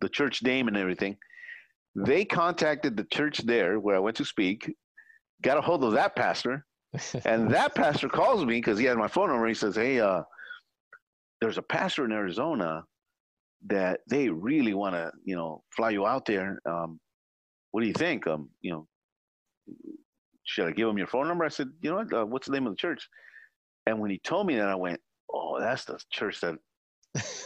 the 0.00 0.08
church 0.08 0.40
name 0.42 0.68
and 0.68 0.76
everything. 0.76 1.16
They 1.96 2.24
contacted 2.24 2.96
the 2.96 3.04
church 3.04 3.38
there 3.38 3.80
where 3.80 3.96
I 3.96 3.98
went 3.98 4.16
to 4.18 4.24
speak 4.24 4.72
got 5.44 5.58
a 5.58 5.60
hold 5.60 5.84
of 5.84 5.92
that 5.92 6.16
pastor, 6.16 6.64
and 7.24 7.50
that 7.50 7.74
pastor 7.74 8.08
calls 8.08 8.44
me 8.44 8.56
because 8.56 8.78
he 8.78 8.86
had 8.86 8.96
my 8.96 9.06
phone 9.06 9.28
number. 9.28 9.46
He 9.46 9.54
says, 9.54 9.76
"Hey, 9.76 10.00
uh, 10.00 10.22
there's 11.44 11.58
a 11.58 11.62
pastor 11.62 12.06
in 12.06 12.12
Arizona 12.12 12.84
that 13.66 14.00
they 14.08 14.30
really 14.30 14.72
want 14.72 14.94
to, 14.94 15.12
you 15.24 15.36
know, 15.36 15.62
fly 15.76 15.90
you 15.90 16.06
out 16.06 16.24
there. 16.24 16.58
Um, 16.66 16.98
what 17.70 17.82
do 17.82 17.86
you 17.86 17.92
think? 17.92 18.26
Um, 18.26 18.48
you 18.62 18.72
know, 18.72 18.86
should 20.44 20.68
I 20.68 20.70
give 20.70 20.88
him 20.88 20.96
your 20.96 21.06
phone 21.06 21.28
number?" 21.28 21.44
I 21.44 21.48
said, 21.48 21.68
"You 21.82 21.90
know 21.90 21.96
what? 21.96 22.12
Uh, 22.12 22.24
what's 22.24 22.46
the 22.46 22.54
name 22.54 22.66
of 22.66 22.72
the 22.72 22.78
church?" 22.78 23.06
And 23.86 24.00
when 24.00 24.10
he 24.10 24.18
told 24.18 24.46
me 24.46 24.56
that, 24.56 24.68
I 24.68 24.74
went, 24.74 25.00
"Oh, 25.32 25.60
that's 25.60 25.84
the 25.84 25.98
church 26.10 26.40
that." 26.40 26.56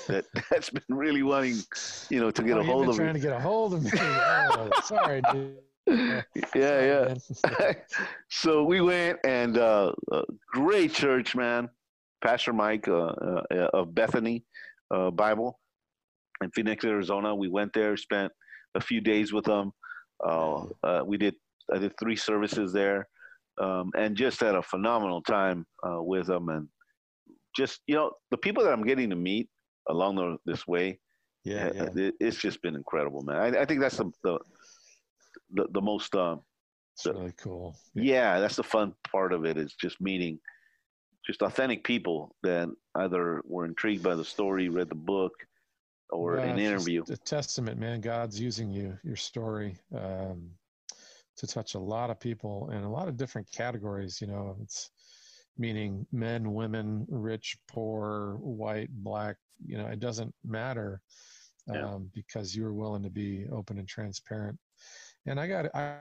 that 0.06 0.24
that's 0.50 0.70
been 0.70 0.82
really 0.88 1.22
wanting, 1.22 1.58
you 2.08 2.20
know, 2.20 2.30
to 2.30 2.42
get 2.42 2.56
oh, 2.56 2.60
a 2.60 2.64
hold 2.64 2.88
of 2.88 2.96
trying 2.96 3.08
me. 3.08 3.20
to 3.20 3.26
get 3.26 3.36
a 3.36 3.40
hold 3.40 3.74
of 3.74 3.82
me. 3.82 3.90
Oh, 3.94 4.70
sorry, 4.84 5.20
dude 5.32 5.58
yeah, 6.54 7.14
yeah. 7.14 7.14
so 8.28 8.62
we 8.64 8.80
went 8.80 9.18
and 9.24 9.56
uh, 9.56 9.92
uh, 10.12 10.22
great 10.52 10.92
church, 10.92 11.34
man. 11.34 11.68
Pastor 12.22 12.52
Mike 12.52 12.88
uh, 12.88 13.12
uh 13.50 13.68
of 13.72 13.94
Bethany 13.94 14.44
uh, 14.90 15.10
Bible 15.10 15.58
in 16.42 16.50
Phoenix, 16.50 16.84
Arizona. 16.84 17.34
We 17.34 17.48
went 17.48 17.72
there, 17.72 17.96
spent 17.96 18.32
a 18.74 18.80
few 18.80 19.00
days 19.00 19.32
with 19.32 19.44
them. 19.44 19.72
Uh, 20.24 20.66
we 21.04 21.16
did 21.16 21.34
I 21.72 21.78
did 21.78 21.92
three 21.98 22.16
services 22.16 22.72
there, 22.72 23.08
um, 23.60 23.90
and 23.96 24.16
just 24.16 24.40
had 24.40 24.54
a 24.54 24.62
phenomenal 24.62 25.22
time 25.22 25.66
with 25.84 26.26
them. 26.26 26.48
And 26.48 26.68
just 27.56 27.80
you 27.86 27.94
know, 27.94 28.12
the 28.30 28.38
people 28.38 28.64
that 28.64 28.72
I'm 28.72 28.84
getting 28.84 29.10
to 29.10 29.16
meet 29.16 29.48
along 29.88 30.16
the, 30.16 30.36
this 30.44 30.66
way, 30.66 30.98
yeah, 31.44 31.70
yeah. 31.74 31.88
It, 31.94 32.14
it's 32.20 32.36
just 32.36 32.60
been 32.62 32.74
incredible, 32.74 33.22
man. 33.22 33.36
I, 33.36 33.62
I 33.62 33.64
think 33.64 33.80
that's 33.80 33.96
the, 33.96 34.10
the 34.22 34.38
the, 35.52 35.66
the 35.72 35.80
most 35.80 36.14
uh, 36.14 36.36
the, 37.04 37.12
really 37.12 37.34
cool. 37.40 37.76
Yeah. 37.94 38.12
yeah, 38.12 38.40
that's 38.40 38.56
the 38.56 38.62
fun 38.62 38.94
part 39.10 39.32
of 39.32 39.44
it 39.44 39.56
is 39.56 39.74
just 39.80 40.00
meeting 40.00 40.38
just 41.28 41.42
authentic 41.42 41.84
people 41.84 42.34
that 42.42 42.68
either 42.96 43.42
were 43.44 43.64
intrigued 43.64 44.02
by 44.02 44.14
the 44.14 44.24
story, 44.24 44.68
read 44.68 44.88
the 44.88 44.94
book, 44.94 45.32
or 46.10 46.36
yeah, 46.36 46.44
an 46.44 46.58
interview. 46.58 47.02
A 47.10 47.16
testament, 47.16 47.78
man. 47.78 48.00
God's 48.00 48.40
using 48.40 48.70
you, 48.70 48.96
your 49.04 49.16
story, 49.16 49.76
um, 49.94 50.50
to 51.36 51.46
touch 51.46 51.74
a 51.74 51.78
lot 51.78 52.10
of 52.10 52.18
people 52.18 52.70
in 52.72 52.82
a 52.82 52.90
lot 52.90 53.08
of 53.08 53.16
different 53.16 53.50
categories. 53.52 54.20
You 54.20 54.28
know, 54.28 54.56
it's 54.62 54.90
meaning 55.58 56.06
men, 56.12 56.54
women, 56.54 57.06
rich, 57.08 57.56
poor, 57.68 58.38
white, 58.40 58.88
black. 58.90 59.36
You 59.64 59.78
know, 59.78 59.86
it 59.86 60.00
doesn't 60.00 60.34
matter 60.44 61.02
um, 61.68 61.76
yeah. 61.76 61.98
because 62.14 62.56
you 62.56 62.62
were 62.62 62.74
willing 62.74 63.02
to 63.02 63.10
be 63.10 63.46
open 63.52 63.78
and 63.78 63.86
transparent 63.88 64.58
and 65.26 65.38
I 65.38 65.46
got 65.46 65.66
I 65.74 65.98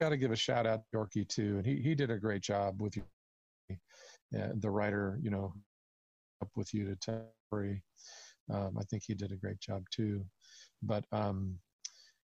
got 0.00 0.10
to 0.10 0.16
give 0.16 0.30
a 0.30 0.36
shout 0.36 0.66
out 0.66 0.82
to 0.92 0.98
Yorkey 0.98 1.28
too, 1.28 1.56
and 1.56 1.66
he 1.66 1.76
he 1.76 1.94
did 1.94 2.10
a 2.10 2.18
great 2.18 2.42
job 2.42 2.80
with 2.80 2.96
you, 2.96 3.02
uh, 4.36 4.48
the 4.56 4.70
writer, 4.70 5.18
you 5.22 5.30
know, 5.30 5.52
up 6.42 6.50
with 6.56 6.72
you 6.74 6.84
to 6.86 6.96
Terry. 7.50 7.82
Um, 8.52 8.76
I 8.78 8.82
think 8.84 9.02
he 9.06 9.14
did 9.14 9.32
a 9.32 9.36
great 9.36 9.60
job 9.60 9.84
too, 9.90 10.24
but 10.82 11.04
um, 11.12 11.58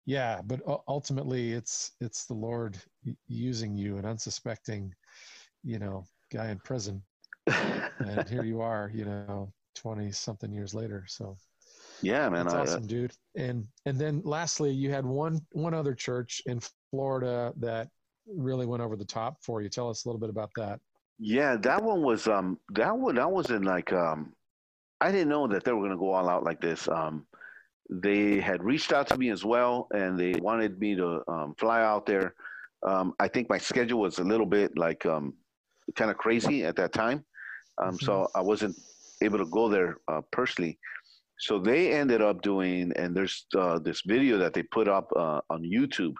yeah, 0.05 0.41
but 0.45 0.61
ultimately 0.87 1.53
it's 1.53 1.91
it's 2.01 2.25
the 2.25 2.33
Lord 2.33 2.77
using 3.27 3.75
you, 3.75 3.97
an 3.97 4.05
unsuspecting, 4.05 4.93
you 5.63 5.79
know, 5.79 6.03
guy 6.31 6.49
in 6.49 6.59
prison, 6.59 7.01
and 7.47 8.27
here 8.27 8.43
you 8.43 8.61
are, 8.61 8.91
you 8.93 9.05
know, 9.05 9.51
twenty 9.75 10.11
something 10.11 10.51
years 10.51 10.73
later. 10.73 11.05
So 11.07 11.37
Yeah, 12.01 12.29
man. 12.29 12.45
That's 12.45 12.53
I, 12.53 12.57
uh, 12.59 12.61
awesome, 12.63 12.87
dude. 12.87 13.13
And 13.35 13.65
and 13.85 13.97
then 13.97 14.21
lastly, 14.25 14.71
you 14.71 14.91
had 14.91 15.05
one 15.05 15.39
one 15.51 15.73
other 15.73 15.95
church 15.95 16.41
in 16.45 16.59
Florida 16.91 17.53
that 17.57 17.87
really 18.27 18.65
went 18.65 18.83
over 18.83 18.95
the 18.95 19.05
top 19.05 19.37
for 19.41 19.61
you. 19.61 19.69
Tell 19.69 19.89
us 19.89 20.05
a 20.05 20.09
little 20.09 20.19
bit 20.19 20.29
about 20.29 20.51
that. 20.57 20.79
Yeah, 21.19 21.55
that 21.57 21.83
one 21.83 22.01
was 22.01 22.27
um 22.27 22.59
that 22.73 22.97
one 22.97 23.15
that 23.15 23.31
wasn't 23.31 23.65
like 23.65 23.93
um 23.93 24.33
I 25.01 25.11
didn't 25.11 25.29
know 25.29 25.47
that 25.47 25.63
they 25.63 25.71
were 25.73 25.81
gonna 25.83 25.97
go 25.97 26.13
all 26.13 26.29
out 26.29 26.43
like 26.43 26.61
this. 26.61 26.87
Um 26.87 27.27
they 27.89 28.39
had 28.39 28.63
reached 28.63 28.93
out 28.93 29.07
to 29.07 29.17
me 29.17 29.29
as 29.29 29.43
well 29.45 29.87
and 29.93 30.19
they 30.19 30.33
wanted 30.41 30.79
me 30.79 30.95
to 30.95 31.21
um, 31.27 31.53
fly 31.59 31.81
out 31.81 32.05
there. 32.05 32.33
Um, 32.87 33.13
I 33.19 33.27
think 33.27 33.49
my 33.49 33.57
schedule 33.59 33.99
was 33.99 34.19
a 34.19 34.23
little 34.23 34.45
bit 34.45 34.77
like 34.77 35.05
um 35.05 35.33
kind 35.95 36.11
of 36.11 36.17
crazy 36.17 36.63
at 36.65 36.75
that 36.77 36.93
time. 36.93 37.25
Um, 37.81 37.99
Mhm. 37.99 37.99
so 37.99 38.27
I 38.35 38.41
wasn't 38.41 38.77
able 39.21 39.39
to 39.39 39.45
go 39.45 39.69
there 39.69 39.97
uh, 40.07 40.21
personally. 40.31 40.79
So 41.39 41.59
they 41.59 41.91
ended 41.93 42.21
up 42.21 42.41
doing, 42.41 42.93
and 42.95 43.15
there's 43.15 43.45
uh, 43.57 43.79
this 43.79 44.01
video 44.05 44.37
that 44.37 44.53
they 44.53 44.63
put 44.63 44.87
up 44.87 45.11
uh, 45.15 45.41
on 45.49 45.63
YouTube. 45.63 46.13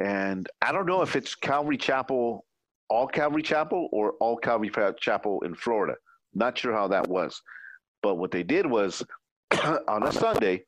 And 0.00 0.48
I 0.62 0.72
don't 0.72 0.86
know 0.86 1.02
if 1.02 1.16
it's 1.16 1.34
Calvary 1.34 1.76
Chapel, 1.76 2.46
all 2.88 3.06
Calvary 3.06 3.42
Chapel, 3.42 3.88
or 3.92 4.12
all 4.20 4.36
Calvary 4.36 4.70
Chapel 4.98 5.40
in 5.42 5.54
Florida. 5.54 5.94
Not 6.34 6.56
sure 6.56 6.72
how 6.72 6.88
that 6.88 7.06
was. 7.08 7.40
But 8.02 8.16
what 8.16 8.30
they 8.30 8.42
did 8.42 8.66
was 8.66 9.04
on 9.88 10.02
a 10.06 10.12
Sunday, 10.12 10.64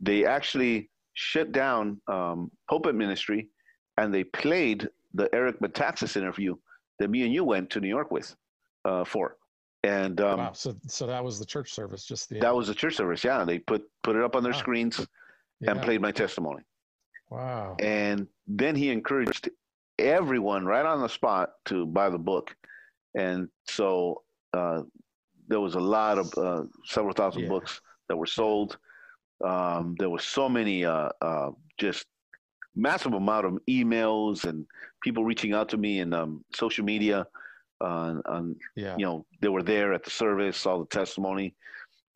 they 0.00 0.24
actually 0.24 0.90
shut 1.14 1.52
down 1.52 2.00
um, 2.08 2.50
Pulpit 2.68 2.94
Ministry 2.94 3.48
and 3.96 4.12
they 4.12 4.24
played 4.24 4.88
the 5.14 5.32
Eric 5.34 5.60
Metaxas 5.60 6.16
interview 6.16 6.56
that 6.98 7.08
me 7.08 7.22
and 7.22 7.32
you 7.32 7.44
went 7.44 7.70
to 7.70 7.80
New 7.80 7.88
York 7.88 8.10
with 8.10 8.34
uh, 8.84 9.04
for. 9.04 9.36
And 9.84 10.20
um, 10.20 10.38
wow. 10.38 10.52
So 10.52 10.74
so 10.86 11.06
that 11.06 11.22
was 11.22 11.38
the 11.38 11.44
church 11.44 11.72
service, 11.72 12.04
just 12.04 12.30
the 12.30 12.40
that 12.40 12.54
was 12.54 12.68
the 12.68 12.74
church 12.74 12.96
service. 12.96 13.22
Yeah, 13.22 13.44
they 13.44 13.58
put 13.58 13.82
put 14.02 14.16
it 14.16 14.22
up 14.22 14.34
on 14.34 14.42
their 14.42 14.52
Wow. 14.52 14.58
screens 14.58 15.06
and 15.66 15.80
played 15.82 16.00
my 16.00 16.10
testimony. 16.10 16.62
Wow. 17.30 17.76
And 17.80 18.26
then 18.46 18.74
he 18.76 18.90
encouraged 18.90 19.50
everyone 19.98 20.64
right 20.64 20.84
on 20.84 21.00
the 21.00 21.08
spot 21.08 21.50
to 21.66 21.86
buy 21.86 22.10
the 22.10 22.18
book. 22.18 22.54
And 23.16 23.48
so 23.68 24.22
uh, 24.52 24.82
there 25.48 25.60
was 25.60 25.74
a 25.74 25.80
lot 25.80 26.18
of 26.18 26.32
uh, 26.36 26.64
several 26.84 27.14
thousand 27.14 27.42
Yeah. 27.42 27.48
books 27.48 27.80
that 28.08 28.16
were 28.16 28.26
sold. 28.26 28.78
Um, 29.44 29.94
there 29.98 30.10
was 30.10 30.24
so 30.24 30.48
many 30.48 30.84
uh, 30.84 31.10
uh, 31.20 31.50
just 31.78 32.06
massive 32.76 33.14
amount 33.14 33.46
of 33.46 33.58
emails 33.68 34.44
and 34.44 34.66
people 35.02 35.24
reaching 35.24 35.52
out 35.52 35.68
to 35.70 35.76
me 35.76 36.00
in 36.00 36.12
um, 36.12 36.44
social 36.54 36.84
media. 36.84 37.26
Uh, 37.80 38.14
on 38.26 38.56
Yeah. 38.76 38.96
you 38.96 39.04
know 39.04 39.26
they 39.42 39.48
were 39.48 39.62
there 39.62 39.92
at 39.92 40.04
the 40.04 40.10
service, 40.10 40.56
saw 40.56 40.78
the 40.78 40.86
testimony, 40.86 41.54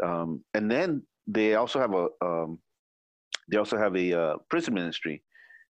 um, 0.03 0.43
and 0.55 0.71
then 0.71 1.03
they 1.27 1.55
also 1.57 1.79
have 1.81 1.93
a 1.95 2.07
um, 2.25 2.59
they 3.51 3.59
also 3.59 3.77
have 3.77 3.95
a 3.97 4.13
uh, 4.19 4.37
prison 4.49 4.75
ministry, 4.75 5.23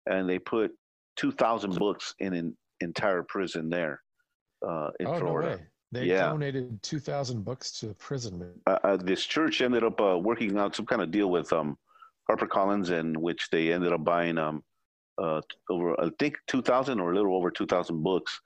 and 0.06 0.30
they 0.30 0.40
put 0.40 0.72
two 1.16 1.32
thousand 1.32 1.76
books 1.78 2.14
in 2.20 2.34
an 2.34 2.58
entire 2.80 3.24
prison 3.24 3.70
there 3.70 4.02
uh, 4.68 4.90
in 5.00 5.08
oh 5.08 5.20
Florida. 5.20 5.50
no 5.50 5.56
way. 5.58 5.64
They 5.92 6.08
Yeah. 6.08 6.30
donated 6.30 6.82
two 6.82 7.00
thousand 7.00 7.44
books 7.44 7.72
to 7.80 7.88
the 7.88 7.94
prison. 7.96 8.54
Uh, 8.66 8.78
uh, 8.84 8.98
this 8.98 9.26
church 9.26 9.62
ended 9.62 9.84
up 9.84 10.00
uh, 10.00 10.18
working 10.18 10.58
out 10.58 10.76
some 10.76 10.86
kind 10.86 11.02
of 11.02 11.12
deal 11.12 11.30
with 11.30 11.52
um, 11.52 11.78
HarperCollins, 12.30 12.92
in 12.92 13.20
which 13.20 13.50
they 13.52 13.74
ended 13.74 13.92
up 13.92 14.04
buying 14.04 14.38
um, 14.38 14.64
uh, 15.22 15.42
over 15.70 16.00
I 16.02 16.10
think 16.20 16.38
two 16.48 16.62
thousand 16.62 17.00
or 17.00 17.12
a 17.12 17.16
little 17.16 17.36
over 17.36 17.52
two 17.52 17.66
thousand 17.66 18.02
books, 18.04 18.40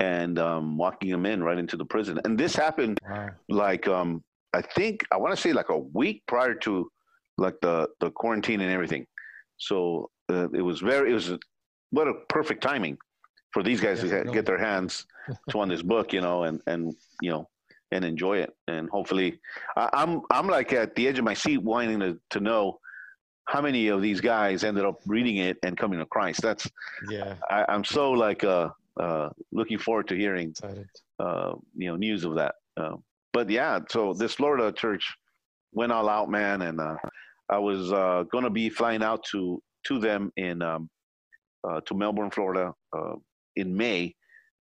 and 0.00 0.38
um, 0.38 0.78
walking 0.78 1.10
them 1.10 1.26
in 1.26 1.44
right 1.44 1.58
into 1.58 1.76
the 1.76 1.84
prison. 1.84 2.18
And 2.24 2.38
this 2.38 2.56
happened 2.56 2.98
Wow. 3.08 3.30
like 3.48 3.86
um 3.88 4.22
I 4.54 4.62
think 4.62 5.04
I 5.12 5.18
want 5.18 5.34
to 5.34 5.40
say 5.40 5.52
like 5.52 5.68
a 5.68 5.78
week 5.78 6.22
prior 6.26 6.54
to 6.54 6.90
like 7.36 7.56
the 7.60 7.88
the 8.00 8.10
quarantine 8.12 8.62
and 8.62 8.72
everything. 8.72 9.06
So 9.58 10.10
uh, 10.32 10.48
it 10.54 10.62
was 10.62 10.80
very 10.80 11.10
it 11.10 11.14
was 11.14 11.32
what 11.90 12.08
a 12.08 12.14
perfect 12.28 12.62
timing 12.62 12.98
for 13.52 13.62
these 13.62 13.80
guys 13.80 14.02
Yeah, 14.02 14.10
to 14.10 14.16
really. 14.16 14.32
get 14.32 14.46
their 14.46 14.58
hands 14.58 15.06
to 15.50 15.58
on 15.60 15.68
this 15.68 15.82
book, 15.82 16.12
you 16.12 16.20
know, 16.20 16.44
and 16.44 16.60
and 16.66 16.94
you 17.22 17.30
know 17.30 17.48
and 17.90 18.04
enjoy 18.04 18.38
it. 18.38 18.50
And 18.66 18.88
hopefully, 18.90 19.40
I, 19.76 19.88
I'm 19.92 20.20
I'm 20.30 20.46
like 20.46 20.72
at 20.72 20.94
the 20.94 21.08
edge 21.08 21.18
of 21.18 21.24
my 21.24 21.34
seat, 21.34 21.58
wanting 21.62 22.00
to 22.00 22.18
to 22.30 22.40
know 22.40 22.78
how 23.46 23.62
many 23.62 23.88
of 23.88 24.02
these 24.02 24.20
guys 24.20 24.62
ended 24.64 24.84
up 24.84 24.96
reading 25.06 25.38
it 25.38 25.56
and 25.62 25.76
coming 25.76 25.98
to 25.98 26.06
Christ. 26.06 26.42
That's 26.42 26.68
Yeah. 27.08 27.34
I, 27.48 27.64
I'm 27.68 27.84
so 27.84 28.10
like 28.12 28.44
uh 28.44 28.68
uh 29.00 29.30
looking 29.52 29.78
forward 29.78 30.08
to 30.08 30.14
hearing 30.16 30.52
uh, 31.18 31.54
you 31.74 31.88
know, 31.88 31.96
news 31.96 32.24
of 32.24 32.34
that. 32.34 32.54
Uh, 32.76 32.96
but 33.32 33.48
yeah, 33.50 33.78
so 33.88 34.12
this 34.12 34.34
Florida 34.34 34.70
church 34.72 35.04
went 35.72 35.92
all 35.92 36.08
out, 36.08 36.28
man, 36.30 36.62
and 36.62 36.80
uh, 36.80 36.96
I 37.48 37.58
was 37.58 37.92
uh, 37.92 38.24
going 38.30 38.44
to 38.44 38.50
be 38.50 38.68
flying 38.70 39.02
out 39.02 39.24
to 39.32 39.62
to 39.84 39.98
them 39.98 40.32
in 40.36 40.60
um, 40.62 40.88
uh, 41.68 41.80
to 41.86 41.94
Melbourne, 41.94 42.30
Florida, 42.30 42.72
uh, 42.96 43.14
in 43.56 43.76
May. 43.76 44.14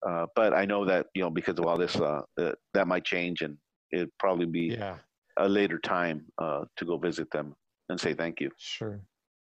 Uh, 0.06 0.26
but 0.34 0.52
I 0.52 0.64
know 0.64 0.84
that 0.84 1.06
you 1.14 1.22
know 1.22 1.30
because 1.30 1.58
of 1.58 1.66
all 1.66 1.78
this, 1.78 1.96
uh, 1.96 2.22
that 2.36 2.56
that 2.74 2.86
might 2.88 3.04
change, 3.04 3.42
and 3.42 3.56
it'd 3.92 4.10
probably 4.18 4.46
be 4.46 4.76
Yeah. 4.78 4.96
a 5.38 5.48
later 5.48 5.78
time 5.78 6.26
uh, 6.38 6.64
to 6.76 6.84
go 6.84 6.98
visit 6.98 7.30
them 7.30 7.54
and 7.88 8.00
say 8.00 8.12
thank 8.14 8.40
you. 8.40 8.50
Sure. 8.58 9.00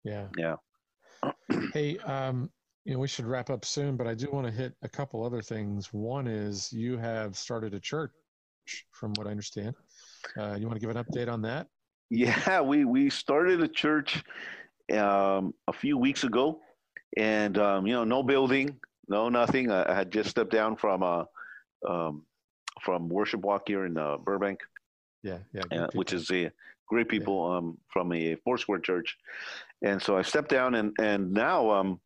Yeah. 0.04 0.28
Yeah. 0.36 0.56
Hey, 1.72 1.98
um, 1.98 2.50
you 2.84 2.92
know, 2.94 2.98
we 2.98 3.08
should 3.08 3.24
wrap 3.26 3.48
up 3.48 3.64
soon, 3.64 3.96
but 3.96 4.06
I 4.06 4.14
do 4.14 4.28
want 4.30 4.46
to 4.46 4.52
hit 4.52 4.74
a 4.82 4.88
couple 4.88 5.24
other 5.24 5.40
things. 5.40 5.92
One 5.92 6.26
is 6.26 6.72
you 6.72 6.96
have 6.98 7.36
started 7.36 7.72
a 7.74 7.80
church, 7.80 8.10
from 8.90 9.12
what 9.14 9.26
I 9.26 9.30
understand. 9.30 9.74
Uh, 10.36 10.56
you 10.58 10.66
want 10.66 10.78
to 10.80 10.84
give 10.86 10.94
an 10.94 11.02
update 11.02 11.30
on 11.32 11.40
that? 11.42 11.68
Yeah, 12.10 12.60
we 12.60 12.84
we 12.84 13.08
started 13.08 13.62
a 13.62 13.68
church 13.68 14.22
um, 14.92 15.54
a 15.68 15.72
few 15.72 15.96
weeks 15.96 16.24
ago, 16.24 16.60
and 17.16 17.58
um, 17.58 17.86
you 17.86 17.92
know, 17.94 18.04
no 18.04 18.22
building, 18.22 18.78
no 19.08 19.28
nothing. 19.28 19.70
I, 19.70 19.90
I 19.90 19.94
had 19.94 20.10
just 20.10 20.30
stepped 20.30 20.50
down 20.52 20.76
from 20.76 21.02
uh, 21.02 21.24
um, 21.88 22.24
from 22.82 23.08
Worship 23.08 23.40
Walk 23.40 23.62
here 23.66 23.84
in 23.86 23.96
uh, 23.96 24.16
Burbank, 24.18 24.60
Yeah. 25.22 25.38
Yeah. 25.52 25.82
uh, 25.84 25.86
which 25.94 26.12
is 26.12 26.30
a 26.30 26.50
great 26.88 27.08
people 27.08 27.50
um, 27.50 27.78
from 27.92 28.12
a 28.12 28.36
four 28.44 28.58
square 28.58 28.78
church, 28.80 29.16
and 29.82 30.00
so 30.00 30.16
I 30.16 30.22
stepped 30.22 30.48
down, 30.50 30.74
and 30.74 30.92
and 31.00 31.32
now 31.32 31.70
um, 31.70 32.00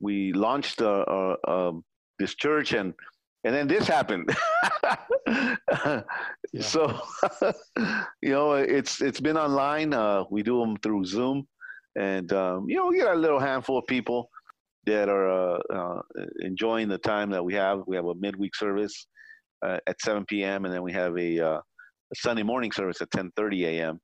we 0.00 0.32
launched 0.32 0.80
uh, 0.80 1.04
uh, 1.08 1.36
um, 1.46 1.84
this 2.18 2.34
church, 2.34 2.72
and 2.72 2.94
and 3.44 3.54
then 3.54 3.68
this 3.68 3.86
happened. 3.86 4.28
So, 6.60 6.98
you 8.22 8.30
know, 8.30 8.52
it's 8.54 9.00
it's 9.02 9.20
been 9.20 9.36
online. 9.36 9.92
Uh, 9.92 10.24
we 10.30 10.42
do 10.42 10.60
them 10.60 10.76
through 10.82 11.04
Zoom, 11.04 11.46
and 11.98 12.32
um, 12.32 12.68
you 12.68 12.76
know, 12.76 12.86
we 12.88 12.96
get 12.98 13.12
a 13.12 13.14
little 13.14 13.38
handful 13.38 13.78
of 13.78 13.86
people 13.86 14.30
that 14.88 15.08
are 15.08 15.28
uh, 15.28 15.58
uh, 15.74 16.00
enjoying 16.40 16.88
the 16.88 16.98
time 16.98 17.30
that 17.30 17.44
we 17.44 17.54
have. 17.54 17.82
We 17.86 17.96
have 17.96 18.06
a 18.06 18.14
midweek 18.14 18.54
service 18.54 19.06
uh, 19.64 19.78
at 19.86 20.00
7 20.00 20.24
p.m. 20.26 20.64
and 20.64 20.72
then 20.72 20.82
we 20.82 20.92
have 20.92 21.16
a, 21.18 21.40
uh, 21.40 21.58
a 21.58 22.14
Sunday 22.14 22.42
morning 22.42 22.72
service 22.72 23.00
at 23.02 23.10
10:30 23.10 23.64
a.m. 23.66 24.00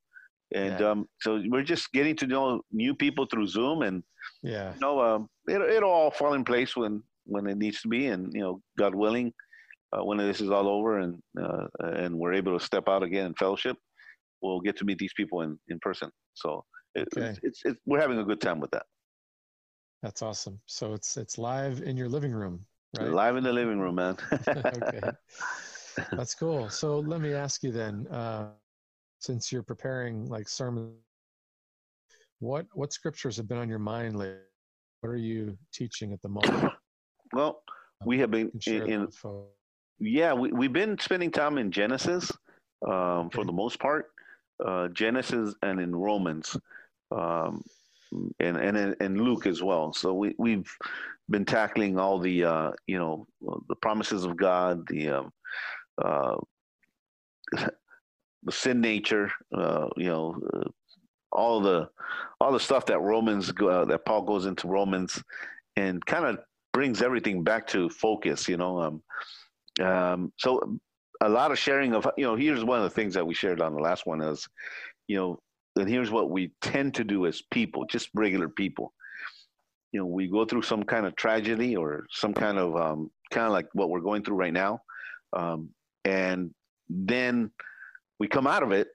And 0.54 0.80
Yeah. 0.80 0.90
um, 0.90 1.06
so 1.20 1.42
we're 1.48 1.62
just 1.62 1.90
getting 1.92 2.16
to 2.16 2.26
know 2.26 2.60
new 2.70 2.94
people 2.94 3.26
through 3.26 3.46
Zoom, 3.48 3.82
and 3.82 4.02
yeah. 4.42 4.74
you 4.74 4.80
know, 4.80 5.00
um, 5.00 5.28
it, 5.48 5.60
it'll 5.60 5.90
all 5.90 6.10
fall 6.10 6.34
in 6.34 6.44
place 6.44 6.76
when 6.76 7.02
when 7.26 7.46
it 7.46 7.56
needs 7.56 7.80
to 7.82 7.88
be, 7.88 8.08
and 8.08 8.32
you 8.34 8.40
know, 8.42 8.60
God 8.78 8.94
willing, 8.94 9.32
uh, 9.92 10.04
when 10.04 10.18
this 10.18 10.40
is 10.40 10.50
all 10.50 10.68
over 10.68 10.98
and 10.98 11.20
uh, 11.40 11.66
and 11.80 12.16
we're 12.16 12.34
able 12.34 12.56
to 12.58 12.64
step 12.64 12.88
out 12.88 13.02
again 13.02 13.26
in 13.26 13.34
fellowship, 13.34 13.76
we'll 14.42 14.60
get 14.60 14.76
to 14.78 14.84
meet 14.84 14.98
these 14.98 15.14
people 15.14 15.40
in, 15.40 15.58
in 15.68 15.78
person. 15.80 16.10
So 16.34 16.64
it, 16.94 17.08
Okay. 17.16 17.30
it's, 17.30 17.38
it's, 17.42 17.60
it's 17.64 17.80
we're 17.86 18.00
having 18.00 18.18
a 18.18 18.24
good 18.24 18.40
time 18.40 18.60
with 18.60 18.70
that. 18.72 18.84
That's 20.04 20.20
awesome. 20.20 20.60
So 20.66 20.92
it's 20.92 21.16
it's 21.16 21.38
live 21.38 21.80
in 21.80 21.96
your 21.96 22.10
living 22.10 22.32
room, 22.32 22.60
right? 22.92 23.08
Live 23.10 23.36
in 23.36 23.44
the 23.44 23.52
living 23.52 23.78
room, 23.78 23.94
man. 23.94 24.16
okay. 24.54 25.00
That's 26.16 26.34
cool. 26.34 26.68
So 26.68 27.00
let 27.00 27.22
me 27.22 27.32
ask 27.32 27.62
you 27.62 27.72
then, 27.72 28.06
uh, 28.08 28.50
since 29.18 29.50
you're 29.50 29.62
preparing 29.62 30.26
like 30.28 30.46
sermon, 30.46 30.92
what 32.40 32.66
what 32.74 32.92
scriptures 32.92 33.38
have 33.38 33.48
been 33.48 33.56
on 33.56 33.68
your 33.70 33.78
mind 33.78 34.16
lately? 34.16 34.40
What 35.00 35.08
are 35.08 35.16
you 35.16 35.56
teaching 35.72 36.12
at 36.12 36.20
the 36.20 36.28
moment? 36.28 36.72
well, 37.32 37.62
we 38.04 38.18
have 38.18 38.30
been 38.30 38.46
You 38.46 38.50
can 38.50 38.60
share 38.60 38.84
in, 38.84 38.92
in 39.04 39.08
yeah, 40.00 40.34
we, 40.34 40.52
we've 40.52 40.72
been 40.72 40.98
spending 40.98 41.30
time 41.30 41.56
in 41.56 41.70
Genesis 41.70 42.30
um, 42.86 43.30
for 43.30 43.36
Okay. 43.40 43.46
the 43.46 43.52
most 43.52 43.78
part, 43.80 44.12
uh, 44.64 44.88
Genesis 44.88 45.54
and 45.62 45.80
in 45.80 45.96
Romans, 45.96 46.56
um, 47.10 47.62
and 48.40 48.56
and 48.56 48.96
and 49.00 49.20
Luke 49.20 49.46
as 49.46 49.62
well. 49.62 49.92
So 49.92 50.14
we 50.14 50.34
we've 50.38 50.70
been 51.30 51.44
tackling 51.44 51.98
all 51.98 52.18
the 52.18 52.44
uh, 52.44 52.72
you 52.86 52.98
know 52.98 53.26
the 53.68 53.76
promises 53.76 54.24
of 54.24 54.36
God, 54.36 54.86
the 54.88 55.08
um, 55.08 55.32
uh, 56.02 56.36
the 58.44 58.52
sin 58.52 58.80
nature, 58.80 59.30
uh, 59.56 59.88
you 59.96 60.08
know, 60.08 60.40
uh, 60.54 60.68
all 61.32 61.60
the 61.60 61.88
all 62.40 62.52
the 62.52 62.60
stuff 62.60 62.86
that 62.86 63.00
Romans 63.00 63.52
uh, 63.60 63.84
that 63.86 64.04
Paul 64.04 64.22
goes 64.22 64.46
into 64.46 64.68
Romans, 64.68 65.22
and 65.76 66.04
kind 66.04 66.24
of 66.24 66.38
brings 66.72 67.02
everything 67.02 67.42
back 67.42 67.66
to 67.68 67.88
focus. 67.88 68.48
You 68.48 68.56
know, 68.56 68.80
um, 68.80 69.86
um, 69.86 70.32
so 70.36 70.78
a 71.20 71.28
lot 71.28 71.52
of 71.52 71.58
sharing 71.58 71.94
of 71.94 72.08
you 72.16 72.24
know 72.24 72.36
here's 72.36 72.64
one 72.64 72.78
of 72.78 72.84
the 72.84 72.90
things 72.90 73.14
that 73.14 73.26
we 73.26 73.34
shared 73.34 73.60
on 73.60 73.74
the 73.74 73.80
last 73.82 74.06
one 74.06 74.20
is, 74.20 74.46
you 75.08 75.16
know, 75.16 75.38
and 75.76 75.88
here's 75.88 76.10
what 76.10 76.30
we 76.30 76.52
tend 76.60 76.94
to 76.94 77.04
do 77.04 77.26
as 77.26 77.42
people, 77.50 77.84
just 77.86 78.08
regular 78.14 78.48
people. 78.48 78.92
You 79.92 80.00
know, 80.00 80.06
we 80.06 80.28
go 80.28 80.44
through 80.44 80.62
some 80.62 80.82
kind 80.82 81.06
of 81.06 81.16
tragedy 81.16 81.76
or 81.76 82.06
some 82.10 82.34
kind 82.34 82.58
of 82.58 82.76
um, 82.76 83.10
kind 83.30 83.46
of 83.46 83.52
like 83.52 83.66
what 83.74 83.90
we're 83.90 84.00
going 84.00 84.22
through 84.22 84.36
right 84.36 84.52
now, 84.52 84.80
um, 85.32 85.70
and 86.04 86.50
then 86.88 87.50
we 88.18 88.28
come 88.28 88.46
out 88.46 88.62
of 88.62 88.72
it, 88.72 88.88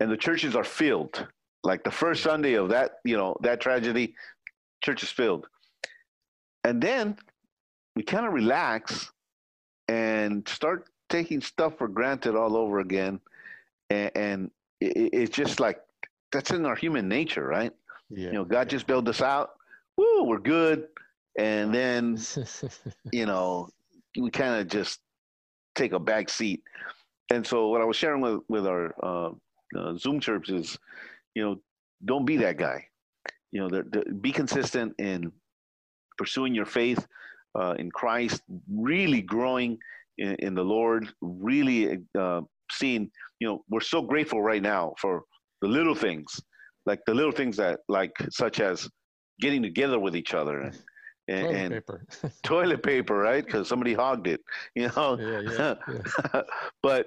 and 0.00 0.10
the 0.10 0.16
churches 0.16 0.54
are 0.56 0.64
filled. 0.64 1.26
Like 1.64 1.84
the 1.84 1.90
first 1.90 2.22
Sunday 2.24 2.54
of 2.54 2.70
that, 2.70 2.92
you 3.04 3.16
know, 3.16 3.36
that 3.42 3.60
tragedy, 3.60 4.14
church 4.82 5.02
is 5.02 5.10
filled, 5.10 5.46
and 6.64 6.80
then 6.80 7.16
we 7.94 8.02
kind 8.02 8.26
of 8.26 8.32
relax 8.32 9.10
and 9.88 10.46
start 10.48 10.88
taking 11.08 11.40
stuff 11.40 11.78
for 11.78 11.88
granted 11.88 12.36
all 12.36 12.56
over 12.56 12.78
again, 12.78 13.20
and, 13.90 14.10
and 14.14 14.50
it, 14.80 15.10
it's 15.12 15.36
just 15.36 15.60
like 15.60 15.80
that's 16.32 16.50
in 16.50 16.66
our 16.66 16.76
human 16.76 17.08
nature, 17.08 17.46
right? 17.46 17.72
Yeah. 18.10 18.26
You 18.26 18.32
know, 18.32 18.44
God 18.44 18.68
just 18.68 18.86
bailed 18.86 19.08
us 19.08 19.22
out. 19.22 19.50
Woo, 19.96 20.24
we're 20.24 20.38
good. 20.38 20.88
And 21.38 21.74
then, 21.74 22.18
you 23.12 23.26
know, 23.26 23.68
we 24.18 24.30
kind 24.30 24.60
of 24.60 24.68
just 24.68 25.00
take 25.74 25.92
a 25.92 25.98
back 25.98 26.28
seat. 26.28 26.62
And 27.30 27.46
so, 27.46 27.68
what 27.68 27.80
I 27.80 27.84
was 27.84 27.96
sharing 27.96 28.20
with 28.20 28.40
with 28.48 28.66
our 28.66 28.94
uh, 29.02 29.30
uh, 29.78 29.96
Zoom 29.96 30.20
church 30.20 30.50
is, 30.50 30.78
you 31.34 31.42
know, 31.42 31.56
don't 32.04 32.26
be 32.26 32.36
that 32.38 32.58
guy. 32.58 32.86
You 33.52 33.60
know, 33.60 33.68
the, 33.68 33.82
the, 33.84 34.14
be 34.14 34.32
consistent 34.32 34.94
in 34.98 35.32
pursuing 36.18 36.54
your 36.54 36.66
faith 36.66 37.06
uh, 37.58 37.74
in 37.78 37.90
Christ, 37.90 38.42
really 38.70 39.22
growing 39.22 39.78
in, 40.18 40.34
in 40.40 40.54
the 40.54 40.62
Lord, 40.62 41.08
really 41.20 42.00
uh, 42.18 42.42
seeing. 42.70 43.10
You 43.40 43.48
know, 43.48 43.64
we're 43.70 43.80
so 43.80 44.02
grateful 44.02 44.42
right 44.42 44.62
now 44.62 44.94
for 44.98 45.24
the 45.62 45.68
little 45.68 45.94
things, 45.94 46.38
like 46.84 47.00
the 47.06 47.14
little 47.14 47.32
things 47.32 47.56
that, 47.56 47.80
like, 47.88 48.12
such 48.30 48.60
as 48.60 48.88
getting 49.40 49.62
together 49.62 49.98
with 49.98 50.14
each 50.14 50.34
other 50.34 50.60
and, 50.60 50.76
and 51.28 51.46
toilet 51.46 51.56
and 51.56 51.72
paper, 51.72 52.06
toilet 52.42 52.82
paper, 52.82 53.16
right? 53.16 53.44
Because 53.44 53.68
somebody 53.68 53.94
hogged 53.94 54.26
it, 54.26 54.40
you 54.74 54.90
know. 54.94 55.16
Yeah, 55.18 55.40
yeah, 55.40 55.74
yeah. 56.34 56.42
but 56.82 57.06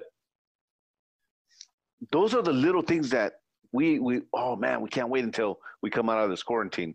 those 2.10 2.34
are 2.34 2.42
the 2.42 2.52
little 2.52 2.82
things 2.82 3.10
that 3.10 3.34
we 3.72 3.98
we 3.98 4.22
oh 4.32 4.56
man, 4.56 4.80
we 4.80 4.88
can't 4.88 5.08
wait 5.08 5.24
until 5.24 5.58
we 5.82 5.90
come 5.90 6.08
out 6.08 6.18
of 6.18 6.30
this 6.30 6.42
quarantine 6.42 6.94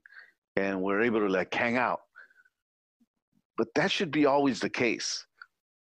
and 0.55 0.81
we're 0.81 1.01
able 1.01 1.19
to 1.19 1.27
like 1.27 1.53
hang 1.53 1.77
out. 1.77 2.01
But 3.57 3.67
that 3.75 3.91
should 3.91 4.11
be 4.11 4.25
always 4.25 4.59
the 4.59 4.69
case. 4.69 5.25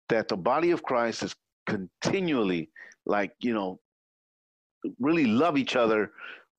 That 0.10 0.30
the 0.30 0.38
body 0.38 0.72
of 0.72 0.84
Christ 0.84 1.24
is 1.24 1.36
continually 1.66 2.70
like, 3.06 3.34
you 3.40 3.54
know, 3.54 3.80
really 5.00 5.26
love 5.26 5.58
each 5.58 5.76
other, 5.76 6.12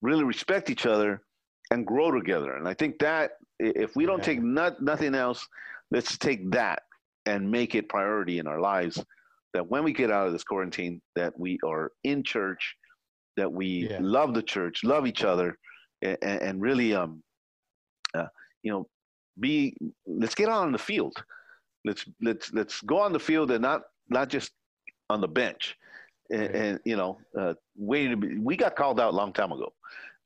really 0.02 0.24
respect 0.24 0.70
each 0.70 0.86
other, 0.86 1.22
and 1.70 1.86
grow 1.86 2.10
together. 2.10 2.56
And 2.56 2.68
I 2.68 2.74
think 2.74 2.98
that 3.00 3.32
if 3.58 3.94
we 3.96 4.06
don't 4.06 4.18
yeah. 4.18 4.24
take 4.24 4.42
not, 4.42 4.82
nothing 4.82 5.14
else, 5.14 5.46
let's 5.90 6.16
take 6.18 6.50
that 6.52 6.82
and 7.26 7.50
make 7.50 7.74
it 7.74 7.88
priority 7.88 8.38
in 8.38 8.46
our 8.46 8.60
lives. 8.60 9.02
That 9.54 9.66
when 9.68 9.82
we 9.84 9.92
get 9.92 10.10
out 10.10 10.26
of 10.26 10.32
this 10.32 10.44
quarantine, 10.44 11.00
that 11.16 11.38
we 11.38 11.58
are 11.64 11.92
in 12.04 12.22
church, 12.22 12.76
that 13.36 13.50
we 13.50 13.88
yeah. 13.90 13.98
love 14.00 14.34
the 14.34 14.42
church, 14.42 14.84
love 14.84 15.06
each 15.06 15.24
other, 15.24 15.58
and, 16.02 16.18
and 16.22 16.60
really, 16.60 16.94
um, 16.94 17.22
uh, 18.14 18.26
you 18.62 18.70
know, 18.70 18.86
be. 19.40 19.74
Let's 20.06 20.34
get 20.34 20.48
out 20.48 20.64
on 20.64 20.72
the 20.72 20.78
field. 20.78 21.14
Let's 21.84 22.04
let's 22.20 22.52
let's 22.52 22.80
go 22.82 22.98
on 23.00 23.12
the 23.12 23.18
field 23.20 23.50
and 23.50 23.62
not 23.62 23.82
not 24.10 24.28
just 24.28 24.52
on 25.08 25.20
the 25.20 25.28
bench 25.28 25.76
and, 26.30 26.54
and 26.54 26.80
you 26.84 26.96
know, 26.96 27.18
uh, 27.38 27.54
waiting 27.76 28.10
to 28.10 28.16
be, 28.16 28.38
we 28.38 28.56
got 28.56 28.76
called 28.76 29.00
out 29.00 29.12
a 29.12 29.16
long 29.16 29.32
time 29.32 29.52
ago. 29.52 29.72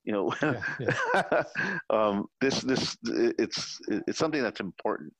You 0.04 0.12
know, 0.12 0.34
yeah, 0.42 0.62
yeah. 0.80 1.42
um, 1.90 2.26
this 2.40 2.60
this 2.60 2.96
it's 3.04 3.78
it's 3.88 4.18
something 4.18 4.42
that's 4.42 4.60
important. 4.60 5.12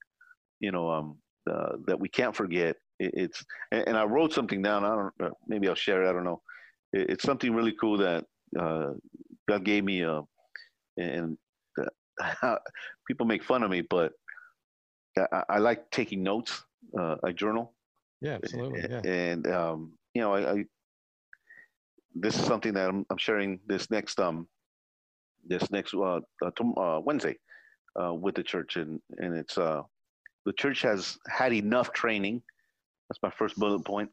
You 0.60 0.72
know, 0.72 0.90
um, 0.90 1.18
uh, 1.50 1.76
that 1.86 1.98
we 1.98 2.08
can't 2.08 2.34
forget. 2.34 2.76
It, 2.98 3.12
it's 3.14 3.44
and, 3.70 3.88
and, 3.88 3.96
I 3.96 4.04
wrote 4.04 4.32
something 4.32 4.60
down. 4.60 4.84
I 4.84 4.88
don't. 4.88 5.14
Uh, 5.22 5.34
maybe 5.46 5.68
I'll 5.68 5.74
share 5.74 6.04
it. 6.04 6.10
I 6.10 6.12
don't 6.12 6.24
know. 6.24 6.40
It, 6.92 7.10
it's 7.10 7.24
something 7.24 7.54
really 7.54 7.74
cool 7.80 7.98
that 7.98 8.24
uh, 8.58 8.90
God 9.48 9.64
gave 9.64 9.84
me. 9.84 10.02
Uh, 10.02 10.22
and 10.96 11.38
people 13.06 13.26
make 13.26 13.42
fun 13.44 13.62
of 13.62 13.70
me, 13.70 13.82
but 13.82 14.12
I, 15.18 15.44
I 15.48 15.58
like 15.58 15.90
taking 15.90 16.22
notes. 16.22 16.64
Uh, 16.98 17.16
I 17.24 17.32
journal. 17.32 17.74
Yeah, 18.20 18.38
absolutely. 18.42 18.84
Yeah. 18.88 19.00
And 19.04 19.46
um, 19.46 19.92
you 20.14 20.20
know, 20.20 20.34
I, 20.34 20.52
I, 20.52 20.64
this 22.14 22.38
is 22.38 22.44
something 22.44 22.74
that 22.74 22.88
I'm, 22.88 23.06
I'm, 23.10 23.16
sharing 23.16 23.58
this 23.66 23.90
next 23.90 24.20
um 24.20 24.46
this 25.46 25.70
next 25.70 25.94
uh, 25.94 26.20
uh, 26.42 26.50
uh, 26.76 27.00
Wednesday 27.00 27.36
uh, 28.00 28.14
with 28.14 28.34
the 28.34 28.42
church, 28.42 28.76
and 28.76 29.00
and 29.18 29.36
it's 29.36 29.58
uh 29.58 29.82
the 30.44 30.52
church 30.52 30.82
has 30.82 31.18
had 31.28 31.52
enough 31.52 31.92
training. 31.92 32.42
That's 33.08 33.22
my 33.22 33.30
first 33.30 33.56
bullet 33.56 33.84
point. 33.84 34.10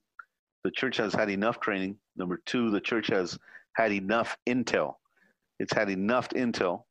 The 0.63 0.71
church 0.71 0.97
has 0.97 1.13
had 1.13 1.29
enough 1.29 1.59
training. 1.59 1.97
Number 2.17 2.41
two, 2.45 2.69
the 2.69 2.81
church 2.81 3.07
has 3.07 3.37
had 3.73 3.91
enough 3.91 4.37
intel. 4.47 4.95
It's 5.59 5.73
had 5.73 5.89
enough 5.89 6.29
intel. 6.29 6.83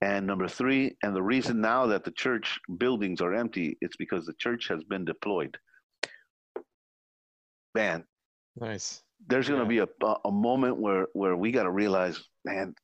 And 0.00 0.26
number 0.26 0.46
three, 0.46 0.96
and 1.02 1.14
the 1.14 1.22
reason 1.22 1.60
now 1.60 1.86
that 1.86 2.04
the 2.04 2.12
church 2.12 2.60
buildings 2.78 3.20
are 3.20 3.34
empty, 3.34 3.76
it's 3.80 3.96
because 3.96 4.26
the 4.26 4.34
church 4.34 4.68
has 4.68 4.84
been 4.84 5.04
deployed. 5.04 5.58
Man, 7.74 8.04
Nice. 8.60 9.02
There's 9.28 9.48
going 9.48 9.60
to 9.60 9.66
be 9.66 9.78
a, 9.78 9.88
a 10.24 10.30
moment 10.30 10.76
where, 10.76 11.06
where 11.12 11.36
we 11.36 11.50
got 11.50 11.64
to 11.64 11.70
realize, 11.70 12.22
man, 12.44 12.74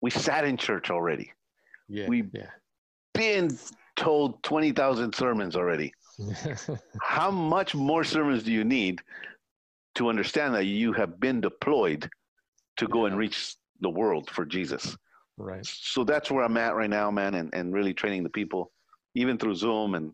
we 0.00 0.10
sat 0.10 0.44
in 0.44 0.56
church 0.56 0.90
already. 0.90 1.32
Yeah. 1.88 2.06
We've 2.08 2.30
yeah. 2.32 2.50
been 3.14 3.56
told 3.96 4.42
20,000 4.42 5.14
sermons 5.14 5.56
already. 5.56 5.92
How 7.02 7.30
much 7.30 7.74
more 7.74 8.04
sermons 8.04 8.42
do 8.42 8.52
you 8.52 8.64
need 8.64 9.00
to 9.96 10.08
understand 10.08 10.54
that 10.54 10.64
you 10.64 10.92
have 10.92 11.18
been 11.20 11.40
deployed 11.40 12.08
to 12.76 12.86
go 12.88 13.00
yeah. 13.00 13.12
and 13.12 13.18
reach 13.18 13.56
the 13.80 13.90
world 13.90 14.30
for 14.30 14.44
Jesus? 14.44 14.96
Right. 15.36 15.64
So 15.64 16.04
that's 16.04 16.30
where 16.30 16.44
I'm 16.44 16.56
at 16.56 16.76
right 16.76 16.90
now, 16.90 17.10
man, 17.10 17.34
and, 17.34 17.52
and 17.52 17.72
really 17.72 17.94
training 17.94 18.22
the 18.22 18.30
people, 18.30 18.72
even 19.14 19.38
through 19.38 19.56
Zoom 19.56 19.94
and 19.94 20.12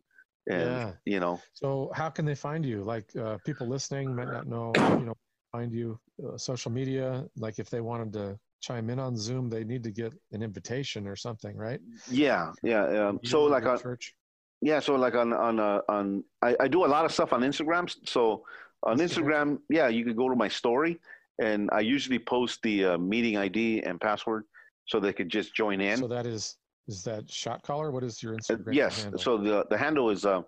and 0.51 0.71
yeah. 0.71 0.93
you 1.05 1.21
know. 1.21 1.41
So 1.53 1.91
how 1.95 2.11
can 2.11 2.25
they 2.25 2.35
find 2.35 2.65
you? 2.65 2.83
Like 2.83 3.15
uh, 3.17 3.39
people 3.45 3.67
listening 3.67 4.15
might 4.15 4.29
not 4.29 4.47
know 4.47 4.73
you 4.77 5.07
know 5.07 5.17
find 5.53 5.73
you 5.73 5.99
uh, 6.27 6.37
social 6.37 6.71
media. 6.71 7.25
Like 7.37 7.59
if 7.59 7.71
they 7.71 7.81
wanted 7.81 8.13
to 8.15 8.39
chime 8.61 8.91
in 8.91 8.99
on 8.99 9.17
zoom 9.17 9.49
they 9.49 9.65
need 9.65 9.83
to 9.83 9.91
get 9.91 10.13
an 10.33 10.43
invitation 10.43 11.07
or 11.07 11.17
something 11.17 11.57
right? 11.57 11.81
Yeah 12.11 12.53
yeah 12.63 13.09
um, 13.09 13.19
so 13.25 13.45
like 13.45 13.65
on 13.65 13.81
church. 13.81 14.15
yeah 14.61 14.81
so 14.81 14.97
like 14.97 15.15
on 15.15 15.33
on 15.33 15.59
uh, 15.59 15.81
on 15.89 16.23
I, 16.43 16.55
I 16.61 16.69
do 16.69 16.85
a 16.85 16.91
lot 16.95 17.07
of 17.07 17.13
stuff 17.13 17.33
on 17.33 17.41
instagram. 17.41 17.91
So 18.07 18.45
on 18.83 18.99
instagram 18.99 19.61
yeah 19.71 19.89
you 19.89 20.05
could 20.05 20.17
go 20.17 20.29
to 20.29 20.37
my 20.37 20.49
story 20.49 21.01
and 21.39 21.71
i 21.73 21.81
usually 21.81 22.19
post 22.19 22.61
the 22.63 22.85
uh, 22.85 22.99
meeting 22.99 23.39
id 23.39 23.83
and 23.83 23.99
password 23.99 24.45
so 24.91 24.99
they 24.99 25.13
could 25.13 25.29
just 25.29 25.55
join 25.55 25.81
in. 25.81 25.99
So 25.99 26.09
that 26.09 26.27
is 26.27 26.57
is 26.91 27.05
that 27.05 27.31
shot 27.31 27.63
caller? 27.63 27.91
What 27.91 28.03
is 28.03 28.23
your 28.23 28.35
uh, 28.35 28.39
Instagram? 28.39 28.75
yes. 28.75 29.03
Handle? 29.03 29.21
So 29.21 29.39
the 29.39 29.67
the 29.71 29.79
handle 29.79 30.11
is 30.11 30.27
uh, 30.27 30.43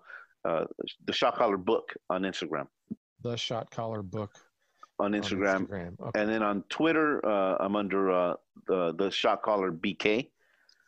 uh, 0.45 0.65
the 1.05 1.13
shot 1.13 1.35
caller 1.35 1.57
book 1.57 1.93
on 2.09 2.23
Instagram. 2.23 2.67
The 3.21 3.37
shot 3.37 3.71
caller 3.71 4.03
book 4.03 4.31
on 4.99 5.13
Instagram, 5.13 5.55
on 5.55 5.65
Instagram. 5.67 5.99
Okay. 6.01 6.21
and 6.21 6.29
then 6.29 6.43
on 6.43 6.63
Twitter, 6.69 7.25
uh, 7.25 7.57
I'm 7.59 7.75
under 7.75 8.11
uh, 8.11 8.33
the 8.67 8.93
the 8.97 9.09
shot 9.09 9.41
caller 9.41 9.71
BK. 9.71 10.29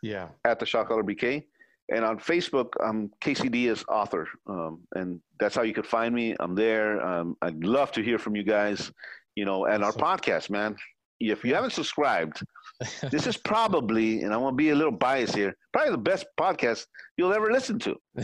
Yeah. 0.01 0.27
At 0.43 0.59
the 0.59 0.65
shot 0.65 0.87
caller 0.87 1.03
BK, 1.03 1.45
and 1.89 2.03
on 2.03 2.19
Facebook, 2.19 2.73
I'm 2.83 3.09
Casey 3.21 3.49
Diaz 3.49 3.83
author, 3.87 4.27
um, 4.47 4.81
and 4.93 5.19
that's 5.39 5.55
how 5.55 5.63
you 5.63 5.73
could 5.73 5.87
find 5.87 6.13
me. 6.13 6.35
I'm 6.39 6.53
there. 6.53 7.03
Um, 7.03 7.37
I'd 7.41 7.63
love 7.63 7.91
to 7.93 8.01
hear 8.03 8.19
from 8.19 8.35
you 8.35 8.43
guys. 8.43 8.91
You 9.35 9.45
know, 9.45 9.65
and 9.65 9.83
our 9.83 9.91
podcast, 9.91 10.49
man. 10.49 10.75
If 11.19 11.45
you 11.45 11.55
haven't 11.55 11.71
subscribed, 11.71 12.41
this 13.11 13.25
is 13.27 13.37
probably, 13.37 14.23
and 14.23 14.33
I 14.33 14.37
want 14.37 14.53
to 14.53 14.57
be 14.57 14.69
a 14.71 14.75
little 14.75 14.91
biased 14.91 15.35
here, 15.35 15.55
probably 15.71 15.91
the 15.91 15.97
best 15.97 16.25
podcast 16.39 16.85
you'll 17.17 17.33
ever 17.33 17.51
listen 17.51 17.79
to. 17.79 17.95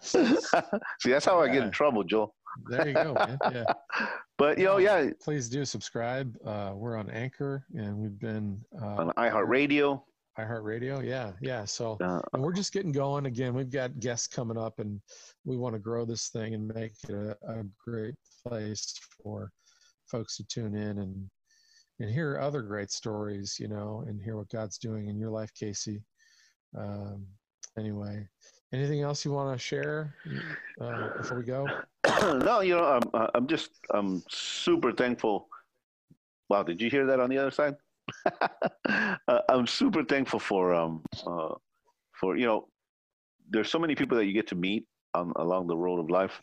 See, 0.00 1.10
that's 1.10 1.24
how 1.24 1.42
yeah. 1.42 1.50
I 1.50 1.52
get 1.52 1.64
in 1.64 1.70
trouble, 1.70 2.04
Joel. 2.04 2.34
there 2.66 2.88
you 2.88 2.94
go, 2.94 3.14
man. 3.14 3.38
Yeah. 3.52 3.64
But 4.38 4.58
you 4.58 4.64
know, 4.64 4.78
yeah. 4.78 5.10
Please 5.22 5.48
do 5.48 5.64
subscribe. 5.64 6.34
Uh, 6.44 6.72
we're 6.74 6.96
on 6.96 7.10
Anchor, 7.10 7.64
and 7.74 7.96
we've 7.96 8.18
been 8.18 8.60
uh, 8.80 8.86
on 8.96 9.12
iHeartRadio. 9.18 10.02
iHeartRadio, 10.38 11.04
yeah, 11.06 11.32
yeah. 11.40 11.64
So, 11.64 11.98
uh, 12.02 12.20
and 12.32 12.42
we're 12.42 12.52
just 12.52 12.72
getting 12.72 12.92
going 12.92 13.26
again. 13.26 13.54
We've 13.54 13.70
got 13.70 14.00
guests 14.00 14.26
coming 14.26 14.56
up, 14.58 14.78
and 14.78 15.00
we 15.44 15.56
want 15.56 15.74
to 15.74 15.78
grow 15.78 16.04
this 16.04 16.28
thing 16.28 16.54
and 16.54 16.66
make 16.74 16.92
it 17.08 17.14
a, 17.14 17.36
a 17.46 17.62
great 17.84 18.14
place 18.44 18.98
for 19.22 19.52
folks 20.12 20.36
to 20.36 20.44
tune 20.44 20.76
in 20.76 20.98
and 20.98 21.28
and 21.98 22.10
hear 22.10 22.38
other 22.38 22.62
great 22.62 22.90
stories, 22.90 23.56
you 23.60 23.68
know, 23.68 24.04
and 24.06 24.20
hear 24.20 24.36
what 24.36 24.48
God's 24.48 24.78
doing 24.78 25.08
in 25.08 25.18
your 25.18 25.30
life, 25.30 25.50
Casey. 25.54 26.02
Um, 26.76 27.26
anyway, 27.78 28.26
anything 28.72 29.02
else 29.02 29.24
you 29.24 29.32
want 29.32 29.56
to 29.56 29.62
share 29.62 30.14
uh, 30.80 31.08
before 31.18 31.38
we 31.38 31.44
go? 31.44 31.66
no, 32.22 32.60
you 32.60 32.74
know, 32.76 32.84
I'm, 32.84 33.28
I'm 33.34 33.46
just, 33.46 33.70
I'm 33.90 34.22
super 34.28 34.90
thankful 34.90 35.48
wow, 36.52 36.62
did 36.62 36.82
you 36.82 36.90
hear 36.90 37.06
that 37.06 37.18
on 37.18 37.30
the 37.30 37.38
other 37.38 37.50
side? 37.50 37.76
uh, 38.38 39.40
I'm 39.48 39.66
super 39.66 40.04
thankful 40.04 40.38
for 40.38 40.74
um 40.74 41.02
uh, 41.26 41.54
for 42.12 42.36
you 42.36 42.44
know 42.44 42.68
there's 43.48 43.70
so 43.70 43.78
many 43.78 43.94
people 43.94 44.16
that 44.18 44.26
you 44.26 44.34
get 44.34 44.48
to 44.48 44.54
meet 44.54 44.86
um, 45.14 45.32
along 45.36 45.66
the 45.66 45.76
road 45.76 45.98
of 45.98 46.10
life, 46.10 46.42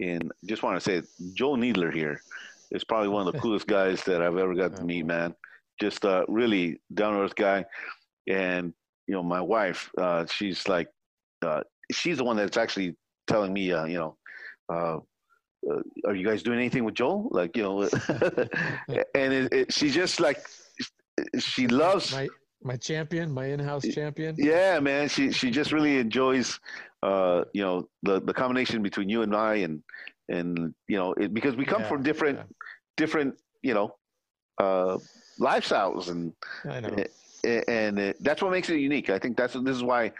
and 0.00 0.32
just 0.46 0.62
want 0.62 0.76
to 0.76 0.80
say 0.80 1.06
Joel 1.34 1.58
Needler 1.58 1.92
here 1.92 2.22
is 2.72 2.84
probably 2.84 3.08
one 3.08 3.26
of 3.26 3.32
the 3.32 3.38
coolest 3.44 3.66
guys 3.66 4.02
that 4.04 4.22
I've 4.22 4.36
ever 4.36 4.54
got 4.54 4.76
to 4.76 4.84
meet, 4.84 5.06
man. 5.06 5.34
Just 5.80 6.04
a 6.04 6.24
really 6.28 6.80
down 6.94 7.14
to 7.14 7.20
earth 7.20 7.34
guy, 7.34 7.64
and 8.28 8.72
you 9.06 9.14
know 9.14 9.22
my 9.22 9.40
wife, 9.40 9.90
uh, 9.98 10.26
she's 10.26 10.68
like, 10.68 10.88
uh, 11.42 11.62
she's 11.90 12.18
the 12.18 12.24
one 12.24 12.36
that's 12.36 12.56
actually 12.56 12.96
telling 13.26 13.52
me, 13.52 13.72
uh, 13.72 13.84
you 13.84 13.98
know. 13.98 14.16
Uh, 14.72 14.98
uh, 15.70 15.80
are 16.06 16.14
you 16.14 16.26
guys 16.26 16.42
doing 16.42 16.58
anything 16.58 16.84
with 16.84 16.94
Joel? 16.94 17.28
Like, 17.30 17.56
you 17.56 17.62
know, 17.62 17.82
and 19.14 19.32
it, 19.32 19.52
it, 19.52 19.72
she 19.72 19.90
just 19.90 20.18
like 20.18 20.44
she 21.38 21.68
loves 21.68 22.12
my 22.12 22.28
my 22.64 22.76
champion, 22.76 23.30
my 23.30 23.46
in-house 23.46 23.86
champion. 23.88 24.34
Yeah, 24.38 24.80
man. 24.80 25.08
She 25.08 25.32
she 25.32 25.50
just 25.50 25.72
really 25.72 25.98
enjoys, 25.98 26.58
uh, 27.02 27.44
you 27.52 27.62
know, 27.62 27.88
the 28.02 28.20
the 28.20 28.32
combination 28.32 28.82
between 28.82 29.08
you 29.08 29.22
and 29.22 29.34
I, 29.34 29.56
and 29.56 29.82
and 30.28 30.74
you 30.88 30.96
know, 30.96 31.12
it, 31.14 31.32
because 31.34 31.56
we 31.56 31.64
come 31.64 31.82
Yeah, 31.82 31.88
from 31.88 32.02
different 32.02 32.38
yeah. 32.38 32.44
different, 32.96 33.34
you 33.62 33.74
know, 33.74 33.94
uh, 34.58 34.98
lifestyles, 35.40 36.10
and 36.10 36.32
I 36.68 36.80
know. 36.80 36.96
and 37.68 38.14
that's 38.20 38.42
what 38.42 38.50
makes 38.52 38.68
it 38.70 38.78
unique. 38.78 39.10
I 39.10 39.18
think 39.18 39.36
that's 39.36 39.54
this 39.54 39.76
is 39.76 39.82
why 39.82 40.12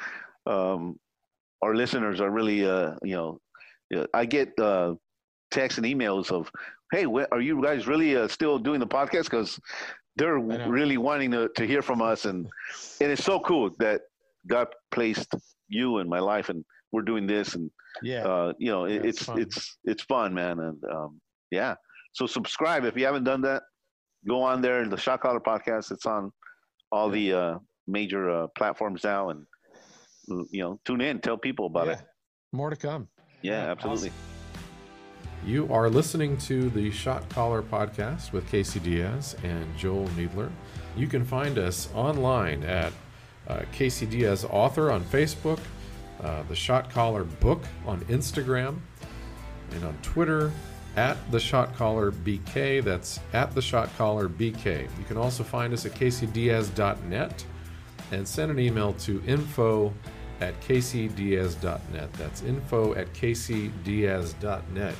um, 0.47 0.99
our 1.63 1.75
listeners 1.75 2.21
are 2.21 2.31
really, 2.31 2.65
uh, 2.65 2.95
you 3.03 3.15
know, 3.15 3.41
I 4.15 4.25
get 4.25 4.59
uh, 4.59 4.95
texts 5.51 5.79
and 5.79 5.87
emails 5.87 6.31
of, 6.31 6.51
"Hey, 6.93 7.05
are 7.05 7.41
you 7.41 7.63
guys 7.63 7.87
really 7.87 8.17
uh, 8.17 8.29
still 8.29 8.59
doing 8.59 8.81
the 8.81 8.87
podcast?" 8.87 9.25
Because 9.25 9.61
they're 10.17 10.39
really 10.39 10.99
wanting 10.99 11.31
to, 11.33 11.49
to 11.57 11.67
hear 11.67 11.83
from 11.83 12.03
us, 12.03 12.25
and 12.25 12.47
and 13.01 13.11
it's 13.13 13.25
so 13.25 13.41
cool 13.41 13.71
that 13.79 14.03
God 14.47 14.69
placed 14.91 15.35
you 15.69 15.99
in 15.99 16.09
my 16.09 16.19
life, 16.19 16.49
and 16.49 16.65
we're 16.93 17.03
doing 17.03 17.27
this, 17.27 17.55
and 17.55 17.71
Yeah. 18.03 18.25
uh, 18.25 18.53
you 18.59 18.71
know, 18.71 18.87
Yeah, 18.87 18.97
it's 18.97 19.07
it's 19.07 19.23
fun. 19.25 19.41
it's 19.41 19.77
it's 19.85 20.03
fun, 20.05 20.35
man, 20.35 20.59
and 20.61 20.83
um, 20.85 21.21
yeah. 21.51 21.75
So 22.13 22.27
subscribe 22.27 22.85
if 22.85 22.97
you 22.97 23.05
haven't 23.05 23.25
done 23.25 23.41
that. 23.43 23.63
Go 24.27 24.43
on 24.43 24.63
there, 24.63 24.87
the 24.87 24.97
Shot 24.97 25.21
Caller 25.21 25.41
Podcast. 25.41 25.91
It's 25.91 26.07
on 26.07 26.31
all 26.93 27.11
the 27.11 27.33
uh, 27.33 27.59
major 27.87 28.31
uh, 28.31 28.47
platforms 28.57 29.03
now, 29.05 29.31
and 29.31 29.45
you 30.51 30.63
know, 30.63 30.81
tune 30.85 31.01
in, 31.01 31.21
tell 31.21 31.37
people 31.37 31.67
about 31.67 31.87
yeah. 31.87 31.93
it. 31.95 32.01
More 32.53 32.71
to 32.71 32.77
come. 32.77 33.09
Yeah, 33.43 33.71
absolutely. 33.71 34.13
You 35.45 35.73
are 35.73 35.91
listening 35.91 36.37
to 36.39 36.71
the 36.71 36.93
Shot 36.93 37.29
Caller 37.29 37.63
podcast 37.63 38.31
with 38.31 38.49
Casey 38.49 38.79
Diaz 38.79 39.35
and 39.43 39.77
Joel 39.77 40.09
Needler. 40.17 40.53
You 40.97 41.09
can 41.09 41.25
find 41.25 41.59
us 41.59 41.89
online 41.95 42.63
at 42.63 42.93
uh, 43.49 43.63
Casey 43.73 44.07
Diaz 44.07 44.45
Author 44.49 44.93
on 44.93 45.03
Facebook, 45.03 45.59
uh, 46.23 46.43
the 46.49 46.57
Shot 46.57 46.91
Caller 46.91 47.25
Book 47.25 47.63
on 47.87 48.01
Instagram, 48.03 48.79
and 49.73 49.85
on 49.85 49.97
Twitter 50.03 50.53
at 50.97 51.17
the 51.31 51.41
Shot 51.41 51.75
Caller 51.77 52.13
BK. 52.13 52.83
That's 52.85 53.21
at 53.33 53.55
the 53.55 53.63
Shot 53.63 53.89
Caller 53.97 54.29
BK. 54.29 54.83
You 54.99 55.05
can 55.07 55.17
also 55.17 55.43
find 55.43 55.73
us 55.73 55.87
at 55.87 55.93
caseydiaz.net 55.93 57.45
and 58.11 58.29
send 58.29 58.51
an 58.51 58.59
email 58.59 58.93
to 58.95 59.23
info 59.27 59.93
at 60.41 60.61
caseydiaz.net. 60.61 62.13
That's 62.15 62.43
info 62.43 62.95
at 62.95 63.13
caseydiaz.net. 63.15 64.95